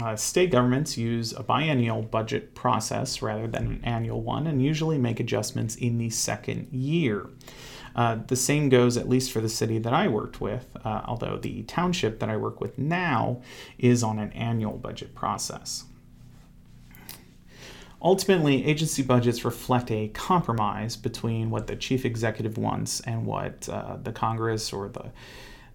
Uh, 0.00 0.14
state 0.14 0.52
governments 0.52 0.96
use 0.96 1.32
a 1.32 1.42
biennial 1.42 2.02
budget 2.02 2.54
process 2.54 3.20
rather 3.20 3.48
than 3.48 3.66
an 3.66 3.80
annual 3.82 4.22
one 4.22 4.46
and 4.46 4.62
usually 4.62 4.98
make 4.98 5.18
adjustments 5.18 5.74
in 5.74 5.98
the 5.98 6.10
second 6.10 6.68
year. 6.70 7.28
Uh, 7.96 8.18
the 8.28 8.36
same 8.36 8.68
goes, 8.68 8.96
at 8.96 9.08
least 9.08 9.32
for 9.32 9.40
the 9.40 9.48
city 9.48 9.78
that 9.78 9.92
I 9.92 10.06
worked 10.06 10.40
with, 10.40 10.68
uh, 10.84 11.02
although 11.06 11.36
the 11.36 11.64
township 11.64 12.20
that 12.20 12.28
I 12.28 12.36
work 12.36 12.60
with 12.60 12.78
now 12.78 13.40
is 13.78 14.04
on 14.04 14.20
an 14.20 14.32
annual 14.34 14.76
budget 14.76 15.16
process. 15.16 15.87
Ultimately, 18.00 18.64
agency 18.64 19.02
budgets 19.02 19.44
reflect 19.44 19.90
a 19.90 20.08
compromise 20.08 20.96
between 20.96 21.50
what 21.50 21.66
the 21.66 21.74
chief 21.74 22.04
executive 22.04 22.56
wants 22.56 23.00
and 23.00 23.26
what 23.26 23.68
uh, 23.68 23.96
the 24.02 24.12
Congress 24.12 24.72
or 24.72 24.88
the 24.88 25.10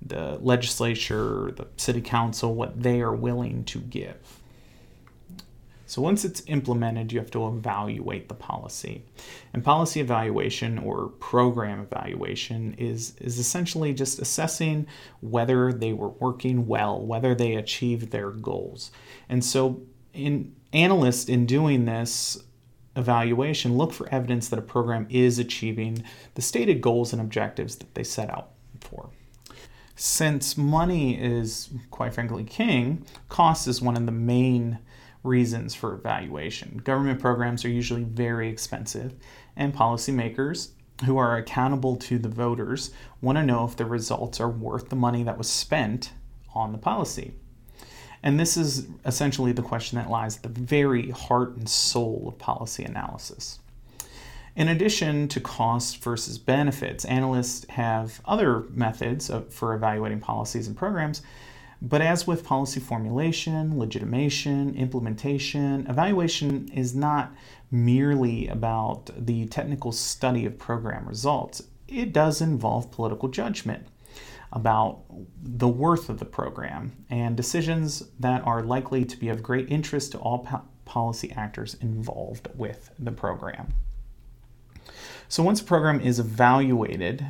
the 0.05 0.37
legislature, 0.41 1.53
the 1.55 1.67
city 1.77 2.01
council, 2.01 2.53
what 2.53 2.81
they 2.81 3.01
are 3.01 3.15
willing 3.15 3.63
to 3.63 3.79
give. 3.79 4.41
So 5.85 6.01
once 6.01 6.25
it's 6.25 6.41
implemented, 6.47 7.11
you 7.11 7.19
have 7.19 7.29
to 7.31 7.47
evaluate 7.47 8.27
the 8.27 8.33
policy. 8.33 9.03
And 9.53 9.63
policy 9.63 9.99
evaluation 9.99 10.79
or 10.79 11.09
program 11.19 11.81
evaluation 11.81 12.73
is, 12.79 13.15
is 13.19 13.37
essentially 13.37 13.93
just 13.93 14.19
assessing 14.19 14.87
whether 15.21 15.71
they 15.71 15.93
were 15.93 16.09
working 16.09 16.65
well, 16.67 16.99
whether 16.99 17.35
they 17.35 17.55
achieved 17.55 18.11
their 18.11 18.31
goals. 18.31 18.91
And 19.29 19.45
so 19.45 19.83
in 20.13 20.55
analysts 20.71 21.25
in 21.25 21.45
doing 21.45 21.85
this 21.85 22.43
evaluation 22.95 23.77
look 23.77 23.91
for 23.91 24.07
evidence 24.09 24.49
that 24.49 24.59
a 24.59 24.63
program 24.63 25.07
is 25.09 25.39
achieving 25.39 26.03
the 26.35 26.41
stated 26.41 26.81
goals 26.81 27.11
and 27.11 27.21
objectives 27.21 27.77
that 27.77 27.93
they 27.95 28.03
set 28.03 28.29
out 28.29 28.51
for. 28.79 29.09
Since 29.95 30.57
money 30.57 31.21
is, 31.21 31.69
quite 31.91 32.13
frankly, 32.13 32.43
king, 32.43 33.05
cost 33.29 33.67
is 33.67 33.81
one 33.81 33.95
of 33.95 34.05
the 34.05 34.11
main 34.11 34.79
reasons 35.23 35.73
for 35.75 35.93
evaluation. 35.93 36.81
Government 36.83 37.19
programs 37.19 37.63
are 37.63 37.69
usually 37.69 38.03
very 38.03 38.49
expensive, 38.49 39.13
and 39.55 39.73
policymakers 39.73 40.69
who 41.05 41.17
are 41.17 41.37
accountable 41.37 41.95
to 41.95 42.19
the 42.19 42.29
voters 42.29 42.91
want 43.21 43.37
to 43.37 43.43
know 43.45 43.65
if 43.65 43.75
the 43.75 43.85
results 43.85 44.39
are 44.39 44.49
worth 44.49 44.89
the 44.89 44.95
money 44.95 45.23
that 45.23 45.37
was 45.37 45.49
spent 45.49 46.11
on 46.53 46.71
the 46.71 46.77
policy. 46.77 47.33
And 48.23 48.39
this 48.39 48.55
is 48.55 48.87
essentially 49.05 49.51
the 49.51 49.61
question 49.61 49.97
that 49.97 50.09
lies 50.09 50.37
at 50.37 50.43
the 50.43 50.49
very 50.49 51.11
heart 51.11 51.57
and 51.57 51.67
soul 51.67 52.23
of 52.27 52.39
policy 52.39 52.83
analysis. 52.83 53.59
In 54.55 54.69
addition 54.69 55.27
to 55.29 55.41
cost 55.41 55.97
versus 55.97 56.37
benefits, 56.37 57.05
analysts 57.05 57.65
have 57.69 58.21
other 58.23 58.61
methods 58.69 59.29
for 59.49 59.73
evaluating 59.73 60.21
policies 60.21 60.67
and 60.67 60.77
programs. 60.77 61.21
But 61.81 62.01
as 62.01 62.25
with 62.25 62.45
policy 62.45 62.79
formulation, 62.79 63.77
legitimation, 63.77 64.73
implementation, 64.75 65.85
evaluation 65.87 66.69
is 66.69 66.95
not 66.95 67.33
merely 67.71 68.47
about 68.47 69.09
the 69.17 69.47
technical 69.47 69.91
study 69.91 70.45
of 70.45 70.57
program 70.57 71.05
results. 71.05 71.63
It 71.89 72.13
does 72.13 72.39
involve 72.39 72.89
political 72.89 73.27
judgment 73.27 73.87
about 74.53 75.01
the 75.41 75.67
worth 75.67 76.09
of 76.09 76.19
the 76.19 76.25
program 76.25 77.05
and 77.09 77.35
decisions 77.35 78.03
that 78.19 78.45
are 78.45 78.61
likely 78.61 79.03
to 79.03 79.17
be 79.17 79.29
of 79.29 79.43
great 79.43 79.69
interest 79.69 80.11
to 80.11 80.19
all 80.19 80.39
po- 80.39 80.61
policy 80.85 81.31
actors 81.35 81.73
involved 81.75 82.47
with 82.55 82.91
the 82.99 83.11
program. 83.11 83.73
So, 85.27 85.41
once 85.41 85.59
a 85.59 85.63
program 85.63 85.99
is 85.99 86.19
evaluated, 86.19 87.25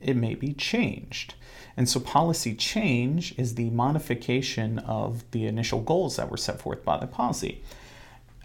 it 0.00 0.16
may 0.16 0.34
be 0.36 0.52
changed. 0.52 1.34
And 1.76 1.88
so, 1.88 1.98
policy 1.98 2.54
change 2.54 3.36
is 3.36 3.56
the 3.56 3.70
modification 3.70 4.78
of 4.78 5.28
the 5.32 5.46
initial 5.46 5.80
goals 5.80 6.16
that 6.16 6.30
were 6.30 6.36
set 6.36 6.60
forth 6.60 6.84
by 6.84 6.98
the 6.98 7.08
policy. 7.08 7.62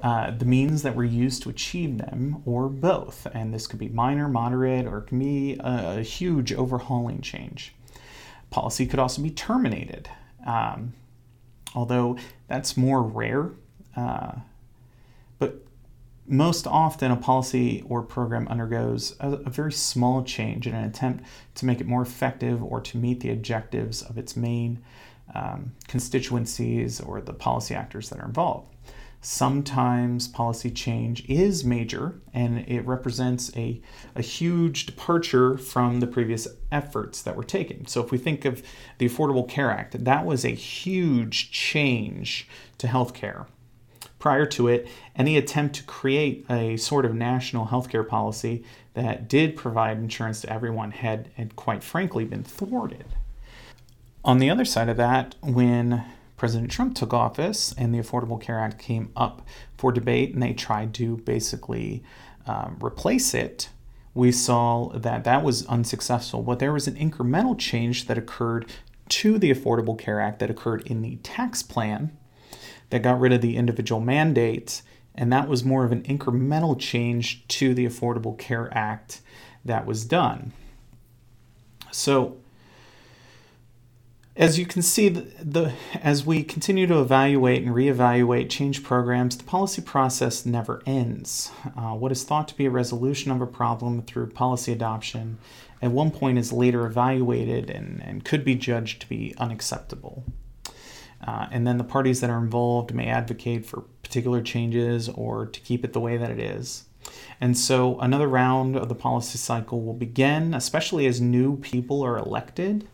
Uh, 0.01 0.31
the 0.31 0.45
means 0.45 0.81
that 0.81 0.95
were 0.95 1.03
used 1.03 1.43
to 1.43 1.49
achieve 1.49 1.97
them, 1.97 2.41
or 2.45 2.67
both. 2.67 3.25
And 3.33 3.53
this 3.53 3.67
could 3.67 3.79
be 3.79 3.87
minor, 3.87 4.27
moderate, 4.27 4.85
or 4.85 4.97
it 4.97 5.07
can 5.07 5.19
be 5.19 5.53
a, 5.59 5.99
a 5.99 6.01
huge 6.01 6.51
overhauling 6.51 7.21
change. 7.21 7.73
Policy 8.53 8.85
could 8.85 8.99
also 8.99 9.19
be 9.19 9.31
terminated, 9.31 10.11
um, 10.45 10.93
although 11.73 12.19
that's 12.47 12.77
more 12.77 13.01
rare. 13.01 13.49
Uh, 13.95 14.33
but 15.39 15.65
most 16.27 16.67
often, 16.67 17.09
a 17.09 17.15
policy 17.15 17.83
or 17.89 18.03
program 18.03 18.47
undergoes 18.47 19.15
a, 19.19 19.31
a, 19.31 19.49
very 19.49 19.73
small 19.73 20.23
change 20.23 20.67
in 20.67 20.75
an 20.75 20.83
attempt 20.83 21.25
to 21.55 21.65
make 21.65 21.81
it 21.81 21.87
more 21.87 22.03
effective 22.03 22.63
or 22.63 22.79
to 22.79 22.95
meet 22.95 23.21
the 23.21 23.31
objectives 23.31 24.03
of 24.03 24.19
its 24.19 24.37
main 24.37 24.83
um, 25.33 25.71
constituencies 25.87 27.01
or 27.01 27.21
the 27.21 27.33
policy 27.33 27.73
actors 27.73 28.09
that 28.09 28.19
are 28.19 28.25
involved. 28.25 28.67
Sometimes 29.25 30.27
policy 30.27 30.69
change 30.69 31.23
is 31.29 31.63
major 31.63 32.19
and 32.33 32.59
it 32.67 32.85
represents 32.85 33.55
a, 33.55 33.81
a 34.15 34.21
huge 34.21 34.85
departure 34.85 35.57
from 35.57 36.01
the 36.01 36.07
previous 36.07 36.45
efforts 36.73 37.21
that 37.21 37.37
were 37.37 37.45
taken. 37.45 37.87
So, 37.87 38.03
if 38.03 38.11
we 38.11 38.17
think 38.17 38.43
of 38.43 38.61
the 38.97 39.07
Affordable 39.07 39.47
Care 39.47 39.71
Act, 39.71 40.03
that 40.03 40.25
was 40.25 40.43
a 40.43 40.49
huge 40.49 41.51
change 41.51 42.49
to 42.79 42.87
healthcare. 42.87 43.47
Prior 44.19 44.45
to 44.47 44.67
it, 44.67 44.89
any 45.15 45.37
attempt 45.37 45.75
to 45.75 45.83
create 45.83 46.45
a 46.49 46.75
sort 46.75 47.05
of 47.05 47.15
national 47.15 47.67
healthcare 47.67 48.05
policy 48.05 48.65
that 48.93 49.29
did 49.29 49.55
provide 49.55 49.99
insurance 49.99 50.41
to 50.41 50.51
everyone 50.51 50.91
had, 50.91 51.29
had 51.35 51.55
quite 51.55 51.81
frankly 51.81 52.25
been 52.25 52.43
thwarted. 52.43 53.05
On 54.25 54.39
the 54.39 54.49
other 54.49 54.65
side 54.65 54.89
of 54.89 54.97
that, 54.97 55.35
when 55.41 56.03
President 56.43 56.69
Trump 56.69 56.93
took 56.93 57.13
office 57.13 57.73
and 57.77 57.95
the 57.95 57.99
Affordable 57.99 58.37
Care 58.37 58.59
Act 58.59 58.77
came 58.77 59.13
up 59.15 59.47
for 59.77 59.93
debate 59.93 60.33
and 60.33 60.43
they 60.43 60.51
tried 60.51 60.93
to 60.95 61.15
basically 61.19 62.03
um, 62.45 62.77
replace 62.83 63.33
it, 63.33 63.69
we 64.13 64.29
saw 64.29 64.89
that 64.89 65.23
that 65.23 65.41
was 65.41 65.65
unsuccessful. 65.67 66.41
But 66.41 66.59
there 66.59 66.73
was 66.73 66.85
an 66.85 66.95
incremental 66.95 67.57
change 67.57 68.07
that 68.07 68.17
occurred 68.17 68.69
to 69.07 69.39
the 69.39 69.51
Affordable 69.51 69.97
Care 69.97 70.19
Act 70.19 70.39
that 70.39 70.49
occurred 70.49 70.85
in 70.85 71.01
the 71.01 71.15
tax 71.23 71.63
plan 71.63 72.11
that 72.89 73.01
got 73.01 73.21
rid 73.21 73.31
of 73.31 73.39
the 73.39 73.55
individual 73.55 74.01
mandates. 74.01 74.83
And 75.15 75.31
that 75.31 75.47
was 75.47 75.63
more 75.63 75.85
of 75.85 75.93
an 75.93 76.03
incremental 76.03 76.77
change 76.77 77.47
to 77.47 77.73
the 77.73 77.85
Affordable 77.85 78.37
Care 78.37 78.67
Act 78.73 79.21
that 79.63 79.85
was 79.85 80.03
done. 80.03 80.51
So, 81.89 82.35
as 84.35 84.57
you 84.57 84.65
can 84.65 84.81
see, 84.81 85.09
the, 85.09 85.21
the, 85.43 85.73
as 86.01 86.25
we 86.25 86.43
continue 86.43 86.87
to 86.87 86.99
evaluate 86.99 87.61
and 87.61 87.75
reevaluate 87.75 88.49
change 88.49 88.83
programs, 88.83 89.37
the 89.37 89.43
policy 89.43 89.81
process 89.81 90.45
never 90.45 90.81
ends. 90.87 91.51
Uh, 91.77 91.93
what 91.93 92.11
is 92.11 92.23
thought 92.23 92.47
to 92.47 92.57
be 92.57 92.65
a 92.65 92.71
resolution 92.71 93.31
of 93.31 93.41
a 93.41 93.47
problem 93.47 94.01
through 94.01 94.27
policy 94.27 94.71
adoption 94.71 95.37
at 95.83 95.91
one 95.91 96.09
point 96.09 96.39
is 96.39 96.51
later 96.51 96.85
evaluated 96.85 97.69
and, 97.69 98.01
and 98.03 98.25
could 98.25 98.43
be 98.43 98.55
judged 98.55 99.01
to 99.01 99.07
be 99.07 99.35
unacceptable. 99.37 100.23
Uh, 101.25 101.47
and 101.51 101.67
then 101.67 101.77
the 101.77 101.83
parties 101.83 102.19
that 102.21 102.29
are 102.29 102.39
involved 102.39 102.93
may 102.93 103.07
advocate 103.07 103.65
for 103.65 103.81
particular 104.01 104.41
changes 104.41 105.09
or 105.09 105.45
to 105.45 105.59
keep 105.59 105.85
it 105.85 105.93
the 105.93 105.99
way 105.99 106.17
that 106.17 106.31
it 106.31 106.39
is. 106.39 106.85
And 107.39 107.57
so 107.57 107.99
another 107.99 108.27
round 108.27 108.75
of 108.75 108.89
the 108.89 108.95
policy 108.95 109.37
cycle 109.37 109.81
will 109.81 109.93
begin, 109.93 110.53
especially 110.53 111.05
as 111.05 111.21
new 111.21 111.57
people 111.57 112.01
are 112.01 112.17
elected 112.17 112.87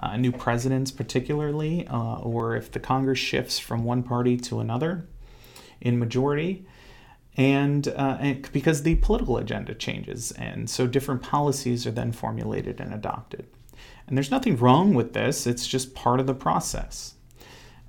uh, 0.00 0.16
new 0.16 0.32
presidents, 0.32 0.90
particularly, 0.90 1.86
uh, 1.86 2.16
or 2.16 2.56
if 2.56 2.72
the 2.72 2.80
Congress 2.80 3.18
shifts 3.18 3.58
from 3.58 3.84
one 3.84 4.02
party 4.02 4.36
to 4.38 4.60
another 4.60 5.06
in 5.80 5.98
majority. 5.98 6.66
And, 7.36 7.86
uh, 7.88 8.18
and, 8.20 8.52
because 8.52 8.82
the 8.82 8.96
political 8.96 9.36
agenda 9.36 9.74
changes, 9.74 10.32
and 10.32 10.68
so 10.68 10.86
different 10.86 11.22
policies 11.22 11.86
are 11.86 11.92
then 11.92 12.12
formulated 12.12 12.80
and 12.80 12.92
adopted. 12.92 13.46
And 14.06 14.16
there's 14.16 14.30
nothing 14.30 14.56
wrong 14.56 14.94
with 14.94 15.12
this, 15.12 15.46
it's 15.46 15.66
just 15.66 15.94
part 15.94 16.18
of 16.18 16.26
the 16.26 16.34
process. 16.34 17.14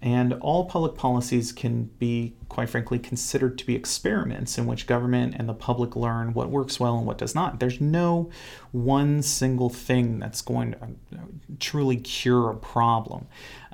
And 0.02 0.34
all 0.42 0.66
public 0.66 0.96
policies 0.96 1.52
can 1.52 1.84
be, 2.00 2.36
quite 2.50 2.70
frankly, 2.70 2.98
considered 2.98 3.60
to 3.60 3.66
be 3.66 3.76
experiments 3.76 4.58
in 4.58 4.66
which 4.66 4.88
government 4.88 5.36
and 5.38 5.48
the 5.48 5.54
public 5.54 5.96
learn 5.96 6.34
what 6.34 6.50
works 6.50 6.80
well 6.80 6.98
and 6.98 7.06
what 7.06 7.20
does 7.20 7.36
not. 7.36 7.60
There's 7.60 7.80
no 7.80 8.32
one 8.72 9.22
single 9.22 9.70
thing 9.70 10.18
that's 10.18 10.42
going 10.42 10.72
to 10.72 10.78
uh, 11.18 11.20
truly 11.60 11.98
cure 11.98 12.50
a 12.50 12.56
problem. 12.56 13.28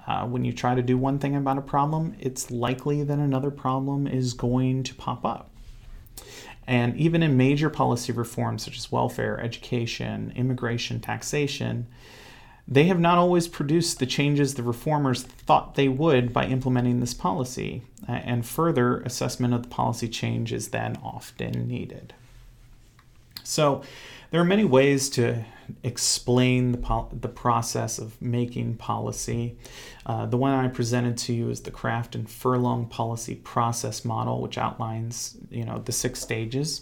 Uh, 0.06 0.26
when 0.26 0.44
you 0.44 0.52
try 0.52 0.76
to 0.76 0.82
do 0.82 0.98
one 0.98 1.18
thing 1.18 1.36
about 1.36 1.58
a 1.58 1.62
problem, 1.62 2.16
it's 2.20 2.52
likely 2.52 3.04
that 3.04 3.20
another 3.20 3.52
problem 3.52 4.06
is 4.06 4.34
going 4.34 4.84
to 4.84 4.96
pop 4.96 5.26
up. 5.26 5.50
And 6.66 6.98
even 6.98 7.24
in 7.24 7.38
major 7.38 7.70
policy 7.70 8.12
reforms 8.12 8.66
such 8.66 8.78
as 8.78 8.92
welfare, 8.92 9.40
education, 9.40 10.34
immigration, 10.36 11.00
taxation, 11.00 11.88
they 12.68 12.86
have 12.86 13.00
not 13.00 13.18
always 13.18 13.48
produced 13.48 14.00
the 14.00 14.06
changes 14.06 14.54
the 14.54 14.64
reformers 14.64 15.24
thought 15.24 15.76
they 15.76 15.88
would 15.88 16.34
by 16.34 16.46
implementing 16.46 17.00
this 17.00 17.14
policy, 17.14 17.82
and 18.08 18.46
further 18.46 19.00
assessment 19.02 19.54
of 19.54 19.64
the 19.64 19.70
policy 19.70 20.10
change 20.10 20.52
is 20.52 20.70
then 20.70 20.98
often 21.02 21.68
needed. 21.68 22.14
So, 23.44 23.82
there 24.30 24.42
are 24.42 24.46
many 24.46 24.66
ways 24.66 25.10
to 25.12 25.46
explain 25.84 26.74
the, 26.74 26.78
pol- 26.78 27.10
the 27.14 27.30
process 27.30 27.98
of 27.98 28.22
making 28.22 28.76
policy. 28.76 29.58
Uh, 30.06 30.26
the 30.26 30.38
one 30.38 30.52
I 30.52 30.68
presented 30.68 31.18
to 31.20 31.34
you 31.34 31.50
is 31.50 31.62
the 31.62 31.72
Kraft 31.72 32.16
and 32.16 32.30
Furlong 32.30 32.88
policy 32.88 33.36
process 33.36 34.04
model, 34.04 34.42
which 34.42 34.58
outlines 34.58 35.38
you 35.50 35.64
know 35.64 35.80
the 35.80 35.94
six 35.94 36.20
stages. 36.20 36.82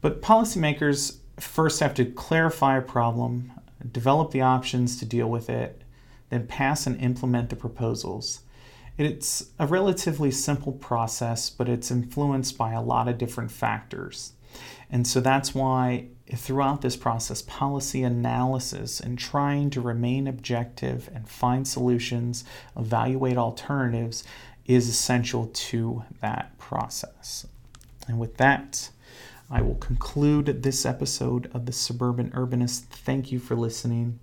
But 0.00 0.22
policymakers 0.22 1.18
first 1.38 1.80
have 1.80 1.94
to 1.94 2.04
clarify 2.06 2.78
a 2.78 2.82
problem, 2.82 3.52
develop 3.92 4.30
the 4.30 4.40
options 4.40 4.98
to 4.98 5.04
deal 5.04 5.28
with 5.28 5.48
it, 5.50 5.82
then 6.30 6.46
pass 6.46 6.86
and 6.86 7.00
implement 7.00 7.50
the 7.50 7.56
proposals. 7.56 8.40
It's 8.98 9.50
a 9.58 9.66
relatively 9.66 10.30
simple 10.30 10.72
process, 10.72 11.50
but 11.50 11.68
it's 11.68 11.90
influenced 11.90 12.56
by 12.56 12.72
a 12.72 12.82
lot 12.82 13.08
of 13.08 13.18
different 13.18 13.50
factors. 13.50 14.32
And 14.90 15.06
so 15.06 15.20
that's 15.20 15.54
why 15.54 16.06
throughout 16.34 16.80
this 16.80 16.96
process, 16.96 17.42
policy 17.42 18.02
analysis 18.02 19.00
and 19.00 19.18
trying 19.18 19.70
to 19.70 19.80
remain 19.80 20.26
objective 20.26 21.10
and 21.14 21.28
find 21.28 21.68
solutions, 21.68 22.44
evaluate 22.76 23.36
alternatives 23.36 24.24
is 24.64 24.88
essential 24.88 25.46
to 25.46 26.04
that 26.20 26.56
process. 26.58 27.46
And 28.08 28.18
with 28.18 28.36
that, 28.38 28.90
I 29.50 29.62
will 29.62 29.76
conclude 29.76 30.62
this 30.62 30.84
episode 30.84 31.50
of 31.54 31.66
the 31.66 31.72
Suburban 31.72 32.30
Urbanist. 32.30 32.86
Thank 32.86 33.30
you 33.30 33.38
for 33.38 33.54
listening. 33.54 34.18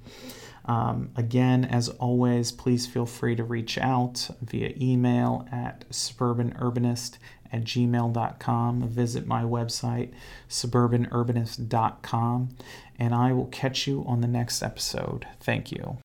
Um, 0.66 1.12
again, 1.16 1.66
as 1.66 1.90
always, 1.90 2.52
please 2.52 2.88
feel 2.88 3.06
free 3.06 3.36
to 3.36 3.44
reach 3.44 3.78
out 3.78 4.30
via 4.42 4.74
email 4.80 5.48
at 5.52 5.88
suburbanurbanist 5.90 7.18
at 7.52 7.64
gmail.com. 7.64 8.88
Visit 8.88 9.28
my 9.28 9.44
website, 9.44 10.12
suburbanurbanist.com, 10.50 12.50
and 12.98 13.14
I 13.14 13.34
will 13.34 13.48
catch 13.48 13.88
you 13.88 14.04
on 14.08 14.22
the 14.22 14.28
next 14.28 14.64
episode. 14.64 15.28
Thank 15.40 15.72
you. 15.72 15.98